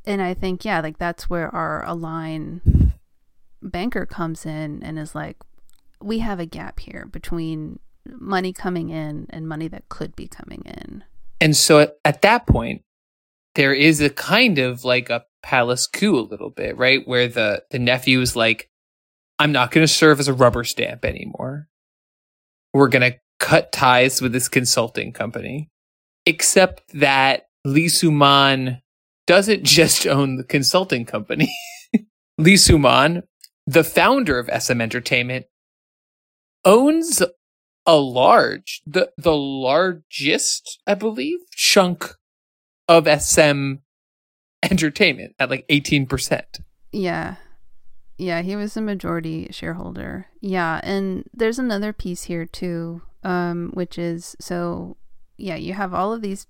and 0.05 0.21
I 0.21 0.33
think, 0.33 0.65
yeah, 0.65 0.81
like 0.81 0.97
that's 0.97 1.29
where 1.29 1.53
our 1.53 1.85
align 1.85 2.93
banker 3.61 4.05
comes 4.05 4.45
in 4.45 4.83
and 4.83 4.99
is 4.99 5.15
like, 5.15 5.37
we 6.05 6.19
have 6.19 6.39
a 6.39 6.45
gap 6.45 6.79
here 6.79 7.07
between 7.11 7.79
money 8.07 8.53
coming 8.53 8.89
in 8.89 9.25
and 9.31 9.47
money 9.47 9.67
that 9.67 9.89
could 9.89 10.15
be 10.15 10.27
coming 10.27 10.61
in. 10.65 11.03
And 11.41 11.57
so 11.57 11.79
at, 11.79 11.95
at 12.05 12.21
that 12.21 12.45
point, 12.45 12.83
there 13.55 13.73
is 13.73 14.01
a 14.01 14.09
kind 14.09 14.59
of 14.59 14.85
like 14.85 15.09
a 15.09 15.25
palace 15.41 15.87
coup 15.87 16.17
a 16.19 16.21
little 16.21 16.51
bit, 16.51 16.77
right? 16.77 17.05
Where 17.07 17.27
the 17.27 17.63
the 17.71 17.79
nephew 17.79 18.21
is 18.21 18.35
like, 18.35 18.69
I'm 19.39 19.51
not 19.51 19.71
going 19.71 19.85
to 19.85 19.91
serve 19.91 20.19
as 20.19 20.27
a 20.27 20.33
rubber 20.33 20.63
stamp 20.63 21.03
anymore. 21.03 21.67
We're 22.73 22.89
going 22.89 23.13
to 23.13 23.19
cut 23.39 23.71
ties 23.71 24.21
with 24.21 24.31
this 24.31 24.47
consulting 24.47 25.11
company. 25.11 25.69
Except 26.27 26.83
that 26.93 27.47
Lee 27.63 27.87
Soo-man 27.87 28.81
doesn't 29.25 29.63
just 29.63 30.05
own 30.05 30.37
the 30.37 30.43
consulting 30.43 31.05
company. 31.05 31.49
Lee 32.37 32.57
Soo-man, 32.57 33.23
the 33.65 33.83
founder 33.83 34.37
of 34.37 34.49
SM 34.61 34.81
Entertainment, 34.81 35.45
owns 36.65 37.21
a 37.85 37.95
large, 37.95 38.81
the 38.85 39.11
the 39.17 39.35
largest, 39.35 40.81
I 40.87 40.95
believe, 40.95 41.39
chunk 41.51 42.15
of 42.87 43.07
SM 43.07 43.75
entertainment 44.63 45.35
at 45.39 45.49
like 45.49 45.67
18%. 45.67 46.61
Yeah. 46.91 47.35
Yeah, 48.17 48.41
he 48.41 48.55
was 48.55 48.77
a 48.77 48.81
majority 48.81 49.49
shareholder. 49.51 50.27
Yeah, 50.39 50.79
and 50.83 51.25
there's 51.33 51.59
another 51.59 51.91
piece 51.91 52.23
here 52.23 52.45
too, 52.45 53.01
um, 53.23 53.71
which 53.73 53.99
is 53.99 54.35
so 54.39 54.97
yeah, 55.37 55.55
you 55.55 55.73
have 55.73 55.93
all 55.93 56.13
of 56.13 56.21
these 56.21 56.47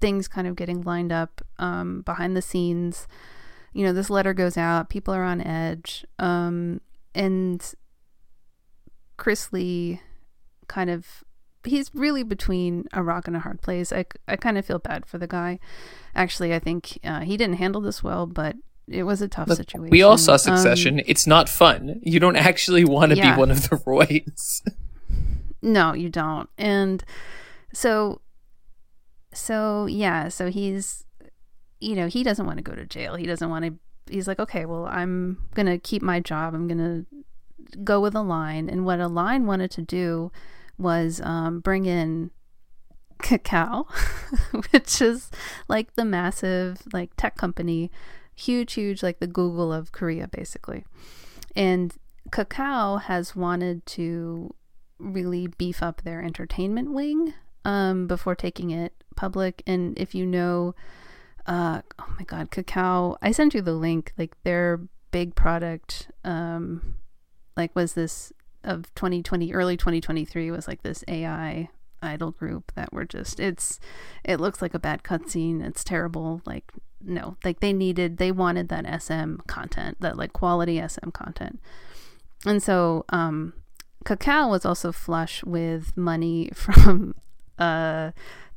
things 0.00 0.28
kind 0.28 0.46
of 0.46 0.54
getting 0.54 0.82
lined 0.82 1.12
up 1.12 1.40
um, 1.58 2.02
behind 2.02 2.36
the 2.36 2.42
scenes. 2.42 3.08
You 3.72 3.84
know, 3.84 3.92
this 3.92 4.08
letter 4.08 4.32
goes 4.32 4.56
out, 4.56 4.88
people 4.88 5.12
are 5.12 5.24
on 5.24 5.40
edge. 5.40 6.04
Um, 6.20 6.80
and 7.12 7.74
Chris 9.16 9.52
Lee 9.52 10.00
kind 10.66 10.90
of 10.90 11.24
he's 11.64 11.90
really 11.94 12.22
between 12.22 12.86
a 12.92 13.02
rock 13.02 13.26
and 13.26 13.36
a 13.36 13.40
hard 13.40 13.60
place. 13.62 13.92
I, 13.92 14.04
I 14.28 14.36
kind 14.36 14.58
of 14.58 14.64
feel 14.64 14.78
bad 14.78 15.06
for 15.06 15.18
the 15.18 15.26
guy. 15.26 15.58
Actually, 16.14 16.54
I 16.54 16.58
think 16.58 16.98
uh, 17.04 17.20
he 17.20 17.36
didn't 17.36 17.56
handle 17.56 17.80
this 17.80 18.02
well, 18.02 18.26
but 18.26 18.56
it 18.86 19.04
was 19.04 19.22
a 19.22 19.28
tough 19.28 19.48
Look, 19.48 19.56
situation. 19.56 19.90
We 19.90 20.02
all 20.02 20.18
saw 20.18 20.36
Succession. 20.36 20.98
Um, 21.00 21.04
it's 21.06 21.26
not 21.26 21.48
fun. 21.48 22.00
You 22.02 22.20
don't 22.20 22.36
actually 22.36 22.84
want 22.84 23.10
to 23.10 23.16
yeah. 23.16 23.34
be 23.34 23.38
one 23.38 23.50
of 23.50 23.68
the 23.68 23.80
Roys. 23.86 24.62
no, 25.62 25.94
you 25.94 26.08
don't. 26.08 26.48
And 26.58 27.04
so, 27.72 28.20
so 29.32 29.86
yeah, 29.86 30.28
so 30.28 30.50
he's, 30.50 31.04
you 31.80 31.96
know, 31.96 32.08
he 32.08 32.22
doesn't 32.22 32.46
want 32.46 32.58
to 32.58 32.62
go 32.62 32.74
to 32.74 32.84
jail. 32.84 33.16
He 33.16 33.26
doesn't 33.26 33.48
want 33.48 33.64
to. 33.64 33.78
He's 34.12 34.28
like, 34.28 34.38
okay, 34.38 34.66
well, 34.66 34.84
I'm 34.84 35.38
gonna 35.54 35.78
keep 35.78 36.02
my 36.02 36.20
job. 36.20 36.54
I'm 36.54 36.68
gonna 36.68 37.06
go 37.82 38.00
with 38.00 38.14
Align. 38.14 38.68
And 38.68 38.84
what 38.84 39.00
Align 39.00 39.46
wanted 39.46 39.70
to 39.72 39.82
do 39.82 40.30
was 40.78 41.20
um, 41.22 41.60
bring 41.60 41.86
in 41.86 42.30
Kakao, 43.22 43.86
which 44.72 45.00
is 45.00 45.30
like 45.68 45.94
the 45.94 46.04
massive 46.04 46.82
like 46.92 47.10
tech 47.16 47.36
company, 47.36 47.90
huge, 48.34 48.74
huge, 48.74 49.02
like 49.02 49.20
the 49.20 49.26
Google 49.26 49.72
of 49.72 49.92
Korea, 49.92 50.28
basically. 50.28 50.84
And 51.56 51.94
Kakao 52.30 53.02
has 53.02 53.36
wanted 53.36 53.86
to 53.86 54.54
really 54.98 55.46
beef 55.46 55.82
up 55.82 56.02
their 56.02 56.22
entertainment 56.22 56.92
wing 56.92 57.34
um, 57.64 58.06
before 58.06 58.34
taking 58.34 58.70
it 58.70 58.92
public. 59.16 59.62
And 59.66 59.98
if 59.98 60.14
you 60.14 60.26
know, 60.26 60.74
uh, 61.46 61.82
oh 61.98 62.14
my 62.18 62.24
God, 62.24 62.50
Kakao, 62.50 63.16
I 63.22 63.32
sent 63.32 63.54
you 63.54 63.62
the 63.62 63.74
link. 63.74 64.12
Like 64.16 64.34
their 64.42 64.80
big 65.10 65.34
product, 65.34 66.10
um, 66.24 66.96
like 67.56 67.74
was 67.74 67.94
this 67.94 68.32
of 68.62 68.92
2020 68.94 69.52
early 69.52 69.76
2023 69.76 70.50
was 70.50 70.66
like 70.66 70.82
this 70.82 71.04
AI 71.06 71.68
idol 72.02 72.30
group 72.30 72.72
that 72.74 72.92
were 72.92 73.04
just 73.04 73.40
it's 73.40 73.80
it 74.24 74.38
looks 74.38 74.60
like 74.60 74.74
a 74.74 74.78
bad 74.78 75.02
cutscene. 75.02 75.64
It's 75.64 75.82
terrible. 75.82 76.42
Like 76.44 76.70
no 77.02 77.36
like 77.44 77.60
they 77.60 77.72
needed 77.72 78.16
they 78.18 78.32
wanted 78.32 78.68
that 78.68 79.02
SM 79.02 79.36
content 79.46 79.98
that 80.00 80.16
like 80.16 80.32
quality 80.32 80.80
SM 80.86 81.10
content. 81.10 81.60
And 82.46 82.62
so 82.62 83.04
um 83.08 83.54
Kakao 84.04 84.50
was 84.50 84.64
also 84.66 84.92
flush 84.92 85.42
with 85.44 85.96
money 85.96 86.50
from 86.54 87.14
uh 87.58 88.10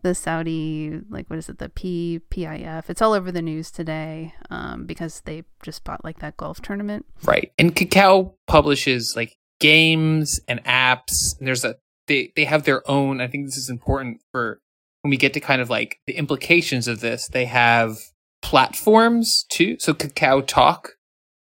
the 0.04 0.16
Saudi 0.16 1.02
like 1.10 1.30
what 1.30 1.40
is 1.40 1.50
it 1.50 1.58
the 1.58 1.70
P 1.70 2.22
PIF 2.30 2.90
it's 2.90 3.02
all 3.02 3.14
over 3.14 3.32
the 3.32 3.42
news 3.42 3.72
today 3.72 4.34
um 4.50 4.86
because 4.86 5.22
they 5.22 5.44
just 5.64 5.84
bought 5.84 6.04
like 6.04 6.20
that 6.20 6.38
golf 6.38 6.62
tournament 6.62 7.06
right 7.24 7.52
and 7.58 7.76
Kakao 7.76 8.34
publishes 8.48 9.16
like 9.16 9.38
games 9.60 10.40
and 10.48 10.64
apps. 10.64 11.38
And 11.38 11.48
there's 11.48 11.66
a 11.66 11.76
they 12.08 12.32
they 12.36 12.46
have 12.46 12.64
their 12.64 12.90
own. 12.90 13.22
I 13.22 13.28
think 13.28 13.46
this 13.46 13.58
is 13.58 13.70
important 13.70 14.22
for 14.32 14.62
when 15.02 15.10
we 15.10 15.18
get 15.18 15.34
to 15.34 15.40
kind 15.40 15.62
of 15.62 15.70
like 15.70 16.00
the 16.08 16.14
implications 16.14 16.88
of 16.88 17.00
this. 17.00 17.28
They 17.28 17.46
have 17.46 17.98
platforms 18.42 19.46
too. 19.50 19.78
So 19.80 19.94
Kakao 19.94 20.46
Talk 20.46 20.92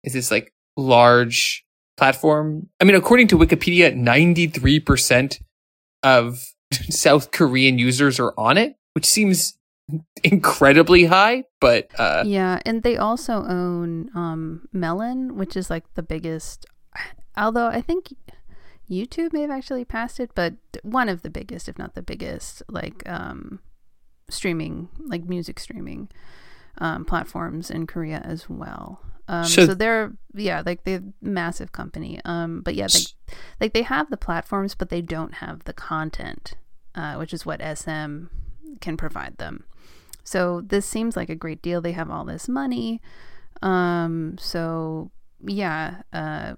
is 0.04 0.14
this 0.14 0.32
like 0.32 0.54
large 0.78 1.66
platform. 1.98 2.70
I 2.80 2.84
mean, 2.84 2.96
according 2.96 3.28
to 3.30 3.38
Wikipedia, 3.38 3.96
ninety 3.96 4.48
three 4.48 4.80
percent 4.80 5.40
of 6.04 6.44
South 6.74 7.32
Korean 7.32 7.78
users 7.78 8.20
are 8.20 8.34
on 8.38 8.58
it, 8.58 8.76
which 8.94 9.06
seems 9.06 9.58
incredibly 10.24 11.06
high, 11.06 11.44
but 11.60 11.90
uh, 11.98 12.24
yeah, 12.26 12.60
and 12.66 12.84
they 12.84 12.98
also 12.98 13.44
own 13.46 14.10
um, 14.16 14.68
Melon, 14.72 15.36
which 15.36 15.56
is 15.56 15.70
like 15.70 15.94
the 15.96 16.04
biggest. 16.04 16.66
Although 17.38 17.68
I 17.68 17.82
think 17.82 18.14
YouTube 18.90 19.34
may 19.34 19.42
have 19.42 19.52
actually 19.52 19.86
passed 19.86 20.20
it, 20.20 20.32
but 20.36 20.54
one 20.84 21.10
of 21.10 21.22
the 21.22 21.30
biggest, 21.30 21.70
if 21.70 21.78
not 21.78 21.96
the 21.96 22.02
biggest, 22.02 22.62
like 22.70 23.08
um, 23.08 23.60
streaming, 24.30 24.90
like 25.08 25.24
music 25.24 25.60
streaming 25.60 26.10
um, 26.78 27.06
platforms 27.06 27.70
in 27.70 27.88
Korea 27.88 28.22
as 28.24 28.50
well. 28.50 29.02
Um, 29.28 29.46
so, 29.46 29.66
so, 29.66 29.74
they're 29.74 30.12
yeah, 30.34 30.62
like 30.66 30.84
they're 30.84 31.04
massive 31.22 31.72
company. 31.72 32.20
Um, 32.26 32.62
but 32.62 32.76
yeah, 32.76 32.88
like, 32.94 33.38
like 33.62 33.74
they 33.74 33.84
have 33.84 34.10
the 34.10 34.18
platforms, 34.18 34.76
but 34.76 34.90
they 34.90 35.02
don't 35.02 35.36
have 35.36 35.64
the 35.64 35.74
content, 35.74 36.56
uh, 36.96 37.16
which 37.16 37.34
is 37.34 37.46
what 37.46 37.62
SM 37.62 38.26
can 38.80 38.98
provide 38.98 39.38
them. 39.38 39.64
So 40.24 40.62
this 40.62 40.86
seems 40.86 41.16
like 41.16 41.30
a 41.30 41.36
great 41.36 41.62
deal. 41.62 41.82
They 41.82 41.92
have 41.94 42.10
all 42.10 42.26
this 42.26 42.48
money. 42.48 43.02
Um, 43.62 44.38
so 44.40 45.12
yeah, 45.46 46.02
uh, 46.14 46.54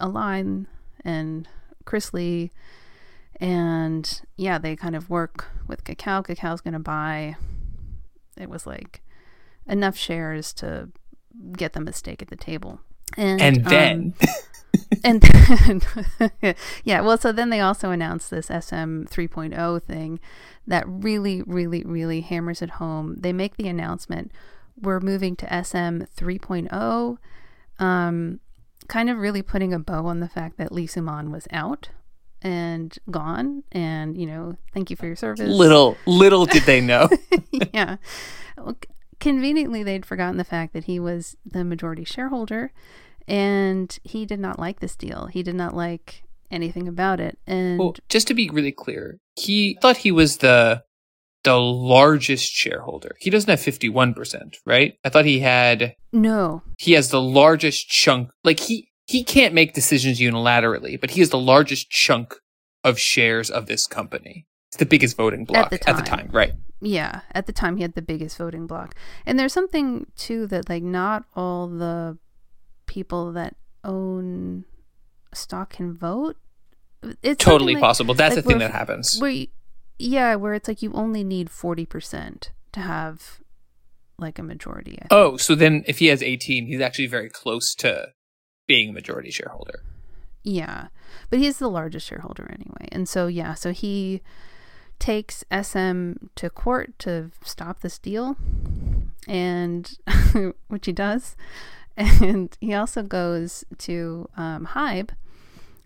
Align 0.00 0.66
and 1.04 1.48
Chris 1.84 2.12
Lee, 2.12 2.50
and 3.40 4.22
yeah, 4.36 4.58
they 4.58 4.76
kind 4.76 4.96
of 4.96 5.10
work 5.10 5.48
with 5.66 5.84
Kakao. 5.84 6.26
Kakao's 6.26 6.60
going 6.60 6.74
to 6.74 6.80
buy. 6.80 7.36
It 8.36 8.50
was 8.50 8.66
like 8.66 9.02
enough 9.66 9.96
shares 9.96 10.52
to 10.54 10.90
get 11.56 11.72
them 11.72 11.88
a 11.88 11.92
stake 11.92 12.22
at 12.22 12.28
the 12.28 12.36
table. 12.36 12.80
And, 13.16 13.40
and 13.40 13.64
then. 13.64 14.14
Um, 14.20 14.28
and 15.04 15.20
then, 15.22 16.54
yeah, 16.84 17.00
well, 17.00 17.18
so 17.18 17.32
then 17.32 17.50
they 17.50 17.60
also 17.60 17.90
announced 17.90 18.30
this 18.30 18.46
SM 18.46 19.04
3.0 19.04 19.82
thing 19.82 20.20
that 20.66 20.84
really, 20.86 21.42
really, 21.42 21.82
really 21.84 22.20
hammers 22.20 22.62
it 22.62 22.70
home. 22.70 23.16
They 23.18 23.32
make 23.32 23.56
the 23.56 23.68
announcement 23.68 24.32
we're 24.80 25.00
moving 25.00 25.36
to 25.36 25.46
SM 25.46 26.02
3.0, 26.16 27.18
um, 27.78 28.40
kind 28.88 29.10
of 29.10 29.18
really 29.18 29.42
putting 29.42 29.72
a 29.72 29.78
bow 29.78 30.06
on 30.06 30.20
the 30.20 30.28
fact 30.28 30.58
that 30.58 30.72
Lee 30.72 30.86
Soo-man 30.86 31.30
was 31.30 31.46
out 31.50 31.88
and 32.42 32.98
gone 33.10 33.64
and 33.72 34.20
you 34.20 34.26
know 34.26 34.56
thank 34.74 34.90
you 34.90 34.94
for 34.94 35.06
your 35.06 35.16
service 35.16 35.48
little 35.48 35.96
little 36.06 36.44
did 36.44 36.62
they 36.64 36.82
know 36.82 37.08
yeah 37.72 37.96
conveniently 39.20 39.82
they'd 39.82 40.06
forgotten 40.06 40.36
the 40.36 40.44
fact 40.44 40.72
that 40.72 40.84
he 40.84 41.00
was 41.00 41.36
the 41.44 41.64
majority 41.64 42.04
shareholder 42.04 42.72
and 43.28 43.98
he 44.04 44.24
did 44.24 44.38
not 44.38 44.58
like 44.58 44.80
this 44.80 44.94
deal 44.94 45.26
he 45.26 45.42
did 45.42 45.54
not 45.54 45.74
like 45.74 46.22
anything 46.50 46.88
about 46.88 47.20
it. 47.20 47.38
And 47.46 47.78
well, 47.78 47.94
just 48.08 48.28
to 48.28 48.34
be 48.34 48.48
really 48.50 48.72
clear, 48.72 49.18
he 49.36 49.78
thought 49.80 49.98
he 49.98 50.12
was 50.12 50.38
the 50.38 50.82
the 51.44 51.60
largest 51.60 52.52
shareholder. 52.52 53.14
He 53.20 53.30
doesn't 53.30 53.48
have 53.48 53.60
51%, 53.60 54.56
right? 54.66 54.94
I 55.04 55.08
thought 55.10 55.26
he 55.26 55.38
had 55.38 55.94
No. 56.12 56.62
He 56.78 56.92
has 56.92 57.10
the 57.10 57.20
largest 57.20 57.88
chunk. 57.88 58.30
Like 58.42 58.60
he 58.60 58.90
he 59.06 59.22
can't 59.22 59.54
make 59.54 59.74
decisions 59.74 60.18
unilaterally, 60.18 61.00
but 61.00 61.10
he 61.10 61.20
has 61.20 61.30
the 61.30 61.38
largest 61.38 61.88
chunk 61.90 62.34
of 62.82 62.98
shares 62.98 63.50
of 63.50 63.66
this 63.66 63.86
company. 63.86 64.46
It's 64.68 64.78
the 64.78 64.86
biggest 64.86 65.16
voting 65.16 65.44
block 65.44 65.66
at 65.66 65.70
the 65.70 65.78
time, 65.78 65.94
at 65.94 66.04
the 66.04 66.10
time 66.10 66.28
right? 66.32 66.52
Yeah, 66.80 67.22
at 67.32 67.46
the 67.46 67.52
time 67.52 67.76
he 67.76 67.82
had 67.82 67.94
the 67.94 68.02
biggest 68.02 68.36
voting 68.36 68.66
block. 68.66 68.94
And 69.24 69.38
there's 69.38 69.52
something 69.52 70.06
too 70.16 70.46
that 70.48 70.68
like 70.68 70.82
not 70.82 71.24
all 71.34 71.68
the 71.68 72.18
people 72.86 73.32
that 73.32 73.56
own 73.82 74.64
stock 75.32 75.70
can 75.70 75.94
vote. 75.94 76.36
It's 77.22 77.42
totally 77.42 77.74
like, 77.74 77.82
possible. 77.82 78.14
That's 78.14 78.36
like 78.36 78.44
the 78.44 78.50
thing 78.50 78.58
that 78.58 78.72
happens. 78.72 79.18
Where 79.18 79.46
yeah, 79.98 80.34
where 80.34 80.54
it's 80.54 80.68
like 80.68 80.82
you 80.82 80.92
only 80.92 81.24
need 81.24 81.50
forty 81.50 81.86
percent 81.86 82.52
to 82.72 82.80
have 82.80 83.40
like 84.18 84.38
a 84.38 84.42
majority. 84.42 84.98
Oh, 85.10 85.36
so 85.36 85.54
then 85.54 85.84
if 85.86 85.98
he 85.98 86.06
has 86.06 86.22
eighteen, 86.22 86.66
he's 86.66 86.80
actually 86.80 87.06
very 87.06 87.30
close 87.30 87.74
to 87.76 88.08
being 88.66 88.90
a 88.90 88.92
majority 88.92 89.30
shareholder. 89.30 89.82
Yeah, 90.42 90.88
but 91.30 91.38
he's 91.38 91.58
the 91.58 91.70
largest 91.70 92.06
shareholder 92.06 92.50
anyway, 92.50 92.88
and 92.92 93.08
so 93.08 93.26
yeah, 93.26 93.54
so 93.54 93.72
he 93.72 94.22
takes 94.98 95.44
SM 95.50 96.12
to 96.34 96.50
court 96.50 96.98
to 97.00 97.30
stop 97.44 97.80
this 97.80 97.98
deal, 97.98 98.36
and 99.28 99.98
which 100.68 100.86
he 100.86 100.92
does, 100.92 101.36
and 101.96 102.56
he 102.60 102.74
also 102.74 103.02
goes 103.02 103.64
to 103.78 104.28
um, 104.36 104.66
Hybe 104.72 105.10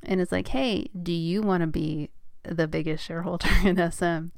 and 0.02 0.20
is 0.20 0.32
like, 0.32 0.48
hey, 0.48 0.88
do 1.00 1.12
you 1.12 1.42
want 1.42 1.62
to 1.62 1.66
be 1.66 2.10
the 2.42 2.66
biggest 2.66 3.04
shareholder 3.04 3.48
in 3.64 3.76
SM? 3.76 4.28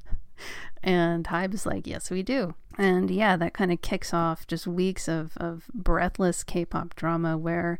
And 0.82 1.24
Hybe 1.26 1.54
is 1.54 1.66
like, 1.66 1.86
yes, 1.86 2.10
we 2.10 2.22
do. 2.22 2.54
And 2.76 3.10
yeah, 3.10 3.36
that 3.36 3.54
kind 3.54 3.72
of 3.72 3.80
kicks 3.80 4.12
off 4.12 4.46
just 4.46 4.66
weeks 4.66 5.08
of, 5.08 5.36
of 5.36 5.64
breathless 5.72 6.42
K 6.42 6.64
pop 6.64 6.94
drama 6.96 7.38
where, 7.38 7.78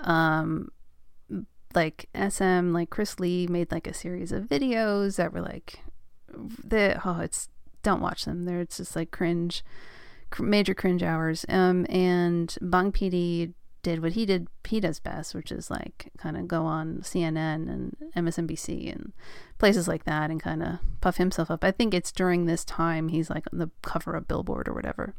um, 0.00 0.70
like 1.74 2.08
SM, 2.14 2.72
like 2.72 2.90
Chris 2.90 3.18
Lee 3.18 3.46
made 3.46 3.72
like 3.72 3.86
a 3.86 3.94
series 3.94 4.32
of 4.32 4.44
videos 4.44 5.16
that 5.16 5.32
were 5.32 5.40
like, 5.40 5.80
the 6.64 7.00
oh, 7.04 7.20
it's 7.20 7.48
don't 7.82 8.00
watch 8.00 8.24
them. 8.24 8.44
They're 8.44 8.60
it's 8.60 8.78
just 8.78 8.96
like 8.96 9.10
cringe, 9.10 9.64
cr- 10.30 10.42
major 10.42 10.74
cringe 10.74 11.02
hours. 11.02 11.44
Um, 11.48 11.86
and 11.88 12.56
Bang 12.60 12.92
PD 12.92 13.52
did 13.84 14.02
what 14.02 14.12
he 14.12 14.26
did 14.26 14.48
he 14.66 14.80
does 14.80 14.98
best 14.98 15.34
which 15.34 15.52
is 15.52 15.70
like 15.70 16.10
kind 16.18 16.36
of 16.36 16.48
go 16.48 16.64
on 16.64 17.00
cnn 17.02 17.36
and 17.36 17.96
msnbc 18.16 18.90
and 18.90 19.12
places 19.58 19.86
like 19.86 20.04
that 20.04 20.30
and 20.30 20.42
kind 20.42 20.62
of 20.62 20.78
puff 21.00 21.18
himself 21.18 21.50
up 21.50 21.62
i 21.62 21.70
think 21.70 21.94
it's 21.94 22.10
during 22.10 22.46
this 22.46 22.64
time 22.64 23.08
he's 23.08 23.30
like 23.30 23.44
on 23.52 23.58
the 23.58 23.70
cover 23.82 24.14
of 24.14 24.26
billboard 24.26 24.66
or 24.66 24.72
whatever 24.72 25.14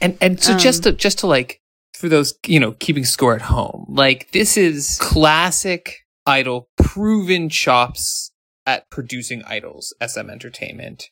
and 0.00 0.16
and 0.20 0.40
so 0.40 0.52
um, 0.52 0.58
just 0.58 0.84
to 0.84 0.92
just 0.92 1.18
to 1.18 1.26
like 1.26 1.60
for 1.94 2.08
those 2.08 2.34
you 2.46 2.60
know 2.60 2.72
keeping 2.72 3.04
score 3.04 3.34
at 3.34 3.42
home 3.42 3.86
like 3.88 4.30
this 4.32 4.56
is 4.56 4.98
classic 5.00 6.06
idol 6.26 6.68
proven 6.76 7.48
chops 7.48 8.29
at 8.66 8.88
producing 8.90 9.42
idols 9.44 9.94
sm 10.06 10.30
entertainment 10.30 11.10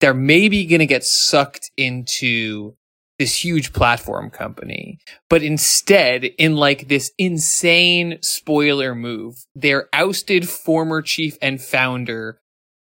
they're 0.00 0.14
maybe 0.14 0.66
going 0.66 0.80
to 0.80 0.86
get 0.86 1.04
sucked 1.04 1.70
into 1.76 2.74
this 3.18 3.42
huge 3.42 3.72
platform 3.72 4.30
company. 4.30 4.98
But 5.30 5.42
instead, 5.42 6.24
in 6.24 6.56
like 6.56 6.88
this 6.88 7.12
insane 7.18 8.18
spoiler 8.20 8.94
move, 8.94 9.46
their 9.54 9.88
ousted 9.92 10.48
former 10.48 11.02
chief 11.02 11.36
and 11.40 11.60
founder 11.60 12.38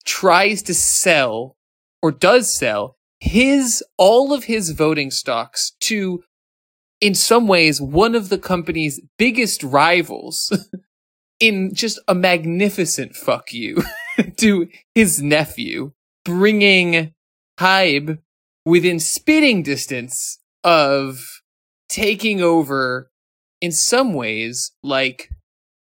tries 0.04 0.62
to 0.62 0.74
sell 0.74 1.56
or 2.02 2.10
does 2.10 2.52
sell 2.52 2.96
his, 3.20 3.82
all 3.96 4.32
of 4.32 4.44
his 4.44 4.70
voting 4.70 5.10
stocks 5.10 5.72
to, 5.80 6.24
in 7.00 7.14
some 7.14 7.46
ways, 7.46 7.80
one 7.80 8.14
of 8.14 8.28
the 8.28 8.38
company's 8.38 9.00
biggest 9.18 9.62
rivals 9.62 10.52
in 11.40 11.74
just 11.74 11.98
a 12.08 12.14
magnificent 12.14 13.14
fuck 13.14 13.52
you 13.52 13.82
to 14.36 14.68
his 14.94 15.22
nephew, 15.22 15.92
bringing 16.24 17.14
Hybe 17.58 18.18
within 18.64 19.00
spitting 19.00 19.62
distance 19.62 20.38
of 20.64 21.20
taking 21.88 22.42
over 22.42 23.10
in 23.60 23.72
some 23.72 24.14
ways 24.14 24.72
like 24.82 25.30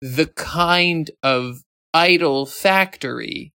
the 0.01 0.27
kind 0.27 1.11
of 1.23 1.63
idol 1.93 2.47
factory 2.47 3.53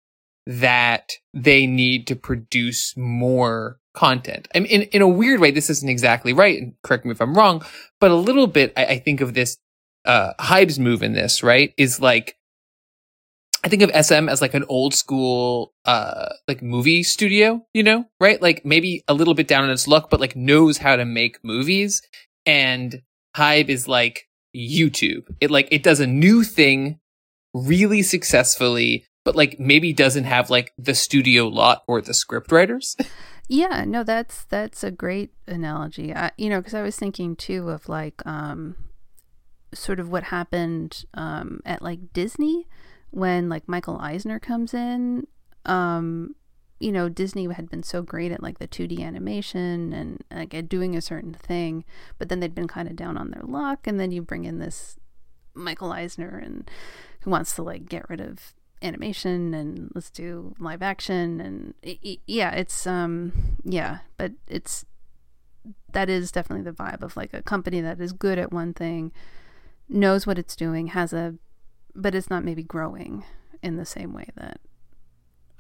that 0.47 1.11
they 1.35 1.67
need 1.67 2.07
to 2.07 2.15
produce 2.15 2.97
more 2.97 3.79
content. 3.95 4.47
I 4.55 4.61
mean, 4.61 4.71
in, 4.71 4.83
in 4.83 5.03
a 5.03 5.09
weird 5.09 5.41
way, 5.41 5.51
this 5.51 5.71
isn't 5.71 5.89
exactly 5.89 6.33
right, 6.33 6.61
and 6.61 6.75
correct 6.83 7.05
me 7.05 7.11
if 7.11 7.21
I'm 7.21 7.35
wrong, 7.35 7.65
but 8.01 8.11
a 8.11 8.17
little 8.17 8.47
bit, 8.47 8.73
I, 8.77 8.85
I 8.87 8.99
think 8.99 9.21
of 9.21 9.35
this, 9.35 9.57
uh, 10.07 10.33
Hybe's 10.41 10.79
move 10.79 11.03
in 11.03 11.13
this, 11.13 11.43
right, 11.43 11.75
is 11.77 12.01
like 12.01 12.37
I 13.67 13.69
think 13.69 13.83
of 13.83 13.91
SM 14.07 14.29
as 14.29 14.41
like 14.41 14.55
an 14.55 14.65
old 14.69 14.95
school, 14.95 15.75
uh, 15.87 16.29
like 16.47 16.63
movie 16.63 17.03
studio, 17.03 17.67
you 17.75 17.83
know, 17.83 18.05
right? 18.21 18.41
Like 18.41 18.65
maybe 18.65 19.03
a 19.09 19.15
little 19.15 19.35
bit 19.35 19.49
down 19.49 19.65
on 19.65 19.71
its 19.71 19.89
luck, 19.89 20.09
but 20.09 20.21
like 20.21 20.37
knows 20.37 20.79
how 20.79 20.95
to 20.95 21.05
make 21.05 21.43
movies. 21.43 22.01
And 22.47 23.03
Hybe 23.37 23.69
is 23.69 23.89
like 23.89 24.29
YouTube. 24.55 25.25
It 25.41 25.51
like, 25.51 25.67
it 25.73 25.83
does 25.83 25.99
a 25.99 26.07
new 26.07 26.45
thing 26.45 27.01
really 27.55 28.03
successfully, 28.03 29.05
but 29.25 29.35
like 29.35 29.59
maybe 29.59 29.93
doesn't 29.93 30.25
have 30.25 30.49
like 30.49 30.73
the 30.79 30.95
studio 30.95 31.49
lot 31.49 31.83
or 31.89 32.01
the 32.01 32.15
script 32.15 32.53
writers. 32.53 32.95
yeah, 33.49 33.85
no, 33.85 34.05
that's, 34.05 34.45
that's 34.45 34.85
a 34.85 34.93
great 34.93 35.33
analogy. 35.49 36.15
I, 36.15 36.31
you 36.37 36.51
know, 36.51 36.63
cause 36.63 36.75
I 36.75 36.83
was 36.83 36.95
thinking 36.95 37.35
too 37.35 37.71
of 37.71 37.89
like, 37.89 38.25
um, 38.25 38.77
sort 39.79 40.01
of 40.01 40.09
what 40.09 40.25
happened, 40.25 41.05
um, 41.15 41.61
at 41.65 41.83
like 41.83 42.13
Disney 42.13 42.67
when 43.11 43.49
like 43.49 43.69
Michael 43.69 43.99
Eisner 43.99 44.39
comes 44.39 44.75
in, 44.75 45.27
um, 45.65 46.35
you 46.79 46.93
know, 46.93 47.09
Disney 47.09 47.51
had 47.51 47.71
been 47.71 47.83
so 47.83 48.03
great 48.03 48.33
at 48.33 48.43
like 48.43 48.59
the 48.59 48.69
2D 48.69 49.01
animation 49.01 49.93
and 49.93 50.23
like 50.31 50.53
at 50.55 50.69
doing 50.69 50.95
a 50.95 51.01
certain 51.01 51.33
thing, 51.33 51.85
but 52.19 52.29
then 52.29 52.41
they'd 52.41 52.55
been 52.55 52.69
kind 52.69 52.89
of 52.89 52.97
down 52.97 53.17
on 53.17 53.31
their 53.31 53.43
luck. 53.45 53.87
And 53.87 53.99
then 53.99 54.13
you 54.13 54.21
bring 54.21 54.45
in 54.45 54.59
this 54.59 54.97
Michael 55.55 55.93
Eisner 55.93 56.39
and 56.39 56.71
who 57.21 57.31
wants 57.31 57.55
to 57.57 57.63
like 57.63 57.89
get 57.89 58.09
rid 58.11 58.21
of 58.21 58.53
animation 58.83 59.55
and 59.55 59.91
let's 59.95 60.11
do 60.11 60.55
live 60.59 60.83
action 60.83 61.41
and 61.41 61.75
it, 61.83 61.99
it, 62.03 62.19
yeah, 62.27 62.51
it's 62.51 62.87
um 62.87 63.33
yeah, 63.65 63.99
but 64.19 64.33
it's 64.47 64.85
that 65.93 66.11
is 66.11 66.31
definitely 66.31 66.63
the 66.63 66.77
vibe 66.77 67.03
of 67.03 67.17
like 67.17 67.33
a 67.33 67.43
company 67.43 67.81
that 67.81 68.01
is 68.01 68.13
good 68.13 68.39
at 68.39 68.53
one 68.53 68.75
thing, 68.75 69.13
knows 69.89 70.27
what 70.27 70.39
it's 70.39 70.57
doing, 70.57 70.89
has 70.89 71.13
a 71.13 71.35
but 71.95 72.15
it's 72.15 72.31
not 72.31 72.45
maybe 72.45 72.63
growing 72.63 73.25
in 73.63 73.77
the 73.77 73.87
same 73.87 74.13
way 74.13 74.29
that 74.37 74.61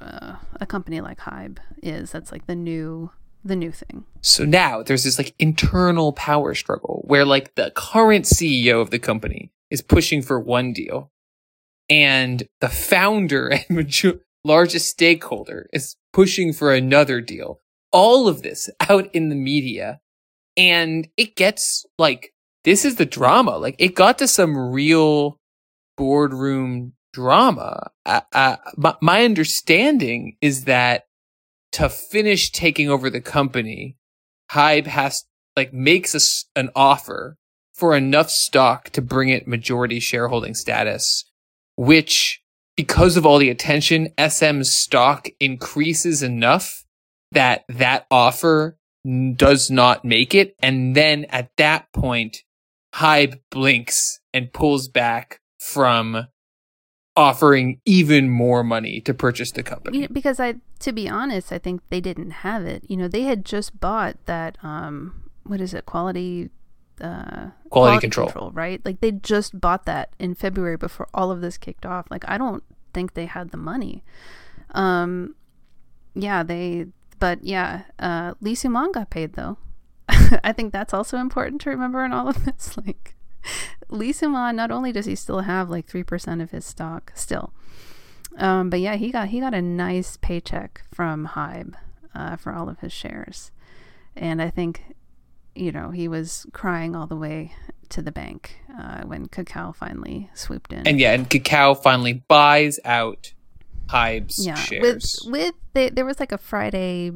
uh, 0.00 0.36
a 0.60 0.66
company 0.66 1.00
like 1.00 1.18
Hybe 1.18 1.58
is. 1.82 2.12
That's 2.12 2.30
like 2.30 2.46
the 2.46 2.54
new 2.54 3.10
the 3.44 3.56
new 3.56 3.72
thing. 3.72 4.04
So 4.20 4.44
now 4.44 4.82
there's 4.82 5.04
this 5.04 5.18
like 5.18 5.34
internal 5.38 6.12
power 6.12 6.54
struggle 6.54 7.02
where 7.06 7.24
like 7.24 7.54
the 7.54 7.72
current 7.74 8.24
CEO 8.24 8.80
of 8.80 8.90
the 8.90 8.98
company 8.98 9.52
is 9.70 9.82
pushing 9.82 10.20
for 10.22 10.40
one 10.40 10.72
deal 10.72 11.10
and 11.88 12.42
the 12.60 12.68
founder 12.68 13.48
and 13.52 13.64
major- 13.68 14.20
largest 14.44 14.88
stakeholder 14.88 15.68
is 15.72 15.96
pushing 16.12 16.52
for 16.52 16.74
another 16.74 17.20
deal. 17.20 17.60
All 17.92 18.28
of 18.28 18.42
this 18.42 18.68
out 18.88 19.14
in 19.14 19.28
the 19.28 19.36
media 19.36 20.00
and 20.56 21.08
it 21.16 21.36
gets 21.36 21.86
like 21.98 22.32
this 22.66 22.84
is 22.84 22.96
the 22.96 23.06
drama. 23.06 23.56
Like 23.56 23.76
it 23.78 23.94
got 23.94 24.18
to 24.18 24.28
some 24.28 24.58
real 24.58 25.38
boardroom 25.96 26.92
drama. 27.12 27.90
Uh, 28.04 28.20
uh, 28.32 28.56
my, 28.76 28.96
my 29.00 29.24
understanding 29.24 30.36
is 30.42 30.64
that 30.64 31.04
to 31.72 31.88
finish 31.88 32.50
taking 32.50 32.90
over 32.90 33.08
the 33.08 33.20
company, 33.20 33.96
Hybe 34.50 34.86
has 34.86 35.24
like 35.56 35.72
makes 35.72 36.14
us 36.14 36.46
an 36.56 36.70
offer 36.74 37.36
for 37.72 37.96
enough 37.96 38.30
stock 38.30 38.90
to 38.90 39.00
bring 39.00 39.28
it 39.28 39.46
majority 39.46 40.00
shareholding 40.00 40.54
status, 40.54 41.24
which 41.76 42.42
because 42.76 43.16
of 43.16 43.24
all 43.24 43.38
the 43.38 43.48
attention, 43.48 44.08
SM's 44.18 44.74
stock 44.74 45.28
increases 45.38 46.22
enough 46.22 46.84
that 47.30 47.64
that 47.68 48.06
offer 48.10 48.76
does 49.36 49.70
not 49.70 50.04
make 50.04 50.34
it. 50.34 50.56
And 50.60 50.96
then 50.96 51.26
at 51.26 51.50
that 51.58 51.92
point, 51.92 52.42
Hybe 52.96 53.40
blinks 53.50 54.20
and 54.32 54.52
pulls 54.52 54.88
back 54.88 55.40
from 55.58 56.26
offering 57.16 57.80
even 57.86 58.28
more 58.28 58.62
money 58.62 59.00
to 59.00 59.14
purchase 59.14 59.50
the 59.52 59.62
company. 59.62 60.06
Because 60.06 60.38
I, 60.38 60.56
to 60.80 60.92
be 60.92 61.08
honest, 61.08 61.52
I 61.52 61.58
think 61.58 61.80
they 61.88 62.00
didn't 62.00 62.30
have 62.30 62.64
it. 62.66 62.84
You 62.88 62.96
know, 62.96 63.08
they 63.08 63.22
had 63.22 63.44
just 63.44 63.80
bought 63.80 64.16
that. 64.26 64.58
Um, 64.62 65.30
what 65.44 65.60
is 65.60 65.74
it? 65.74 65.86
Quality. 65.86 66.50
Uh, 66.98 67.04
quality, 67.08 67.70
quality 67.70 68.00
control. 68.00 68.26
control, 68.28 68.50
right? 68.52 68.80
Like 68.84 69.00
they 69.00 69.12
just 69.12 69.60
bought 69.60 69.84
that 69.84 70.14
in 70.18 70.34
February 70.34 70.78
before 70.78 71.08
all 71.12 71.30
of 71.30 71.42
this 71.42 71.58
kicked 71.58 71.84
off. 71.84 72.06
Like 72.10 72.24
I 72.26 72.38
don't 72.38 72.62
think 72.94 73.12
they 73.12 73.26
had 73.26 73.50
the 73.50 73.58
money. 73.58 74.02
Um, 74.70 75.34
yeah, 76.14 76.42
they. 76.42 76.86
But 77.18 77.44
yeah, 77.44 77.82
uh, 77.98 78.34
Lee 78.40 78.54
Soo-man 78.54 78.92
got 78.92 79.10
paid 79.10 79.34
though. 79.34 79.58
I 80.44 80.52
think 80.52 80.72
that's 80.72 80.94
also 80.94 81.18
important 81.18 81.60
to 81.62 81.70
remember 81.70 82.04
in 82.04 82.12
all 82.12 82.28
of 82.28 82.44
this. 82.44 82.76
Like, 82.86 83.14
Lee 83.88 84.12
Soo-man, 84.12 84.56
not 84.56 84.70
only 84.70 84.90
does 84.92 85.06
he 85.06 85.14
still 85.14 85.40
have 85.40 85.70
like 85.70 85.86
3% 85.86 86.42
of 86.42 86.50
his 86.50 86.64
stock 86.64 87.12
still, 87.14 87.52
um, 88.38 88.70
but 88.70 88.80
yeah, 88.80 88.96
he 88.96 89.10
got 89.10 89.28
he 89.28 89.40
got 89.40 89.54
a 89.54 89.62
nice 89.62 90.16
paycheck 90.16 90.82
from 90.92 91.28
Hybe 91.28 91.74
uh, 92.14 92.36
for 92.36 92.52
all 92.52 92.68
of 92.68 92.80
his 92.80 92.92
shares, 92.92 93.50
and 94.16 94.42
I 94.42 94.50
think, 94.50 94.96
you 95.54 95.72
know, 95.72 95.90
he 95.90 96.08
was 96.08 96.46
crying 96.52 96.94
all 96.96 97.06
the 97.06 97.16
way 97.16 97.52
to 97.90 98.02
the 98.02 98.12
bank 98.12 98.60
uh, 98.78 99.02
when 99.02 99.26
Kakao 99.26 99.74
finally 99.74 100.28
swooped 100.34 100.72
in. 100.72 100.86
And 100.86 101.00
yeah, 101.00 101.12
and 101.12 101.30
Kakao 101.30 101.80
finally 101.80 102.14
buys 102.14 102.78
out 102.84 103.32
Hybe's 103.86 104.44
yeah, 104.44 104.56
shares. 104.56 105.20
With 105.24 105.32
with 105.32 105.54
they, 105.72 105.90
there 105.90 106.04
was 106.04 106.20
like 106.20 106.32
a 106.32 106.38
Friday 106.38 107.12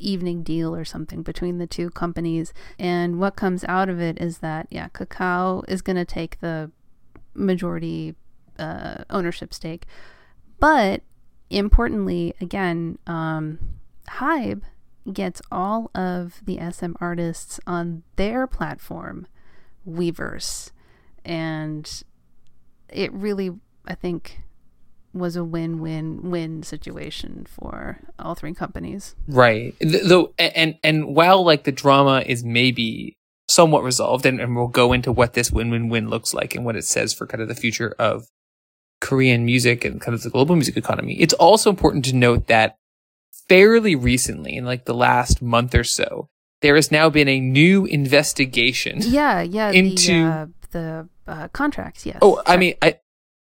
evening 0.00 0.42
deal 0.42 0.74
or 0.74 0.84
something 0.84 1.22
between 1.22 1.58
the 1.58 1.66
two 1.66 1.90
companies. 1.90 2.52
And 2.78 3.18
what 3.18 3.36
comes 3.36 3.64
out 3.64 3.88
of 3.88 4.00
it 4.00 4.20
is 4.20 4.38
that, 4.38 4.66
yeah, 4.70 4.88
Kakao 4.88 5.64
is 5.68 5.82
going 5.82 5.96
to 5.96 6.04
take 6.04 6.40
the 6.40 6.70
majority 7.34 8.14
uh, 8.58 9.04
ownership 9.10 9.52
stake. 9.52 9.86
But 10.58 11.02
importantly, 11.50 12.34
again, 12.40 12.98
um, 13.06 13.58
Hybe 14.08 14.62
gets 15.12 15.42
all 15.52 15.90
of 15.94 16.40
the 16.44 16.58
SM 16.70 16.92
artists 17.00 17.60
on 17.66 18.02
their 18.16 18.46
platform, 18.46 19.26
Weverse. 19.86 20.70
And 21.24 22.02
it 22.88 23.12
really, 23.12 23.50
I 23.86 23.94
think, 23.94 24.43
was 25.14 25.36
a 25.36 25.44
win-win-win 25.44 26.62
situation 26.62 27.46
for 27.48 28.00
all 28.18 28.34
three 28.34 28.54
companies. 28.54 29.14
Right. 29.28 29.74
Though 29.80 30.34
and 30.38 30.76
and 30.82 31.14
while 31.14 31.44
like 31.44 31.64
the 31.64 31.72
drama 31.72 32.22
is 32.26 32.44
maybe 32.44 33.16
somewhat 33.48 33.84
resolved 33.84 34.26
and, 34.26 34.40
and 34.40 34.56
we'll 34.56 34.68
go 34.68 34.92
into 34.92 35.12
what 35.12 35.34
this 35.34 35.50
win-win-win 35.52 36.08
looks 36.08 36.34
like 36.34 36.54
and 36.54 36.64
what 36.64 36.76
it 36.76 36.84
says 36.84 37.12
for 37.12 37.26
kind 37.26 37.42
of 37.42 37.48
the 37.48 37.54
future 37.54 37.94
of 37.98 38.26
Korean 39.00 39.44
music 39.44 39.84
and 39.84 40.00
kind 40.00 40.14
of 40.14 40.22
the 40.22 40.30
global 40.30 40.56
music 40.56 40.76
economy. 40.76 41.14
It's 41.20 41.34
also 41.34 41.70
important 41.70 42.04
to 42.06 42.16
note 42.16 42.46
that 42.46 42.76
fairly 43.48 43.94
recently 43.94 44.56
in 44.56 44.64
like 44.64 44.86
the 44.86 44.94
last 44.94 45.42
month 45.42 45.74
or 45.74 45.84
so, 45.84 46.28
there 46.62 46.74
has 46.74 46.90
now 46.90 47.10
been 47.10 47.28
a 47.28 47.38
new 47.38 47.84
investigation. 47.84 48.98
Yeah, 49.00 49.42
yeah. 49.42 49.70
Into 49.70 50.24
the, 50.24 50.24
uh, 50.24 50.46
the 50.70 51.08
uh, 51.26 51.48
contracts, 51.48 52.06
yes. 52.06 52.18
Oh, 52.22 52.42
I 52.46 52.56
mean, 52.56 52.74
I, 52.80 52.98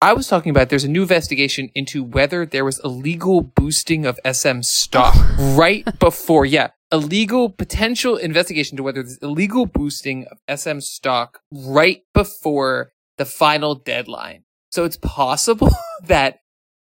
I 0.01 0.12
was 0.12 0.28
talking 0.28 0.51
about 0.51 0.68
there's 0.68 0.84
a 0.84 0.88
new 0.88 1.03
investigation 1.03 1.70
into 1.74 2.05
whether 2.05 2.46
there 2.46 2.64
was 2.64 2.80
illegal 2.84 3.40
boosting 3.40 4.07
of 4.07 4.20
SM 4.24 4.61
stock 4.62 5.16
right 5.38 5.84
before, 5.99 6.46
yeah, 6.46 6.68
illegal 6.92 7.51
potential 7.51 8.16
investigation 8.16 8.76
to 8.76 8.84
whether 8.84 9.03
there's 9.03 9.18
illegal 9.18 9.66
boosting 9.66 10.24
of 10.30 10.38
SM 10.57 10.78
stock 10.78 11.40
right 11.51 12.03
before 12.14 12.92
the 13.16 13.24
final 13.24 13.74
deadline. 13.74 14.44
So 14.70 14.84
it's 14.84 14.99
possible 14.99 15.70
that 16.05 16.38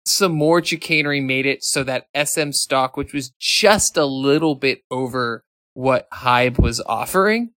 some 0.06 0.32
more 0.32 0.64
chicanery 0.64 1.20
made 1.20 1.44
it 1.44 1.62
so 1.62 1.84
that 1.84 2.06
SM 2.16 2.52
stock, 2.52 2.96
which 2.96 3.12
was 3.12 3.34
just 3.38 3.98
a 3.98 4.06
little 4.06 4.54
bit 4.54 4.80
over 4.90 5.44
what 5.74 6.08
Hybe 6.10 6.58
was 6.58 6.80
offering, 6.86 7.50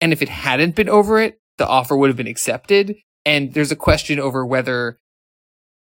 and 0.00 0.12
if 0.12 0.22
it 0.22 0.28
hadn't 0.28 0.76
been 0.76 0.88
over 0.88 1.20
it, 1.20 1.40
the 1.58 1.66
offer 1.66 1.96
would 1.96 2.08
have 2.08 2.16
been 2.16 2.28
accepted 2.28 2.94
and 3.24 3.54
there's 3.54 3.72
a 3.72 3.76
question 3.76 4.18
over 4.18 4.44
whether 4.44 4.98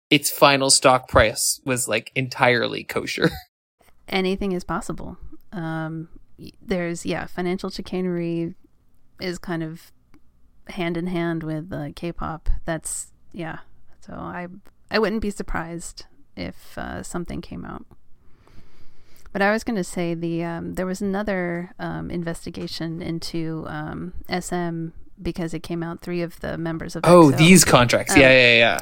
its 0.09 0.29
final 0.29 0.69
stock 0.69 1.07
price 1.07 1.59
was 1.65 1.87
like 1.87 2.11
entirely 2.15 2.83
kosher. 2.83 3.31
Anything 4.09 4.51
is 4.51 4.63
possible. 4.63 5.17
Um, 5.51 6.09
there's 6.61 7.05
yeah, 7.05 7.25
financial 7.25 7.69
chicanery 7.69 8.55
is 9.19 9.37
kind 9.37 9.63
of 9.63 9.91
hand 10.67 10.97
in 10.97 11.07
hand 11.07 11.43
with 11.43 11.71
uh, 11.71 11.89
K-pop. 11.95 12.49
That's 12.65 13.11
yeah. 13.31 13.59
So 14.01 14.13
I 14.13 14.47
I 14.89 14.99
wouldn't 14.99 15.21
be 15.21 15.29
surprised 15.29 16.05
if 16.35 16.77
uh, 16.77 17.03
something 17.03 17.41
came 17.41 17.63
out. 17.63 17.85
But 19.31 19.41
I 19.41 19.51
was 19.51 19.63
going 19.63 19.77
to 19.77 19.83
say 19.83 20.13
the 20.13 20.43
um, 20.43 20.73
there 20.73 20.85
was 20.85 21.01
another 21.01 21.73
um, 21.79 22.11
investigation 22.11 23.01
into 23.01 23.65
um, 23.67 24.13
SM 24.27 24.89
because 25.21 25.53
it 25.53 25.61
came 25.61 25.83
out 25.83 26.01
three 26.01 26.21
of 26.21 26.39
the 26.39 26.57
members 26.57 26.95
of 26.95 27.03
oh 27.05 27.31
EXO, 27.31 27.37
these 27.37 27.65
contracts 27.65 28.15
yeah 28.15 28.27
um, 28.27 28.31
yeah 28.31 28.55
yeah 28.55 28.79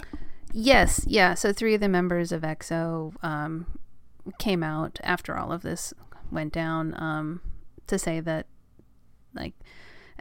yes 0.54 1.06
yeah 1.08 1.34
so 1.34 1.52
three 1.54 1.74
of 1.74 1.82
the 1.82 1.90
members 1.90 2.32
of 2.32 2.42
EXO 2.42 3.14
um, 3.24 3.66
came 4.38 4.64
out 4.64 5.00
after 5.04 5.38
all 5.38 5.52
of 5.52 5.62
this 5.62 5.94
went 6.32 6.54
down 6.54 6.94
um, 7.02 7.42
to 7.88 7.98
say 7.98 8.20
that 8.20 8.46
like 9.34 9.54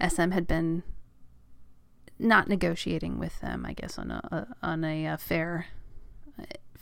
SM 0.00 0.30
had 0.30 0.46
been 0.46 0.82
not 2.18 2.48
negotiating 2.48 3.18
with 3.18 3.40
them 3.40 3.64
I 3.66 3.72
guess 3.72 3.98
on 3.98 4.10
a, 4.10 4.20
a 4.30 4.66
on 4.66 4.84
a, 4.84 5.06
a 5.06 5.18
fair 5.18 5.66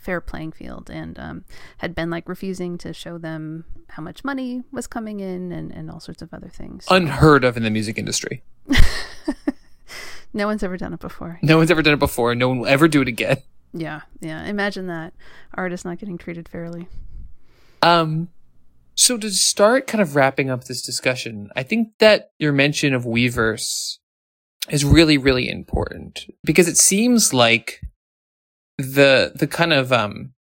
fair 0.07 0.21
playing 0.21 0.53
field 0.53 0.89
and 0.89 1.19
um, 1.19 1.43
had 1.79 1.93
been 1.93 2.09
like 2.09 2.29
refusing 2.29 2.77
to 2.77 2.93
show 2.93 3.17
them 3.17 3.65
how 3.89 4.01
much 4.01 4.23
money 4.23 4.63
was 4.71 4.87
coming 4.87 5.19
in 5.19 5.51
and, 5.51 5.71
and 5.71 5.91
all 5.91 5.99
sorts 5.99 6.21
of 6.21 6.33
other 6.33 6.47
things. 6.47 6.85
Unheard 6.89 7.43
of 7.43 7.57
in 7.57 7.63
the 7.63 7.69
music 7.69 7.97
industry. 7.97 8.41
no 10.33 10.47
one's 10.47 10.63
ever 10.63 10.77
done 10.77 10.93
it 10.93 10.99
before. 10.99 11.39
No 11.41 11.57
one's 11.57 11.71
ever 11.71 11.81
done 11.81 11.93
it 11.93 11.99
before. 11.99 12.35
No 12.35 12.49
one 12.49 12.59
will 12.59 12.67
ever 12.67 12.87
do 12.87 13.01
it 13.01 13.07
again. 13.07 13.37
Yeah, 13.73 14.01
yeah. 14.19 14.45
Imagine 14.45 14.87
that 14.87 15.13
artist 15.53 15.85
not 15.85 15.99
getting 15.99 16.17
treated 16.17 16.47
fairly. 16.47 16.87
Um, 17.81 18.29
so 18.95 19.17
to 19.17 19.29
start 19.29 19.87
kind 19.87 20.01
of 20.01 20.15
wrapping 20.15 20.49
up 20.49 20.63
this 20.63 20.81
discussion, 20.81 21.49
I 21.55 21.63
think 21.63 21.89
that 21.99 22.31
your 22.39 22.51
mention 22.53 22.93
of 22.93 23.03
Weverse 23.03 23.97
is 24.69 24.83
really, 24.83 25.17
really 25.17 25.49
important 25.49 26.25
because 26.43 26.67
it 26.67 26.77
seems 26.77 27.33
like 27.33 27.81
the 28.77 29.31
the 29.35 29.47
kind 29.47 29.73
of 29.73 29.91
um 29.91 30.33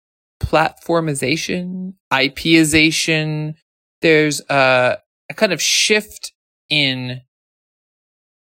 platformization, 0.41 1.95
IPization, 2.13 3.55
there's 4.03 4.41
a, 4.51 4.99
a 5.31 5.35
kind 5.35 5.53
of 5.53 5.63
shift 5.63 6.33
in 6.69 7.23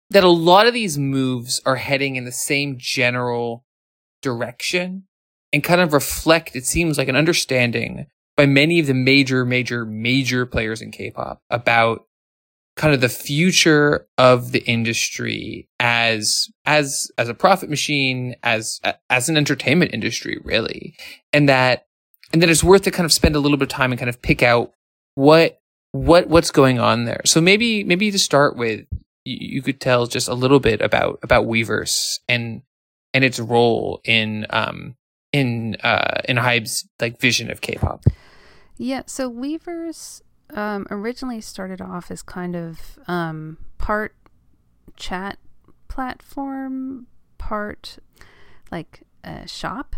that 0.10 0.24
a 0.24 0.30
lot 0.30 0.68
of 0.68 0.74
these 0.74 0.98
moves 0.98 1.62
are 1.66 1.76
heading 1.76 2.16
in 2.16 2.26
the 2.26 2.32
same 2.32 2.78
general 2.78 3.66
direction 4.22 5.04
and 5.54 5.64
kind 5.64 5.82
of 5.82 5.94
reflect, 5.94 6.56
it 6.56 6.66
seems 6.66 6.98
like 6.98 7.08
an 7.08 7.16
understanding 7.16 8.08
by 8.36 8.46
many 8.46 8.80
of 8.80 8.88
the 8.88 8.94
major, 8.94 9.46
major, 9.46 9.86
major 9.86 10.46
players 10.46 10.82
in 10.82 10.92
K-pop 10.92 11.42
about 11.50 12.06
kind 12.76 12.94
of 12.94 13.02
the 13.02 13.10
future 13.10 14.08
of 14.20 14.52
the 14.52 14.64
industry 14.66 15.68
as 15.80 16.48
as 16.66 17.12
as 17.18 17.28
a 17.28 17.34
profit 17.34 17.72
machine 17.72 18.36
as 18.44 18.80
as 19.10 19.30
an 19.30 19.36
entertainment 19.36 19.94
industry 19.94 20.40
really. 20.44 20.96
And 21.34 21.50
that 21.50 21.88
and 22.32 22.42
that 22.42 22.50
it's 22.50 22.64
worth 22.64 22.84
to 22.84 22.92
kind 22.92 23.06
of 23.06 23.12
spend 23.12 23.36
a 23.36 23.40
little 23.40 23.58
bit 23.58 23.64
of 23.64 23.70
time 23.70 23.92
and 23.92 24.00
kind 24.00 24.10
of 24.10 24.22
pick 24.22 24.44
out 24.44 24.74
what 25.16 25.60
what 25.92 26.28
what's 26.28 26.52
going 26.52 26.78
on 26.78 27.06
there. 27.06 27.22
So 27.26 27.42
maybe 27.42 27.84
maybe 27.84 28.12
to 28.12 28.20
start 28.20 28.56
with 28.56 28.86
you, 29.28 29.62
could 29.62 29.80
tell 29.80 30.08
just 30.08 30.28
a 30.28 30.34
little 30.34 30.60
bit 30.60 30.82
about 30.82 31.20
about 31.24 31.46
weverse 31.46 32.20
and 32.28 32.62
and 33.14 33.24
its 33.24 33.40
role 33.40 34.02
in 34.04 34.46
um 34.50 34.96
in 35.34 35.76
uh 35.84 36.22
in 36.28 36.38
hybe's 36.38 36.88
like 37.02 37.20
vision 37.20 37.52
of 37.52 37.62
k-pop 37.62 38.04
yeah 38.78 39.02
so 39.06 39.32
weverse 39.32 40.22
um, 40.54 40.88
originally 40.90 41.42
started 41.42 41.82
off 41.82 42.12
as 42.12 42.22
kind 42.22 42.56
of 42.56 43.00
um, 43.08 43.58
part 43.78 44.16
chat 44.96 45.38
platform, 45.88 47.08
part 47.38 47.98
like 48.72 49.04
a 49.24 49.48
shop. 49.48 49.96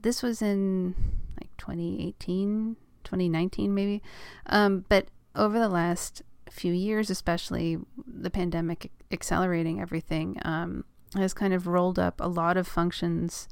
This 0.00 0.22
was 0.22 0.40
in 0.40 0.94
like 1.40 1.50
2018, 1.58 2.76
2019 3.04 3.74
maybe. 3.74 4.02
Um, 4.46 4.84
but 4.88 5.08
over 5.34 5.58
the 5.58 5.68
last 5.68 6.22
few 6.50 6.72
years, 6.72 7.10
especially 7.10 7.78
the 8.06 8.30
pandemic 8.30 8.90
accelerating 9.10 9.80
everything, 9.80 10.38
um, 10.42 10.84
has 11.14 11.34
kind 11.34 11.52
of 11.54 11.66
rolled 11.66 11.98
up 11.98 12.20
a 12.20 12.28
lot 12.28 12.56
of 12.56 12.66
functions 12.66 13.48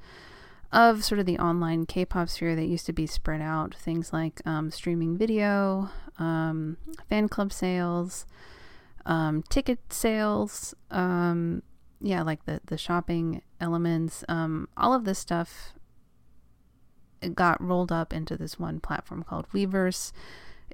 of 0.73 1.05
sort 1.05 1.21
of 1.21 1.27
the 1.27 1.39
online 1.39 1.87
K-pop 1.87 2.29
sphere 2.29 2.57
that 2.57 2.67
used 2.67 2.87
to 2.87 2.93
be 2.93 3.07
spread 3.07 3.41
out. 3.41 3.75
Things 3.75 4.13
like 4.13 4.41
um, 4.45 4.71
streaming 4.71 5.17
video, 5.17 5.91
um, 6.19 6.77
fan 7.09 7.29
club 7.29 7.53
sales, 7.53 8.27
um, 9.07 9.43
ticket 9.49 9.93
sales, 9.93 10.75
um, 10.91 11.63
yeah, 12.01 12.23
like 12.23 12.45
the 12.45 12.61
the 12.67 12.77
shopping 12.77 13.43
elements. 13.61 14.25
Um, 14.29 14.69
all 14.77 14.93
of 14.93 15.05
this 15.05 15.19
stuff 15.19 15.73
got 17.35 17.63
rolled 17.63 17.93
up 17.93 18.13
into 18.13 18.37
this 18.37 18.59
one 18.59 18.81
platform 18.81 19.23
called 19.23 19.49
Weverse. 19.51 20.13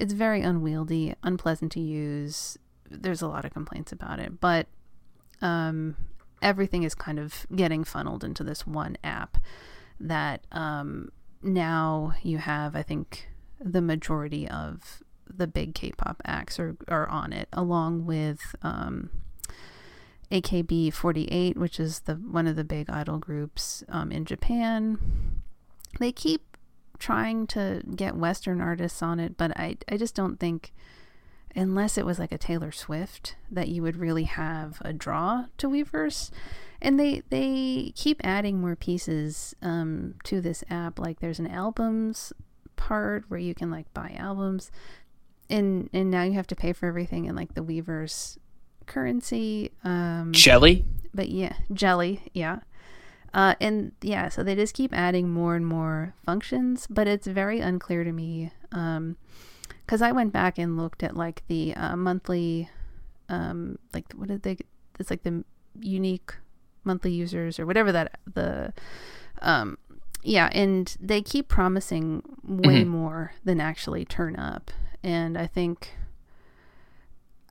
It's 0.01 0.15
very 0.15 0.41
unwieldy, 0.41 1.15
unpleasant 1.23 1.73
to 1.73 1.81
use. 1.81 2.57
There's 2.91 3.21
a 3.21 3.29
lot 3.29 3.45
of 3.45 3.53
complaints 3.53 3.93
about 3.93 4.19
it, 4.19 4.41
but 4.41 4.67
um, 5.43 5.95
everything 6.41 6.85
is 6.85 6.95
kind 6.95 7.19
of 7.19 7.47
getting 7.55 7.85
funneled 7.85 8.25
into 8.25 8.43
this 8.43 8.67
one 8.67 8.97
app 9.05 9.37
that 10.01 10.47
um, 10.53 11.11
now 11.43 12.15
you 12.23 12.39
have, 12.39 12.75
I 12.75 12.83
think, 12.83 13.29
the 13.61 13.83
majority 13.83 14.49
of 14.49 15.03
the 15.29 15.47
big 15.47 15.75
K-pop 15.75 16.23
acts 16.25 16.59
are, 16.59 16.77
are 16.89 17.07
on 17.11 17.35
it, 17.35 17.51
along 17.53 18.07
with 18.07 18.57
um, 18.63 19.11
AKB48, 20.33 21.59
which 21.59 21.79
is 21.79 22.01
the 22.01 22.15
one 22.15 22.47
of 22.47 22.57
the 22.57 22.65
big 22.65 22.89
idol 22.89 23.19
groups 23.19 23.85
um, 23.91 24.11
in 24.11 24.25
Japan. 24.25 25.43
They 25.99 26.11
keep 26.11 26.50
trying 27.01 27.47
to 27.49 27.83
get 27.97 28.15
Western 28.15 28.61
artists 28.61 29.03
on 29.03 29.19
it, 29.19 29.37
but 29.37 29.51
I 29.59 29.77
I 29.89 29.97
just 29.97 30.15
don't 30.15 30.39
think 30.39 30.73
unless 31.57 31.99
it 31.99 32.07
was 32.07 32.21
like 32.21 32.31
a 32.31 32.39
Taylor 32.39 32.71
Swift 32.71 33.35
that 33.51 33.69
you 33.69 33.83
would 33.83 33.97
really 33.97 34.25
have 34.25 34.81
a 34.85 34.93
draw 34.93 35.47
to 35.59 35.69
Weverse 35.69 36.31
and 36.83 36.99
they 36.99 37.23
they 37.31 37.93
keep 37.95 38.21
adding 38.25 38.61
more 38.61 38.77
pieces 38.77 39.55
um, 39.63 40.15
to 40.25 40.41
this 40.41 40.65
app. 40.71 40.99
Like 40.99 41.21
there's 41.21 41.39
an 41.39 41.47
albums 41.47 42.33
part 42.77 43.25
where 43.29 43.41
you 43.41 43.55
can 43.55 43.71
like 43.71 43.93
buy 43.93 44.15
albums, 44.19 44.71
and 45.49 45.91
and 45.93 46.11
now 46.11 46.23
you 46.23 46.33
have 46.33 46.47
to 46.49 46.57
pay 46.57 46.73
for 46.73 46.87
everything 46.87 47.27
in 47.27 47.37
like 47.37 47.55
the 47.55 47.63
Weverse 47.63 48.39
currency. 48.87 49.73
Um, 49.85 50.33
jelly. 50.33 50.85
But 51.13 51.29
yeah, 51.29 51.55
jelly. 51.73 52.23
Yeah. 52.33 52.61
Uh, 53.33 53.55
and 53.61 53.93
yeah, 54.03 54.29
so 54.29 54.43
they 54.43 54.55
just 54.55 54.75
keep 54.75 54.93
adding 54.93 55.31
more 55.31 55.55
and 55.55 55.67
more 55.67 56.15
functions, 56.25 56.87
but 56.89 57.07
it's 57.07 57.27
very 57.27 57.61
unclear 57.61 58.05
to 58.05 58.13
me. 58.13 58.51
Um, 58.73 59.17
because 59.87 60.03
I 60.03 60.13
went 60.13 60.33
back 60.33 60.57
and 60.57 60.77
looked 60.77 61.03
at 61.03 61.17
like 61.17 61.43
the 61.49 61.75
uh, 61.75 61.97
monthly, 61.97 62.71
um, 63.29 63.77
like 63.93 64.13
what 64.13 64.29
did 64.29 64.43
they? 64.43 64.57
It's 65.01 65.11
like 65.11 65.25
the 65.25 65.45
unique 65.81 66.35
monthly 66.85 67.13
users 67.13 67.59
or 67.59 67.67
whatever 67.67 67.93
that 67.93 68.19
the 68.33 68.73
um 69.43 69.79
yeah 70.23 70.49
and 70.53 70.97
they 71.01 71.23
keep 71.23 71.49
promising 71.49 72.23
way 72.43 72.83
mm-hmm. 72.83 72.91
more 72.91 73.33
than 73.45 73.61
actually 73.61 74.05
turn 74.05 74.37
up 74.37 74.71
and 75.03 75.37
i 75.37 75.47
think 75.47 75.95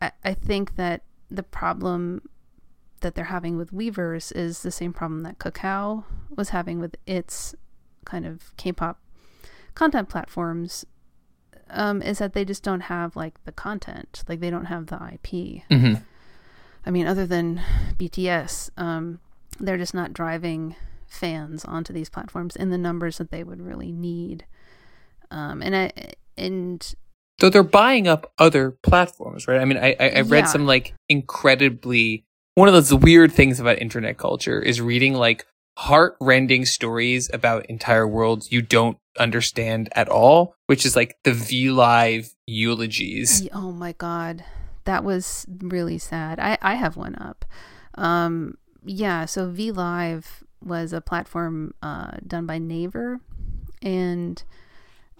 I, 0.01 0.11
I 0.23 0.33
think 0.33 0.75
that 0.77 1.03
the 1.29 1.43
problem 1.43 2.27
that 2.99 3.15
they're 3.15 3.25
having 3.25 3.57
with 3.57 3.71
weverse 3.71 4.35
is 4.35 4.61
the 4.61 4.71
same 4.71 4.93
problem 4.93 5.21
that 5.21 5.39
kakao 5.39 6.03
was 6.35 6.49
having 6.49 6.79
with 6.79 6.95
its 7.05 7.55
kind 8.05 8.25
of 8.25 8.55
k-pop 8.57 8.99
content 9.75 10.09
platforms 10.09 10.85
um, 11.71 12.01
is 12.01 12.17
that 12.17 12.33
they 12.33 12.43
just 12.43 12.63
don't 12.63 12.81
have 12.81 13.15
like 13.15 13.43
the 13.45 13.51
content 13.51 14.23
like 14.27 14.39
they 14.39 14.49
don't 14.49 14.65
have 14.65 14.87
the 14.87 14.95
ip 14.95 15.31
mm-hmm. 15.69 15.95
I 16.85 16.91
mean, 16.91 17.07
other 17.07 17.25
than 17.25 17.61
BTS, 17.97 18.71
um, 18.77 19.19
they're 19.59 19.77
just 19.77 19.93
not 19.93 20.13
driving 20.13 20.75
fans 21.07 21.65
onto 21.65 21.91
these 21.91 22.09
platforms 22.09 22.55
in 22.55 22.69
the 22.69 22.77
numbers 22.77 23.17
that 23.17 23.31
they 23.31 23.43
would 23.43 23.61
really 23.61 23.91
need. 23.91 24.45
Um, 25.31 25.61
and 25.61 25.75
I 25.75 25.91
and 26.37 26.95
though 27.39 27.49
they're 27.49 27.63
buying 27.63 28.07
up 28.07 28.31
other 28.37 28.71
platforms, 28.71 29.47
right? 29.47 29.59
I 29.59 29.65
mean, 29.65 29.77
I 29.77 29.95
I, 29.99 30.09
I 30.09 30.21
read 30.21 30.45
yeah. 30.45 30.45
some 30.45 30.65
like 30.65 30.93
incredibly 31.07 32.25
one 32.59 32.67
of 32.67 32.73
those 32.73 32.93
weird 32.93 33.31
things 33.31 33.59
about 33.59 33.79
internet 33.79 34.17
culture 34.17 34.61
is 34.61 34.81
reading 34.81 35.13
like 35.13 35.45
heart-rending 35.77 36.65
stories 36.65 37.29
about 37.33 37.65
entire 37.67 38.07
worlds 38.07 38.51
you 38.51 38.61
don't 38.61 38.97
understand 39.17 39.87
at 39.93 40.09
all, 40.09 40.55
which 40.67 40.85
is 40.85 40.95
like 40.95 41.15
the 41.23 41.31
V 41.33 41.71
Live 41.71 42.33
eulogies. 42.45 43.47
Oh 43.53 43.71
my 43.71 43.93
god 43.93 44.43
that 44.89 45.03
was 45.03 45.45
really 45.61 45.99
sad. 45.99 46.39
I, 46.39 46.57
I 46.63 46.73
have 46.73 46.97
one 46.97 47.15
up. 47.21 47.45
Um, 47.93 48.57
yeah, 48.83 49.25
so 49.25 49.49
V 49.49 49.71
Live 49.71 50.43
was 50.63 50.93
a 50.93 50.99
platform 50.99 51.75
uh, 51.83 52.11
done 52.25 52.47
by 52.47 52.57
Naver, 52.57 53.19
and 53.83 54.41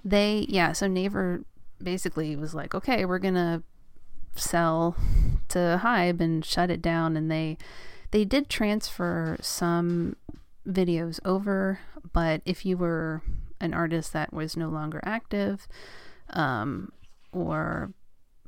they 0.04 0.48
yeah, 0.50 0.72
so 0.72 0.88
Naver 0.88 1.44
basically 1.82 2.36
was 2.36 2.56
like, 2.56 2.74
okay, 2.74 3.06
we're 3.06 3.20
gonna 3.20 3.62
sell 4.36 4.96
to 5.50 5.80
Hybe 5.84 6.22
and 6.22 6.44
shut 6.44 6.70
it 6.70 6.82
down, 6.82 7.18
and 7.18 7.30
they 7.30 7.58
they 8.12 8.26
did 8.26 8.50
transfer 8.50 9.38
some 9.42 10.16
videos 10.68 11.20
over, 11.26 11.80
but 12.14 12.42
if 12.46 12.66
you 12.66 12.78
were 12.78 13.22
an 13.60 13.74
artist 13.74 14.14
that 14.14 14.34
was 14.34 14.56
no 14.56 14.70
longer 14.70 15.00
active, 15.04 15.68
um, 16.32 16.92
or 17.32 17.94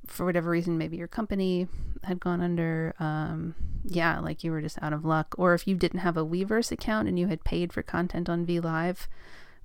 for 0.07 0.25
whatever 0.25 0.49
reason, 0.49 0.77
maybe 0.77 0.97
your 0.97 1.07
company 1.07 1.67
had 2.03 2.19
gone 2.19 2.41
under, 2.41 2.93
um, 2.99 3.55
yeah, 3.84 4.19
like 4.19 4.43
you 4.43 4.51
were 4.51 4.61
just 4.61 4.82
out 4.82 4.93
of 4.93 5.05
luck. 5.05 5.36
Or 5.38 5.53
if 5.53 5.67
you 5.67 5.75
didn't 5.75 5.99
have 5.99 6.17
a 6.17 6.25
Weverse 6.25 6.71
account 6.71 7.07
and 7.07 7.17
you 7.19 7.27
had 7.27 7.43
paid 7.43 7.71
for 7.71 7.82
content 7.82 8.29
on 8.29 8.45
V 8.45 8.59
Live, 8.59 9.07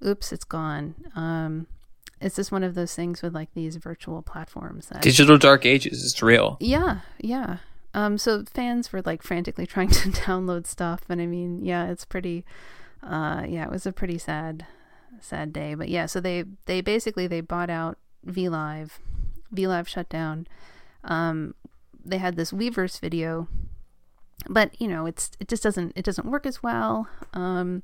oops, 0.05 0.33
it's 0.33 0.45
gone. 0.45 0.95
Um, 1.15 1.67
it's 2.21 2.37
just 2.37 2.53
one 2.53 2.63
of 2.63 2.75
those 2.75 2.95
things 2.95 3.23
with 3.23 3.35
like 3.35 3.53
these 3.55 3.77
virtual 3.77 4.23
platforms. 4.23 4.89
That, 4.89 5.03
Digital 5.03 5.39
dark 5.39 5.67
ages, 5.67 6.05
it's 6.05 6.23
real. 6.23 6.57
Yeah, 6.61 7.01
yeah. 7.21 7.59
Um, 7.95 8.19
so 8.19 8.45
fans 8.45 8.93
were 8.93 9.03
like 9.03 9.23
frantically 9.23 9.67
trying 9.67 9.91
to 9.91 10.11
download 10.11 10.67
stuff, 10.67 11.03
and 11.09 11.21
I 11.21 11.27
mean, 11.27 11.65
yeah, 11.65 11.91
it's 11.91 12.05
pretty. 12.05 12.45
Uh, 13.03 13.45
yeah, 13.47 13.65
it 13.65 13.71
was 13.71 13.87
a 13.87 13.93
pretty 13.93 14.19
sad, 14.19 14.67
sad 15.21 15.53
day. 15.53 15.75
But 15.75 15.89
yeah, 15.89 16.07
so 16.07 16.21
they 16.21 16.45
they 16.65 16.81
basically 16.81 17.27
they 17.27 17.41
bought 17.41 17.71
out 17.71 17.99
V 18.25 18.49
Live 18.49 18.99
VLive 19.55 19.87
shut 19.87 20.09
down. 20.09 20.47
Um, 21.05 21.55
they 22.05 22.19
had 22.19 22.37
this 22.37 22.53
Weverse 22.53 22.99
video, 23.01 23.49
but 24.49 24.81
you 24.81 24.89
know, 24.89 25.07
it's 25.07 25.31
it 25.41 25.49
just 25.49 25.63
doesn't 25.63 25.93
it 25.97 26.05
doesn't 26.05 26.27
work 26.27 26.47
as 26.47 26.63
well. 26.63 27.09
Um, 27.33 27.83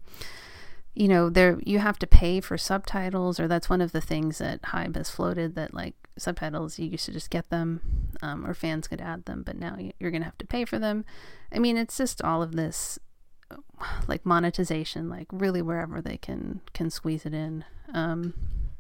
you 0.95 1.09
know, 1.09 1.31
there 1.31 1.59
you 1.65 1.79
have 1.79 1.99
to 2.01 2.07
pay 2.07 2.41
for 2.41 2.59
subtitles, 2.59 3.41
or 3.41 3.49
that's 3.49 3.71
one 3.71 3.81
of 3.81 3.93
the 3.93 4.01
things 4.01 4.39
that 4.39 4.63
Hybe 4.63 4.97
has 4.97 5.11
floated 5.11 5.55
that 5.55 5.73
like 5.73 5.95
subtitles 6.19 6.79
you 6.79 6.89
used 6.89 7.07
to 7.07 7.13
just 7.13 7.31
get 7.31 7.49
them, 7.49 7.81
um, 8.21 8.47
or 8.47 8.53
fans 8.53 8.89
could 8.89 9.01
add 9.01 9.25
them, 9.25 9.43
but 9.43 9.57
now 9.57 9.77
you're 9.99 10.11
gonna 10.11 10.25
have 10.25 10.39
to 10.39 10.47
pay 10.47 10.65
for 10.65 10.79
them. 10.79 11.05
I 11.51 11.59
mean, 11.59 11.77
it's 11.77 11.97
just 11.97 12.21
all 12.23 12.43
of 12.43 12.53
this 12.53 12.99
like 14.09 14.27
monetization, 14.27 15.09
like 15.09 15.29
really 15.33 15.63
wherever 15.63 16.01
they 16.01 16.19
can 16.19 16.61
can 16.75 16.91
squeeze 16.91 17.25
it 17.25 17.35
in. 17.35 17.65
Um, 17.95 18.35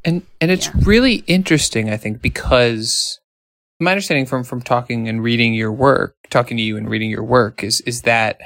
and 0.04 0.26
and 0.40 0.50
it's 0.50 0.66
yeah. 0.66 0.72
really 0.84 1.16
interesting, 1.26 1.88
I 1.88 1.96
think, 1.96 2.20
because 2.20 3.20
my 3.80 3.92
understanding 3.92 4.26
from 4.26 4.44
from 4.44 4.60
talking 4.60 5.08
and 5.08 5.22
reading 5.22 5.54
your 5.54 5.72
work, 5.72 6.16
talking 6.30 6.56
to 6.56 6.62
you 6.62 6.76
and 6.76 6.90
reading 6.90 7.10
your 7.10 7.24
work 7.24 7.64
is 7.64 7.80
is 7.82 8.02
that 8.02 8.40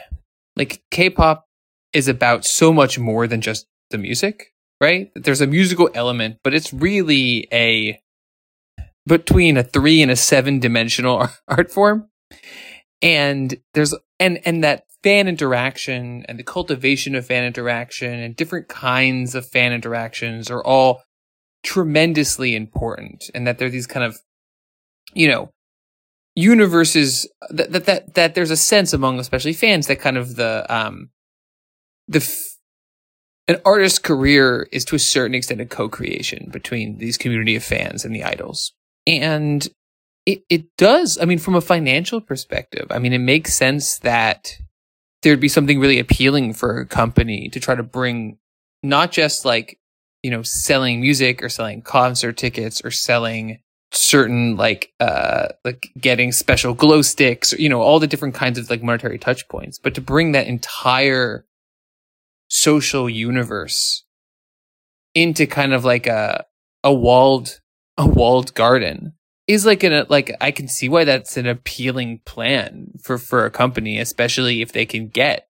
like 0.55 0.83
K-pop 0.91 1.47
is 1.97 2.09
about 2.09 2.45
so 2.45 2.75
much 2.75 2.99
more 2.99 3.27
than 3.27 3.41
just 3.41 3.67
the 3.89 3.97
music, 3.97 4.53
right? 4.83 5.11
There's 5.15 5.41
a 5.41 5.47
musical 5.47 5.89
element, 5.95 6.37
but 6.45 6.53
it's 6.53 6.71
really 6.71 7.49
a 7.51 7.99
between 9.07 9.57
a 9.57 9.63
three 9.63 10.03
and 10.03 10.11
a 10.11 10.17
seven 10.17 10.61
dimensional 10.61 11.31
art 11.49 11.73
form. 11.73 12.11
And 13.01 13.57
there's, 13.73 13.95
and, 14.21 14.41
and 14.45 14.63
that 14.63 14.85
fan 15.03 15.27
interaction 15.27 16.27
and 16.29 16.39
the 16.39 16.43
cultivation 16.43 17.15
of 17.15 17.25
fan 17.25 17.45
interaction 17.45 18.13
and 18.13 18.37
different 18.37 18.69
kinds 18.69 19.35
of 19.35 19.49
fan 19.49 19.73
interactions 19.73 20.51
are 20.51 20.63
all 20.63 21.03
tremendously 21.63 22.55
important. 22.55 23.31
And 23.35 23.47
that 23.47 23.57
they're 23.57 23.71
these 23.71 23.87
kind 23.87 24.05
of, 24.05 24.19
you 25.15 25.29
know, 25.29 25.49
universes 26.35 27.27
that, 27.49 27.73
that, 27.73 27.87
that, 27.87 28.15
that 28.15 28.35
there's 28.35 28.51
a 28.51 28.57
sense 28.57 28.93
among 28.93 29.19
especially 29.19 29.55
fans 29.55 29.87
that 29.87 30.01
kind 30.01 30.19
of 30.19 30.37
the, 30.37 30.67
um, 30.69 31.09
the, 32.09 32.19
f- 32.19 32.57
an 33.49 33.61
artist's 33.65 33.99
career 33.99 34.69
is 34.73 34.85
to 34.87 34.97
a 34.97 35.01
certain 35.01 35.35
extent 35.35 35.61
a 35.61 35.67
co-creation 35.67 36.49
between 36.51 36.99
these 36.99 37.17
community 37.17 37.57
of 37.57 37.65
fans 37.65 38.05
and 38.05 38.15
the 38.15 38.25
idols. 38.25 38.73
And 39.07 39.67
it, 40.25 40.43
it 40.51 40.77
does. 40.77 41.19
I 41.21 41.25
mean, 41.25 41.39
from 41.39 41.55
a 41.55 41.61
financial 41.61 42.21
perspective, 42.21 42.87
I 42.91 42.99
mean, 42.99 43.13
it 43.13 43.19
makes 43.19 43.55
sense 43.55 43.99
that 44.01 44.53
there'd 45.23 45.41
be 45.41 45.49
something 45.49 45.79
really 45.79 45.99
appealing 45.99 46.55
for 46.55 46.81
a 46.81 46.87
company 46.87 47.49
to 47.51 47.61
try 47.61 47.75
to 47.75 47.83
bring 47.83 48.39
not 48.83 49.13
just 49.13 49.45
like, 49.45 49.79
you 50.23 50.31
know, 50.31 50.43
selling 50.43 51.01
music 51.01 51.43
or 51.43 51.49
selling 51.49 51.83
concert 51.83 52.37
tickets 52.37 52.85
or 52.85 52.91
selling 52.91 53.61
certain 53.93 54.57
like 54.57 54.93
uh 54.99 55.47
like 55.65 55.89
getting 55.99 56.33
special 56.33 56.75
glow 56.75 57.03
sticks 57.03 57.53
or, 57.53 57.57
you 57.57 57.69
know 57.69 57.81
all 57.81 58.01
the 58.01 58.07
different 58.07 58.35
kinds 58.35 58.59
of 58.59 58.69
like 58.69 58.83
monetary 58.83 59.17
touch 59.17 59.49
points 59.49 59.79
but 59.79 59.95
to 59.95 60.01
bring 60.01 60.33
that 60.33 60.49
entire 60.49 61.47
social 62.49 63.09
universe 63.09 64.05
into 65.15 65.47
kind 65.47 65.73
of 65.73 65.85
like 65.85 66.07
a 66.07 66.45
a 66.85 66.93
walled 66.93 67.61
a 67.99 68.07
walled 68.07 68.55
garden 68.55 69.15
is 69.47 69.65
like 69.65 69.83
an 69.83 70.07
like 70.09 70.35
I 70.41 70.51
can 70.51 70.69
see 70.69 70.89
why 70.89 71.05
that's 71.05 71.37
an 71.37 71.47
appealing 71.47 72.21
plan 72.25 72.93
for 73.03 73.19
for 73.19 73.45
a 73.45 73.51
company, 73.51 73.99
especially 73.99 74.63
if 74.63 74.73
they 74.73 74.87
can 74.87 75.09
get 75.09 75.49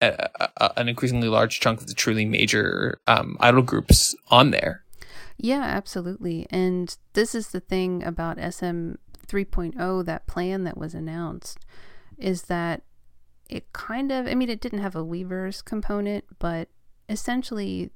a, 0.00 0.28
a, 0.58 0.72
an 0.76 0.88
increasingly 0.88 1.28
large 1.28 1.60
chunk 1.60 1.80
of 1.80 1.86
the 1.86 1.94
truly 1.94 2.24
major 2.24 3.00
um, 3.06 3.36
idol 3.40 3.62
groups 3.62 4.14
on 4.30 4.50
there. 4.50 4.84
Yeah, 5.38 5.62
absolutely. 5.62 6.46
And 6.50 6.96
this 7.12 7.34
is 7.34 7.48
the 7.48 7.60
thing 7.60 8.02
about 8.02 8.38
SM 8.38 8.94
3.0, 9.26 10.04
that 10.04 10.26
plan 10.26 10.64
that 10.64 10.78
was 10.78 10.94
announced, 10.94 11.58
is 12.18 12.42
that 12.42 12.82
it 13.48 13.72
kind 13.72 14.10
of, 14.10 14.26
I 14.26 14.34
mean, 14.34 14.48
it 14.48 14.60
didn't 14.60 14.80
have 14.80 14.96
a 14.96 15.04
Weverse 15.04 15.64
component, 15.64 16.24
but 16.38 16.68
essentially 17.08 17.90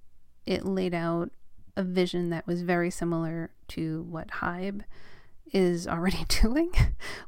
it 0.46 0.64
laid 0.64 0.94
out 0.94 1.30
a 1.76 1.82
vision 1.82 2.30
that 2.30 2.46
was 2.46 2.62
very 2.62 2.90
similar 2.90 3.50
to 3.68 4.02
what 4.08 4.28
Hybe 4.28 4.82
is 5.52 5.86
already 5.86 6.24
doing, 6.28 6.72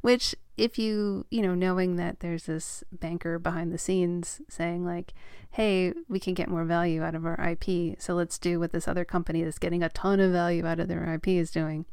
which 0.01 0.35
if 0.57 0.79
you, 0.79 1.27
you 1.31 1.43
know, 1.43 1.55
knowing 1.55 1.97
that 1.97 2.21
there's 2.21 2.45
this 2.45 2.85
banker 2.93 3.39
behind 3.39 3.73
the 3.73 3.79
scenes 3.79 4.41
saying 4.49 4.85
like, 4.85 5.13
"Hey, 5.53 5.93
we 6.09 6.21
can 6.21 6.35
get 6.35 6.49
more 6.49 6.65
value 6.65 7.03
out 7.03 7.15
of 7.15 7.25
our 7.25 7.41
IP, 7.41 8.01
so 8.01 8.15
let's 8.15 8.39
do 8.39 8.61
what 8.61 8.73
this 8.73 8.87
other 8.87 9.05
company 9.05 9.43
that's 9.43 9.59
getting 9.59 9.83
a 9.83 9.89
ton 9.89 10.21
of 10.21 10.33
value 10.33 10.67
out 10.67 10.79
of 10.79 10.89
their 10.89 11.13
IP 11.15 11.29
is 11.29 11.51
doing." 11.51 11.87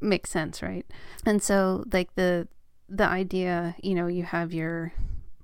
Makes 0.00 0.30
sense, 0.30 0.62
right? 0.62 0.86
And 1.24 1.42
so 1.42 1.84
like 1.92 2.14
the 2.14 2.46
the 2.88 3.08
idea, 3.08 3.74
you 3.82 3.94
know, 3.94 4.06
you 4.06 4.22
have 4.24 4.52
your 4.52 4.92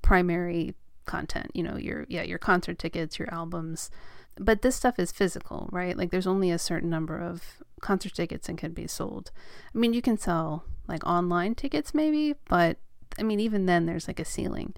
primary 0.08 0.74
content, 1.04 1.50
you 1.52 1.62
know, 1.62 1.76
your 1.76 2.06
yeah, 2.08 2.22
your 2.22 2.38
concert 2.38 2.78
tickets, 2.78 3.18
your 3.18 3.32
albums, 3.32 3.90
but 4.36 4.62
this 4.62 4.74
stuff 4.74 4.98
is 4.98 5.12
physical, 5.12 5.68
right? 5.70 5.98
Like 5.98 6.10
there's 6.10 6.26
only 6.26 6.50
a 6.50 6.58
certain 6.58 6.88
number 6.88 7.18
of 7.18 7.42
concert 7.82 8.14
tickets 8.14 8.48
and 8.48 8.56
can 8.56 8.72
be 8.72 8.86
sold. 8.86 9.30
I 9.74 9.78
mean, 9.78 9.92
you 9.92 10.00
can 10.00 10.16
sell 10.16 10.64
like 10.86 11.06
online 11.06 11.54
tickets 11.54 11.92
maybe, 11.92 12.34
but 12.48 12.78
I 13.18 13.22
mean, 13.22 13.38
even 13.38 13.66
then 13.66 13.84
there's 13.84 14.08
like 14.08 14.18
a 14.18 14.24
ceiling. 14.24 14.72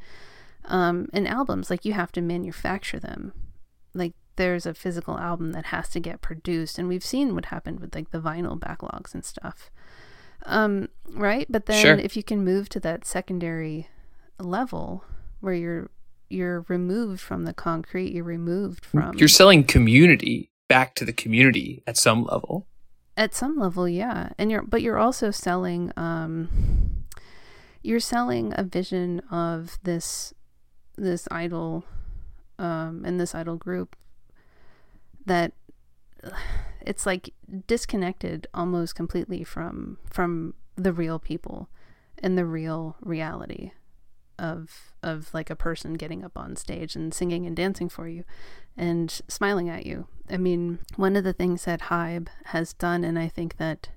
Um, 0.64 1.06
and 1.12 1.28
albums, 1.28 1.70
like 1.70 1.84
you 1.84 1.92
have 1.92 2.10
to 2.12 2.20
manufacture 2.20 2.98
them. 2.98 3.32
Like 3.94 4.14
there's 4.34 4.66
a 4.66 4.74
physical 4.74 5.16
album 5.16 5.52
that 5.52 5.66
has 5.66 5.88
to 5.90 6.00
get 6.00 6.22
produced, 6.22 6.76
and 6.76 6.88
we've 6.88 7.04
seen 7.04 7.36
what 7.36 7.46
happened 7.46 7.78
with 7.78 7.94
like 7.94 8.10
the 8.10 8.20
vinyl 8.20 8.58
backlogs 8.58 9.14
and 9.14 9.24
stuff. 9.24 9.70
Um, 10.44 10.88
right? 11.12 11.46
But 11.48 11.66
then 11.66 11.82
Sure. 11.82 11.94
if 11.94 12.16
you 12.16 12.24
can 12.24 12.44
move 12.44 12.68
to 12.70 12.80
that 12.80 13.04
secondary 13.04 13.88
level 14.40 15.04
where 15.40 15.54
you're 15.54 15.90
you're 16.28 16.64
removed 16.68 17.20
from 17.20 17.44
the 17.44 17.52
concrete, 17.52 18.12
you're 18.12 18.22
removed 18.24 18.84
from 18.84 19.14
You're 19.16 19.26
selling 19.28 19.64
community 19.64 20.50
back 20.68 20.94
to 20.94 21.04
the 21.04 21.12
community 21.12 21.82
at 21.86 21.96
some 21.96 22.22
level. 22.24 22.68
at 23.16 23.34
some 23.34 23.58
level 23.58 23.88
yeah 23.88 24.28
and 24.38 24.50
you're 24.52 24.62
but 24.62 24.80
you're 24.82 24.98
also 24.98 25.32
selling 25.32 25.92
um 25.96 26.48
you're 27.82 27.98
selling 28.00 28.52
a 28.56 28.62
vision 28.62 29.20
of 29.30 29.78
this 29.82 30.32
this 30.96 31.26
idol 31.30 31.84
um 32.60 33.02
and 33.04 33.18
this 33.18 33.34
idol 33.34 33.56
group 33.56 33.96
that 35.26 35.52
it's 36.86 37.04
like 37.04 37.34
disconnected 37.66 38.46
almost 38.54 38.94
completely 38.94 39.42
from 39.42 39.98
from 40.08 40.54
the 40.76 40.92
real 40.92 41.18
people 41.18 41.68
and 42.22 42.38
the 42.38 42.46
real 42.46 42.96
reality 43.00 43.72
of 44.40 44.92
of 45.02 45.32
like 45.32 45.50
a 45.50 45.56
person 45.56 45.94
getting 45.94 46.24
up 46.24 46.36
on 46.36 46.56
stage 46.56 46.96
and 46.96 47.14
singing 47.14 47.46
and 47.46 47.54
dancing 47.56 47.88
for 47.88 48.08
you 48.08 48.24
and 48.76 49.20
smiling 49.28 49.68
at 49.68 49.86
you. 49.86 50.06
I 50.28 50.36
mean, 50.36 50.78
one 50.96 51.16
of 51.16 51.24
the 51.24 51.32
things 51.32 51.64
that 51.64 51.82
Hybe 51.82 52.28
has 52.46 52.72
done, 52.72 53.04
and 53.04 53.18
I 53.18 53.28
think 53.28 53.56
that 53.58 53.88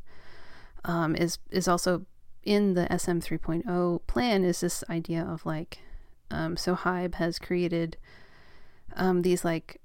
um, 0.85 1.15
is 1.15 1.39
is 1.49 1.67
also 1.67 2.05
in 2.43 2.73
the 2.73 2.85
SM 2.97 3.19
3.0 3.19 3.99
plan, 4.05 4.43
is 4.43 4.59
this 4.59 4.83
idea 4.89 5.23
of 5.23 5.45
like, 5.45 5.79
um, 6.29 6.57
so 6.57 6.75
Hybe 6.75 7.15
has 7.15 7.39
created 7.39 7.95
um, 8.95 9.21
these 9.21 9.45
like 9.45 9.79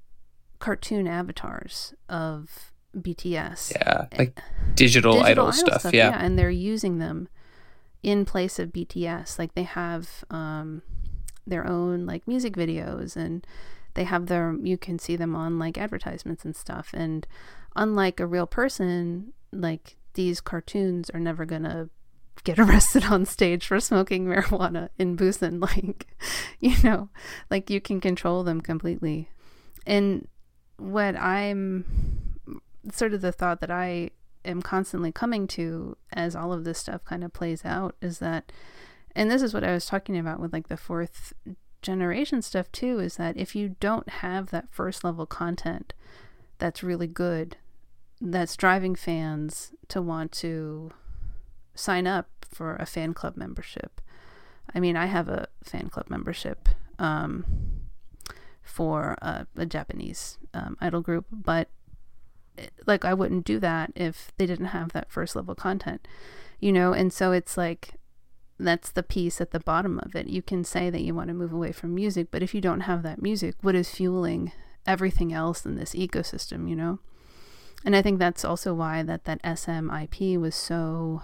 cartoon 0.58 1.06
avatars 1.06 1.94
of 2.08 2.72
BTS, 2.96 3.72
Yeah. 3.72 4.06
Like 4.18 4.40
digital, 4.74 5.22
idol, 5.22 5.52
stuff. 5.52 5.92
Yeah. 5.92 6.18
and 6.18 6.38
they're 6.38 6.50
using 6.50 6.98
them 6.98 7.28
in 8.02 8.24
place 8.24 8.58
of 8.58 8.72
BTS. 8.72 9.38
Like 9.38 9.54
they 9.54 9.64
have 9.64 10.24
um, 10.30 10.82
their 11.46 11.66
own 11.66 12.06
like 12.06 12.26
music 12.26 12.54
videos, 12.54 13.16
and 13.16 13.46
they 13.94 14.04
have 14.04 14.26
their 14.26 14.54
you 14.62 14.78
can 14.78 14.98
see 14.98 15.16
them 15.16 15.34
on 15.34 15.58
like 15.58 15.78
advertisements 15.78 16.44
and 16.44 16.56
stuff. 16.56 16.90
And 16.94 17.26
unlike 17.76 18.20
a 18.20 18.26
real 18.26 18.46
person, 18.46 19.32
like 19.52 19.96
these 20.14 20.40
cartoons 20.40 21.10
are 21.10 21.20
never 21.20 21.44
gonna 21.44 21.88
get 22.44 22.58
arrested 22.58 23.04
on 23.04 23.24
stage 23.24 23.66
for 23.66 23.80
smoking 23.80 24.26
marijuana 24.26 24.88
in 24.98 25.16
Busan. 25.16 25.60
Like, 25.60 26.06
you 26.60 26.76
know, 26.82 27.08
like 27.50 27.70
you 27.70 27.80
can 27.80 28.00
control 28.00 28.42
them 28.44 28.60
completely. 28.60 29.30
And 29.86 30.28
what 30.76 31.16
I'm 31.16 31.84
sort 32.92 33.14
of 33.14 33.20
the 33.20 33.32
thought 33.32 33.60
that 33.60 33.70
I 33.70 34.10
am 34.48 34.62
constantly 34.62 35.12
coming 35.12 35.46
to 35.46 35.96
as 36.12 36.34
all 36.34 36.52
of 36.52 36.64
this 36.64 36.78
stuff 36.78 37.04
kind 37.04 37.22
of 37.22 37.32
plays 37.32 37.64
out 37.64 37.94
is 38.00 38.18
that 38.18 38.50
and 39.14 39.30
this 39.30 39.42
is 39.42 39.52
what 39.52 39.64
I 39.64 39.72
was 39.72 39.86
talking 39.86 40.16
about 40.16 40.40
with 40.40 40.52
like 40.52 40.68
the 40.68 40.76
fourth 40.76 41.32
generation 41.82 42.42
stuff 42.42 42.70
too 42.72 42.98
is 42.98 43.16
that 43.16 43.36
if 43.36 43.54
you 43.54 43.76
don't 43.80 44.08
have 44.08 44.50
that 44.50 44.68
first 44.70 45.04
level 45.04 45.26
content 45.26 45.92
that's 46.58 46.82
really 46.82 47.06
good 47.06 47.56
that's 48.20 48.56
driving 48.56 48.94
fans 48.94 49.72
to 49.88 50.02
want 50.02 50.32
to 50.32 50.90
sign 51.74 52.06
up 52.06 52.28
for 52.50 52.76
a 52.76 52.86
fan 52.86 53.14
club 53.14 53.36
membership. 53.36 54.00
I 54.74 54.80
mean, 54.80 54.96
I 54.96 55.06
have 55.06 55.28
a 55.28 55.48
fan 55.62 55.88
club 55.88 56.10
membership 56.10 56.68
um, 56.98 57.44
for 58.62 59.16
a, 59.22 59.46
a 59.56 59.66
Japanese 59.66 60.38
um, 60.52 60.76
idol 60.80 61.00
group, 61.00 61.26
but 61.30 61.68
like 62.86 63.04
I 63.04 63.14
wouldn't 63.14 63.44
do 63.44 63.58
that 63.60 63.92
if 63.94 64.32
they 64.36 64.46
didn't 64.46 64.66
have 64.66 64.92
that 64.92 65.10
first 65.10 65.36
level 65.36 65.54
content, 65.54 66.06
you 66.60 66.72
know. 66.72 66.92
And 66.92 67.12
so 67.12 67.32
it's 67.32 67.56
like 67.56 67.94
that's 68.58 68.90
the 68.90 69.02
piece 69.02 69.40
at 69.40 69.52
the 69.52 69.60
bottom 69.60 69.98
of 70.00 70.14
it. 70.14 70.26
You 70.26 70.42
can 70.42 70.64
say 70.64 70.90
that 70.90 71.02
you 71.02 71.14
want 71.14 71.28
to 71.28 71.34
move 71.34 71.52
away 71.52 71.72
from 71.72 71.94
music, 71.94 72.28
but 72.30 72.42
if 72.42 72.54
you 72.54 72.60
don't 72.60 72.80
have 72.80 73.02
that 73.02 73.22
music, 73.22 73.54
what 73.60 73.74
is 73.74 73.90
fueling 73.90 74.52
everything 74.86 75.32
else 75.32 75.64
in 75.64 75.76
this 75.76 75.94
ecosystem, 75.94 76.68
you 76.68 76.74
know? 76.74 76.98
And 77.84 77.94
I 77.94 78.02
think 78.02 78.18
that's 78.18 78.44
also 78.44 78.74
why 78.74 79.02
that 79.04 79.24
that 79.24 79.58
SM 79.58 79.90
IP 79.90 80.40
was 80.40 80.56
so 80.56 81.22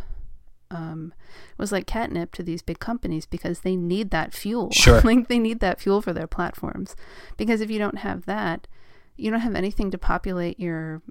um, 0.70 1.12
was 1.58 1.72
like 1.72 1.86
catnip 1.86 2.32
to 2.34 2.42
these 2.42 2.62
big 2.62 2.78
companies 2.78 3.26
because 3.26 3.60
they 3.60 3.76
need 3.76 4.10
that 4.10 4.32
fuel. 4.32 4.70
Sure. 4.72 5.00
like 5.00 5.28
they 5.28 5.38
need 5.38 5.60
that 5.60 5.80
fuel 5.80 6.00
for 6.00 6.12
their 6.12 6.26
platforms. 6.26 6.94
Because 7.36 7.60
if 7.60 7.70
you 7.70 7.78
don't 7.78 7.98
have 7.98 8.26
that, 8.26 8.66
you 9.16 9.30
don't 9.30 9.40
have 9.40 9.54
anything 9.54 9.90
to 9.90 9.98
populate 9.98 10.58
your 10.58 11.02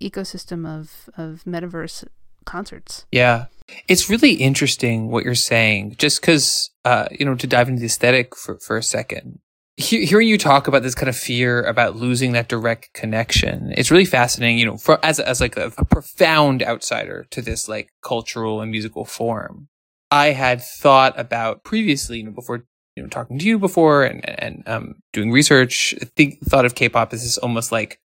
ecosystem 0.00 0.66
of 0.66 1.10
of 1.16 1.42
metaverse 1.44 2.04
concerts. 2.44 3.06
Yeah. 3.12 3.46
It's 3.86 4.08
really 4.08 4.32
interesting 4.32 5.10
what 5.10 5.24
you're 5.24 5.34
saying, 5.34 5.96
just 5.98 6.22
because, 6.22 6.70
uh, 6.86 7.06
you 7.10 7.26
know, 7.26 7.34
to 7.34 7.46
dive 7.46 7.68
into 7.68 7.80
the 7.80 7.86
aesthetic 7.86 8.34
for, 8.34 8.58
for 8.58 8.78
a 8.78 8.82
second, 8.82 9.40
he- 9.76 10.06
hearing 10.06 10.26
you 10.26 10.38
talk 10.38 10.66
about 10.66 10.82
this 10.82 10.94
kind 10.94 11.10
of 11.10 11.16
fear 11.16 11.62
about 11.62 11.94
losing 11.94 12.32
that 12.32 12.48
direct 12.48 12.92
connection, 12.94 13.72
it's 13.76 13.90
really 13.90 14.06
fascinating. 14.06 14.58
You 14.58 14.66
know, 14.66 14.76
for 14.78 14.98
as 15.04 15.20
as 15.20 15.40
like 15.40 15.56
a, 15.56 15.70
a 15.78 15.84
profound 15.84 16.62
outsider 16.62 17.26
to 17.30 17.42
this 17.42 17.68
like 17.68 17.90
cultural 18.02 18.60
and 18.60 18.70
musical 18.70 19.04
form, 19.04 19.68
I 20.10 20.28
had 20.28 20.62
thought 20.62 21.18
about 21.18 21.62
previously, 21.62 22.18
you 22.18 22.24
know, 22.24 22.32
before 22.32 22.64
you 22.96 23.02
know 23.02 23.08
talking 23.08 23.38
to 23.38 23.44
you 23.44 23.58
before 23.58 24.02
and 24.02 24.28
and 24.28 24.62
um 24.66 24.94
doing 25.12 25.30
research. 25.30 25.94
Think 26.16 26.40
thought 26.44 26.64
of 26.64 26.74
K-pop 26.74 27.12
as 27.12 27.22
this 27.22 27.38
almost 27.38 27.70
like 27.70 28.00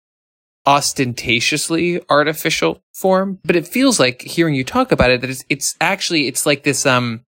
ostentatiously 0.65 2.01
artificial 2.09 2.81
form, 2.93 3.39
but 3.43 3.55
it 3.55 3.67
feels 3.67 3.99
like 3.99 4.21
hearing 4.21 4.55
you 4.55 4.63
talk 4.63 4.91
about 4.91 5.11
it 5.11 5.21
that 5.21 5.29
it's 5.29 5.43
it's 5.49 5.75
actually 5.81 6.27
it's 6.27 6.45
like 6.45 6.63
this 6.63 6.85
um 6.85 7.21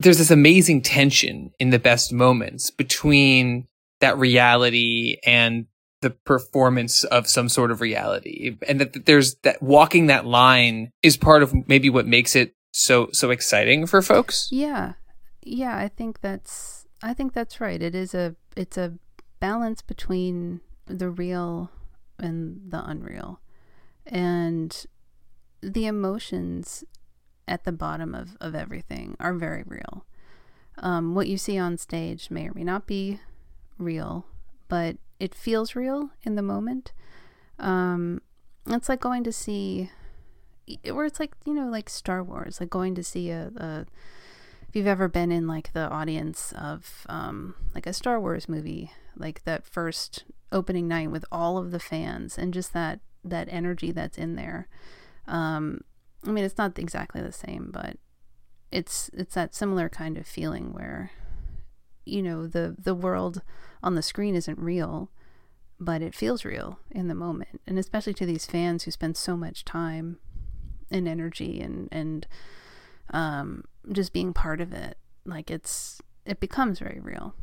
there's 0.00 0.18
this 0.18 0.30
amazing 0.30 0.82
tension 0.82 1.52
in 1.58 1.70
the 1.70 1.78
best 1.78 2.12
moments 2.12 2.70
between 2.70 3.66
that 4.00 4.18
reality 4.18 5.18
and 5.24 5.66
the 6.02 6.10
performance 6.10 7.04
of 7.04 7.28
some 7.28 7.48
sort 7.48 7.70
of 7.70 7.80
reality 7.80 8.56
and 8.68 8.80
that, 8.80 8.92
that 8.92 9.06
there's 9.06 9.36
that 9.36 9.62
walking 9.62 10.08
that 10.08 10.26
line 10.26 10.90
is 11.02 11.16
part 11.16 11.42
of 11.42 11.54
maybe 11.68 11.88
what 11.88 12.06
makes 12.06 12.36
it 12.36 12.54
so 12.72 13.08
so 13.12 13.30
exciting 13.30 13.86
for 13.86 14.02
folks 14.02 14.48
Yeah. 14.50 14.94
Yeah, 15.44 15.76
I 15.76 15.88
think 15.88 16.20
that's 16.20 16.86
I 17.02 17.12
think 17.12 17.34
that's 17.34 17.60
right. 17.60 17.80
It 17.80 17.94
is 17.94 18.14
a 18.14 18.34
it's 18.56 18.78
a 18.78 18.94
balance 19.40 19.82
between 19.82 20.60
the 20.86 21.10
real 21.10 21.70
and 22.18 22.60
the 22.68 22.84
unreal. 22.84 23.40
And 24.06 24.86
the 25.60 25.86
emotions 25.86 26.84
at 27.46 27.64
the 27.64 27.72
bottom 27.72 28.14
of, 28.14 28.36
of 28.40 28.54
everything 28.54 29.16
are 29.20 29.34
very 29.34 29.62
real. 29.66 30.04
Um, 30.78 31.14
what 31.14 31.28
you 31.28 31.38
see 31.38 31.58
on 31.58 31.78
stage 31.78 32.30
may 32.30 32.48
or 32.48 32.52
may 32.54 32.64
not 32.64 32.86
be 32.86 33.20
real, 33.78 34.26
but 34.68 34.96
it 35.20 35.34
feels 35.34 35.76
real 35.76 36.10
in 36.22 36.34
the 36.34 36.42
moment. 36.42 36.92
Um, 37.58 38.20
it's 38.66 38.88
like 38.88 39.00
going 39.00 39.24
to 39.24 39.32
see, 39.32 39.90
or 40.90 41.04
it's 41.04 41.20
like, 41.20 41.32
you 41.44 41.54
know, 41.54 41.68
like 41.68 41.88
Star 41.88 42.22
Wars, 42.22 42.60
like 42.60 42.70
going 42.70 42.94
to 42.94 43.04
see 43.04 43.30
a, 43.30 43.52
a 43.56 43.86
if 44.68 44.78
you've 44.78 44.86
ever 44.88 45.06
been 45.06 45.30
in 45.30 45.46
like 45.46 45.72
the 45.72 45.88
audience 45.88 46.52
of 46.58 47.06
um, 47.08 47.54
like 47.76 47.86
a 47.86 47.92
Star 47.92 48.18
Wars 48.18 48.48
movie, 48.48 48.90
like 49.16 49.44
that 49.44 49.64
first 49.64 50.24
opening 50.54 50.88
night 50.88 51.10
with 51.10 51.24
all 51.30 51.58
of 51.58 51.72
the 51.72 51.80
fans 51.80 52.38
and 52.38 52.54
just 52.54 52.72
that 52.72 53.00
that 53.24 53.48
energy 53.50 53.90
that's 53.90 54.16
in 54.16 54.36
there. 54.36 54.68
Um, 55.26 55.80
I 56.26 56.30
mean, 56.30 56.44
it's 56.44 56.58
not 56.58 56.78
exactly 56.78 57.20
the 57.20 57.32
same, 57.32 57.70
but 57.72 57.96
it's 58.70 59.10
it's 59.12 59.34
that 59.34 59.54
similar 59.54 59.88
kind 59.88 60.16
of 60.16 60.26
feeling 60.26 60.72
where 60.72 61.10
you 62.04 62.22
know 62.22 62.46
the 62.46 62.74
the 62.78 62.94
world 62.94 63.42
on 63.82 63.94
the 63.94 64.02
screen 64.02 64.34
isn't 64.34 64.58
real, 64.58 65.10
but 65.80 66.02
it 66.02 66.14
feels 66.14 66.44
real 66.44 66.78
in 66.90 67.08
the 67.08 67.14
moment, 67.14 67.60
and 67.66 67.78
especially 67.78 68.14
to 68.14 68.26
these 68.26 68.46
fans 68.46 68.84
who 68.84 68.90
spend 68.90 69.16
so 69.16 69.36
much 69.36 69.64
time 69.64 70.18
and 70.90 71.08
energy 71.08 71.60
and 71.60 71.88
and 71.90 72.26
um, 73.10 73.64
just 73.92 74.12
being 74.12 74.32
part 74.32 74.60
of 74.60 74.72
it. 74.72 74.96
Like 75.24 75.50
it's 75.50 76.00
it 76.24 76.40
becomes 76.40 76.78
very 76.78 77.00
real. 77.00 77.34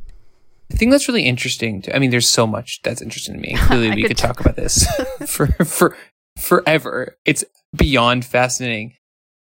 I 0.72 0.76
think 0.76 0.90
that's 0.90 1.06
really 1.08 1.24
interesting. 1.24 1.82
To, 1.82 1.94
I 1.94 1.98
mean, 1.98 2.10
there's 2.10 2.28
so 2.30 2.46
much 2.46 2.80
that's 2.82 3.02
interesting 3.02 3.34
to 3.34 3.40
me. 3.40 3.54
Clearly, 3.56 3.90
we 3.94 4.02
could 4.02 4.08
could 4.08 4.18
talk 4.18 4.40
about 4.40 4.56
this 4.56 4.86
for 5.26 5.46
for 5.64 5.96
forever. 6.38 7.16
It's 7.24 7.44
beyond 7.76 8.24
fascinating. 8.24 8.94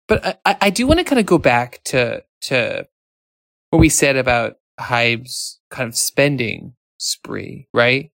But 0.07 0.24
I- 0.26 0.37
I, 0.45 0.57
I 0.62 0.70
do 0.70 0.87
want 0.87 0.99
to 1.01 1.05
kind 1.05 1.20
of 1.20 1.26
go 1.26 1.39
back 1.39 1.81
to 1.87 2.22
to 2.43 2.87
what 3.70 3.79
we 3.79 3.89
said 3.89 4.16
about 4.16 4.57
Hybe's 4.81 5.61
kind 5.70 5.87
of 5.89 5.97
spending 5.97 6.74
spree, 6.99 7.68
right? 7.74 8.11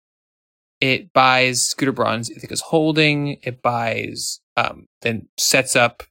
It 0.81 1.13
buys 1.13 1.67
Scooter 1.67 1.93
Braun's 1.93 2.31
Ithaca's 2.31 2.61
Holding. 2.61 3.39
It 3.43 3.63
buys, 3.63 4.41
um, 4.57 4.87
then 5.03 5.29
sets 5.39 5.77
up 5.77 6.03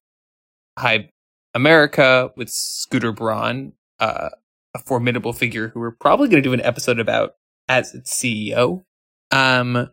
Hybe 0.79 1.09
America 1.53 2.31
with 2.37 2.49
Scooter 2.49 3.11
Braun, 3.11 3.73
uh, 3.99 4.29
a 4.73 4.79
formidable 4.79 5.33
figure 5.33 5.69
who 5.69 5.79
we're 5.79 5.91
probably 5.91 6.27
going 6.27 6.41
to 6.41 6.47
do 6.47 6.53
an 6.53 6.61
episode 6.61 6.99
about 6.99 7.35
as 7.67 7.93
its 7.93 8.13
CEO. 8.13 8.83
Um, 9.31 9.89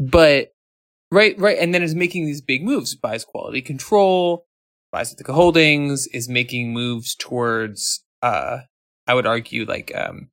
but 0.00 0.52
right, 1.10 1.38
right, 1.38 1.58
and 1.58 1.74
then 1.74 1.82
is 1.82 1.94
making 1.94 2.26
these 2.26 2.40
big 2.40 2.64
moves. 2.64 2.94
Buys 2.94 3.24
quality 3.24 3.62
control, 3.62 4.46
buys 4.92 5.12
Ithaca 5.12 5.32
Holdings, 5.32 6.06
is 6.08 6.28
making 6.28 6.72
moves 6.72 7.14
towards, 7.14 8.04
uh, 8.22 8.58
I 9.06 9.14
would 9.14 9.26
argue, 9.26 9.64
like 9.64 9.92
um, 9.94 10.30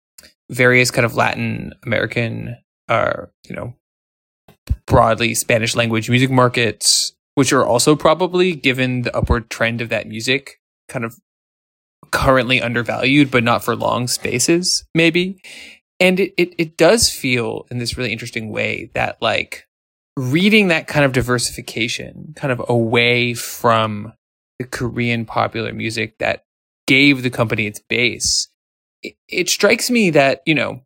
various 0.50 0.92
kind 0.92 1.06
of 1.06 1.16
Latin 1.16 1.74
American, 1.84 2.58
uh, 2.88 3.26
you 3.48 3.56
know, 3.56 3.74
broadly 4.86 5.34
Spanish 5.34 5.76
language 5.76 6.10
music 6.10 6.30
markets, 6.30 7.14
which 7.36 7.52
are 7.54 7.66
also 7.66 7.96
probably, 7.96 8.54
given 8.54 9.04
the 9.04 9.16
upward 9.16 9.50
trend 9.50 9.82
of 9.82 9.90
that 9.90 10.08
music, 10.08 10.60
kind 10.88 11.06
of 11.06 11.18
currently 12.12 12.62
undervalued, 12.62 13.32
but 13.32 13.44
not 13.44 13.64
for 13.64 13.76
long 13.76 14.08
spaces, 14.08 14.86
maybe. 14.94 15.42
And 16.00 16.20
it, 16.20 16.34
it, 16.38 16.54
it 16.58 16.78
does 16.78 17.10
feel 17.10 17.66
in 17.72 17.78
this 17.78 17.98
really 17.98 18.12
interesting 18.12 18.52
way 18.52 18.92
that 18.94 19.22
like 19.22 19.68
reading 20.18 20.68
that 20.70 20.88
kind 20.88 21.06
of 21.06 21.12
diversification 21.12 22.34
kind 22.36 22.52
of 22.52 22.62
away 22.70 23.34
from 23.34 24.14
the 24.60 24.66
Korean 24.66 25.26
popular 25.26 25.74
music 25.74 26.18
that 26.20 26.46
gave 26.88 27.24
the 27.24 27.30
company 27.30 27.68
its 27.68 27.80
base, 27.80 28.50
it, 29.04 29.16
it 29.28 29.50
strikes 29.50 29.90
me 29.90 30.10
that, 30.12 30.42
you 30.46 30.56
know, 30.56 30.82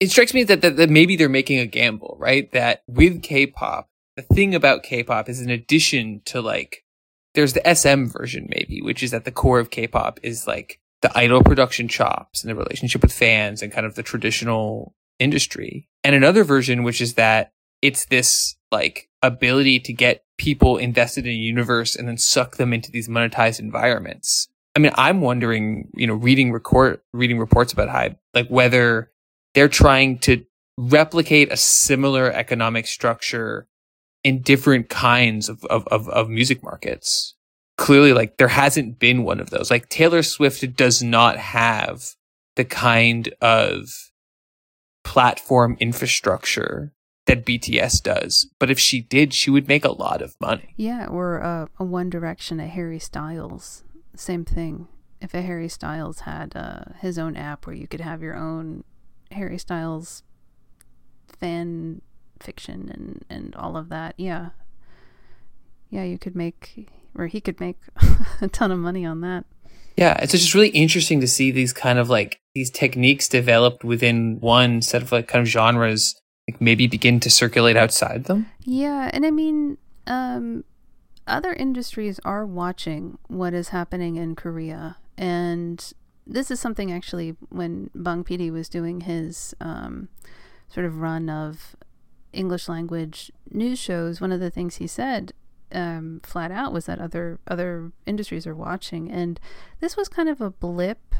it 0.00 0.10
strikes 0.10 0.34
me 0.34 0.42
that, 0.44 0.62
that, 0.62 0.76
that 0.76 0.90
maybe 0.90 1.14
they're 1.14 1.28
making 1.28 1.60
a 1.60 1.66
gamble, 1.66 2.16
right? 2.18 2.50
That 2.52 2.82
with 2.88 3.22
K-pop, 3.22 3.88
the 4.16 4.22
thing 4.22 4.54
about 4.54 4.82
K-pop 4.82 5.28
is 5.28 5.40
in 5.40 5.50
addition 5.50 6.22
to 6.26 6.40
like, 6.40 6.84
there's 7.34 7.54
the 7.54 7.74
SM 7.74 8.06
version 8.06 8.48
maybe, 8.48 8.80
which 8.82 9.02
is 9.02 9.14
at 9.14 9.24
the 9.24 9.30
core 9.30 9.58
of 9.58 9.70
K-pop 9.70 10.20
is 10.22 10.46
like 10.46 10.80
the 11.00 11.16
idol 11.16 11.42
production 11.42 11.88
chops 11.88 12.42
and 12.42 12.50
the 12.50 12.54
relationship 12.54 13.02
with 13.02 13.12
fans 13.12 13.62
and 13.62 13.72
kind 13.72 13.86
of 13.86 13.94
the 13.94 14.02
traditional 14.02 14.94
industry. 15.18 15.88
And 16.04 16.14
another 16.14 16.44
version, 16.44 16.82
which 16.82 17.00
is 17.00 17.14
that 17.14 17.52
it's 17.80 18.06
this 18.06 18.56
like 18.70 19.08
ability 19.22 19.80
to 19.80 19.92
get 19.92 20.24
people 20.38 20.76
invested 20.76 21.26
in 21.26 21.32
a 21.32 21.34
universe 21.34 21.96
and 21.96 22.08
then 22.08 22.18
suck 22.18 22.56
them 22.56 22.72
into 22.72 22.90
these 22.90 23.08
monetized 23.08 23.60
environments. 23.60 24.48
I 24.74 24.78
mean, 24.78 24.92
I'm 24.94 25.20
wondering, 25.20 25.90
you 25.94 26.06
know, 26.06 26.14
reading 26.14 26.52
record, 26.52 27.00
reading 27.12 27.38
reports 27.38 27.72
about 27.72 27.88
Hybe, 27.88 28.16
like 28.32 28.48
whether 28.48 29.10
they're 29.54 29.68
trying 29.68 30.18
to 30.20 30.44
replicate 30.78 31.52
a 31.52 31.56
similar 31.56 32.32
economic 32.32 32.86
structure 32.86 33.68
in 34.24 34.42
different 34.42 34.88
kinds 34.88 35.48
of, 35.48 35.64
of, 35.66 35.86
of, 35.88 36.08
of 36.08 36.28
music 36.28 36.62
markets. 36.62 37.34
Clearly, 37.76 38.12
like 38.12 38.36
there 38.36 38.48
hasn't 38.48 38.98
been 38.98 39.24
one 39.24 39.40
of 39.40 39.50
those. 39.50 39.70
Like 39.70 39.88
Taylor 39.88 40.22
Swift 40.22 40.76
does 40.76 41.02
not 41.02 41.36
have 41.38 42.14
the 42.54 42.64
kind 42.64 43.32
of 43.40 43.88
platform 45.04 45.76
infrastructure 45.80 46.92
that 47.26 47.46
BTS 47.46 48.02
does. 48.02 48.48
But 48.58 48.70
if 48.70 48.78
she 48.78 49.00
did, 49.00 49.32
she 49.32 49.50
would 49.50 49.68
make 49.68 49.84
a 49.84 49.92
lot 49.92 50.22
of 50.22 50.34
money. 50.40 50.74
Yeah, 50.76 51.06
or 51.06 51.42
uh, 51.42 51.66
a 51.78 51.84
One 51.84 52.10
Direction, 52.10 52.60
a 52.60 52.66
Harry 52.66 52.98
Styles, 52.98 53.84
same 54.14 54.44
thing. 54.44 54.88
If 55.20 55.34
a 55.34 55.42
Harry 55.42 55.68
Styles 55.68 56.20
had 56.20 56.56
uh, 56.56 56.84
his 57.00 57.18
own 57.18 57.36
app 57.36 57.66
where 57.66 57.76
you 57.76 57.86
could 57.86 58.00
have 58.00 58.22
your 58.22 58.34
own 58.34 58.84
Harry 59.30 59.58
Styles 59.58 60.24
fan 61.28 62.02
fiction 62.42 62.90
and 62.92 63.24
and 63.30 63.54
all 63.56 63.76
of 63.76 63.88
that, 63.88 64.14
yeah, 64.16 64.50
yeah, 65.90 66.04
you 66.04 66.18
could 66.18 66.36
make 66.36 66.88
or 67.14 67.26
he 67.26 67.40
could 67.40 67.60
make 67.60 67.78
a 68.40 68.48
ton 68.48 68.70
of 68.70 68.78
money 68.78 69.04
on 69.04 69.20
that. 69.20 69.44
Yeah, 69.96 70.16
it's 70.22 70.32
just 70.32 70.54
really 70.54 70.70
interesting 70.70 71.20
to 71.20 71.26
see 71.26 71.50
these 71.50 71.72
kind 71.72 71.98
of 71.98 72.08
like 72.08 72.40
these 72.54 72.70
techniques 72.70 73.28
developed 73.28 73.84
within 73.84 74.38
one 74.40 74.82
set 74.82 75.02
of 75.02 75.12
like 75.12 75.28
kind 75.28 75.42
of 75.42 75.48
genres 75.48 76.14
like 76.48 76.60
maybe 76.60 76.86
begin 76.86 77.20
to 77.20 77.30
circulate 77.30 77.76
outside 77.76 78.24
them. 78.24 78.46
Yeah, 78.64 79.10
and 79.12 79.24
I 79.24 79.30
mean, 79.30 79.78
um, 80.06 80.64
other 81.26 81.52
industries 81.52 82.18
are 82.24 82.44
watching 82.44 83.18
what 83.28 83.54
is 83.54 83.68
happening 83.68 84.16
in 84.16 84.34
Korea, 84.34 84.96
and 85.16 85.92
this 86.26 86.50
is 86.50 86.58
something 86.58 86.90
actually 86.92 87.36
when 87.50 87.90
Bang 87.94 88.24
PD 88.24 88.50
was 88.50 88.68
doing 88.68 89.02
his 89.02 89.54
um, 89.60 90.08
sort 90.68 90.86
of 90.86 90.98
run 91.00 91.28
of 91.28 91.76
English 92.32 92.68
language 92.68 93.30
news 93.50 93.78
shows. 93.78 94.20
One 94.20 94.32
of 94.32 94.40
the 94.40 94.50
things 94.50 94.76
he 94.76 94.86
said 94.86 95.32
um, 95.72 96.20
flat 96.22 96.50
out 96.50 96.72
was 96.72 96.86
that 96.86 96.98
other 96.98 97.40
other 97.46 97.92
industries 98.06 98.46
are 98.46 98.54
watching, 98.54 99.10
and 99.10 99.40
this 99.80 99.96
was 99.96 100.08
kind 100.08 100.28
of 100.28 100.40
a 100.40 100.50
blip. 100.50 101.14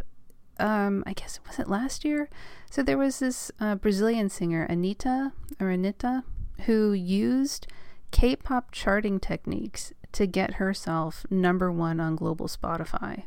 Um, 0.59 1.03
I 1.07 1.13
guess 1.15 1.37
it 1.37 1.43
was 1.47 1.59
it 1.59 1.69
last 1.69 2.05
year? 2.05 2.29
So 2.71 2.83
there 2.83 2.99
was 2.99 3.19
this 3.19 3.51
uh, 3.59 3.75
Brazilian 3.75 4.29
singer 4.29 4.67
Anitta 4.69 5.33
or 5.59 5.69
Anitta 5.69 6.23
who 6.67 6.93
used 6.93 7.67
K-pop 8.11 8.71
charting 8.71 9.19
techniques 9.19 9.93
to 10.13 10.27
get 10.27 10.55
herself 10.55 11.25
number 11.31 11.73
one 11.73 11.99
on 11.99 12.15
global 12.17 12.47
Spotify. 12.47 13.25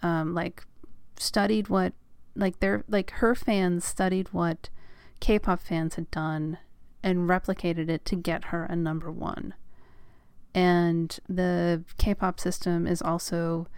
Um, 0.00 0.32
like 0.32 0.64
studied 1.16 1.68
what 1.68 1.92
like 2.36 2.60
their 2.60 2.84
like 2.88 3.10
her 3.12 3.34
fans 3.34 3.84
studied 3.84 4.28
what 4.32 4.70
K-pop 5.20 5.60
fans 5.60 5.96
had 5.96 6.10
done 6.12 6.58
and 7.02 7.28
replicated 7.28 7.88
it 7.88 8.04
to 8.06 8.16
get 8.16 8.46
her 8.46 8.64
a 8.64 8.76
number 8.76 9.10
one. 9.10 9.54
And 10.54 11.18
the 11.28 11.84
K-pop 11.98 12.40
system 12.40 12.86
is 12.86 13.02
also 13.02 13.68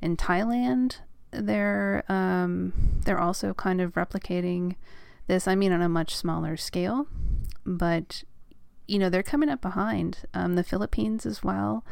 in 0.00 0.16
Thailand. 0.16 0.98
They're 1.30 2.04
um, 2.08 2.72
they're 3.04 3.20
also 3.20 3.54
kind 3.54 3.80
of 3.80 3.94
replicating 3.94 4.76
this. 5.26 5.48
I 5.48 5.54
mean, 5.54 5.72
on 5.72 5.82
a 5.82 5.88
much 5.88 6.14
smaller 6.14 6.56
scale, 6.56 7.06
but 7.64 8.22
you 8.86 8.98
know 8.98 9.10
they're 9.10 9.22
coming 9.22 9.48
up 9.48 9.60
behind 9.60 10.20
um, 10.32 10.54
the 10.54 10.64
Philippines 10.64 11.26
as 11.26 11.42
well 11.42 11.84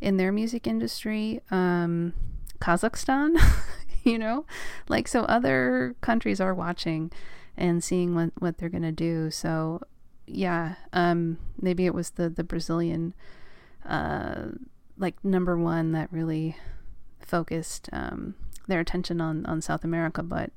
in 0.00 0.16
their 0.16 0.32
music 0.32 0.66
industry. 0.66 1.40
Um, 1.50 2.14
Kazakhstan, 2.60 3.36
you 4.04 4.18
know, 4.18 4.46
like 4.88 5.08
so 5.08 5.22
other 5.22 5.96
countries 6.00 6.40
are 6.40 6.54
watching 6.54 7.10
and 7.56 7.82
seeing 7.82 8.14
what 8.14 8.30
what 8.38 8.58
they're 8.58 8.68
gonna 8.68 8.92
do. 8.92 9.30
So 9.30 9.82
yeah, 10.30 10.74
um, 10.92 11.38
maybe 11.60 11.86
it 11.86 11.94
was 11.94 12.10
the 12.10 12.28
the 12.28 12.44
Brazilian 12.44 13.14
uh, 13.86 14.48
like 14.96 15.22
number 15.24 15.56
one 15.56 15.92
that 15.92 16.12
really 16.12 16.56
focused 17.20 17.88
um, 17.92 18.34
their 18.66 18.80
attention 18.80 19.20
on 19.20 19.46
on 19.46 19.60
South 19.60 19.84
America, 19.84 20.22
but 20.22 20.50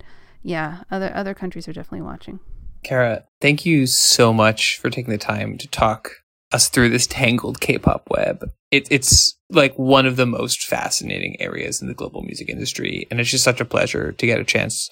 yeah, 0.43 0.83
other 0.89 1.11
other 1.15 1.33
countries 1.33 1.67
are 1.67 1.73
definitely 1.73 2.01
watching. 2.01 2.39
Kara, 2.83 3.25
thank 3.39 3.65
you 3.65 3.85
so 3.85 4.33
much 4.33 4.79
for 4.79 4.89
taking 4.89 5.11
the 5.11 5.17
time 5.17 5.57
to 5.59 5.67
talk 5.67 6.11
us 6.51 6.67
through 6.67 6.89
this 6.89 7.07
tangled 7.07 7.61
K-pop 7.61 8.07
web. 8.09 8.51
It, 8.71 8.87
it's 8.89 9.37
like 9.51 9.77
one 9.77 10.05
of 10.05 10.15
the 10.15 10.25
most 10.25 10.63
fascinating 10.63 11.39
areas 11.39 11.81
in 11.81 11.87
the 11.87 11.93
global 11.93 12.23
music 12.23 12.49
industry, 12.49 13.07
and 13.09 13.19
it's 13.19 13.29
just 13.29 13.43
such 13.43 13.61
a 13.61 13.65
pleasure 13.65 14.11
to 14.11 14.25
get 14.25 14.39
a 14.39 14.43
chance 14.43 14.89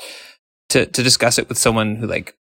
to 0.70 0.86
to 0.86 1.04
discuss 1.04 1.38
it 1.38 1.50
with 1.50 1.58
someone 1.58 1.96
who 1.96 2.08
like 2.08 2.36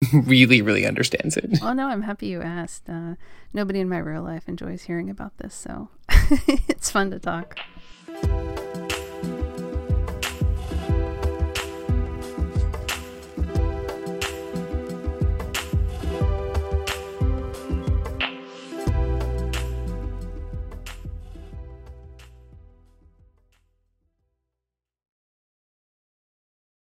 really 0.12 0.62
really 0.62 0.86
understands 0.86 1.36
it. 1.36 1.58
Well, 1.60 1.74
no, 1.74 1.88
I'm 1.88 2.02
happy 2.02 2.28
you 2.28 2.40
asked. 2.42 2.88
Uh, 2.88 3.14
nobody 3.52 3.80
in 3.80 3.88
my 3.88 3.98
real 3.98 4.22
life 4.22 4.48
enjoys 4.48 4.82
hearing 4.82 5.10
about 5.10 5.36
this, 5.38 5.54
so 5.54 5.88
it's 6.08 6.90
fun 6.90 7.10
to 7.10 7.18
talk. 7.18 7.58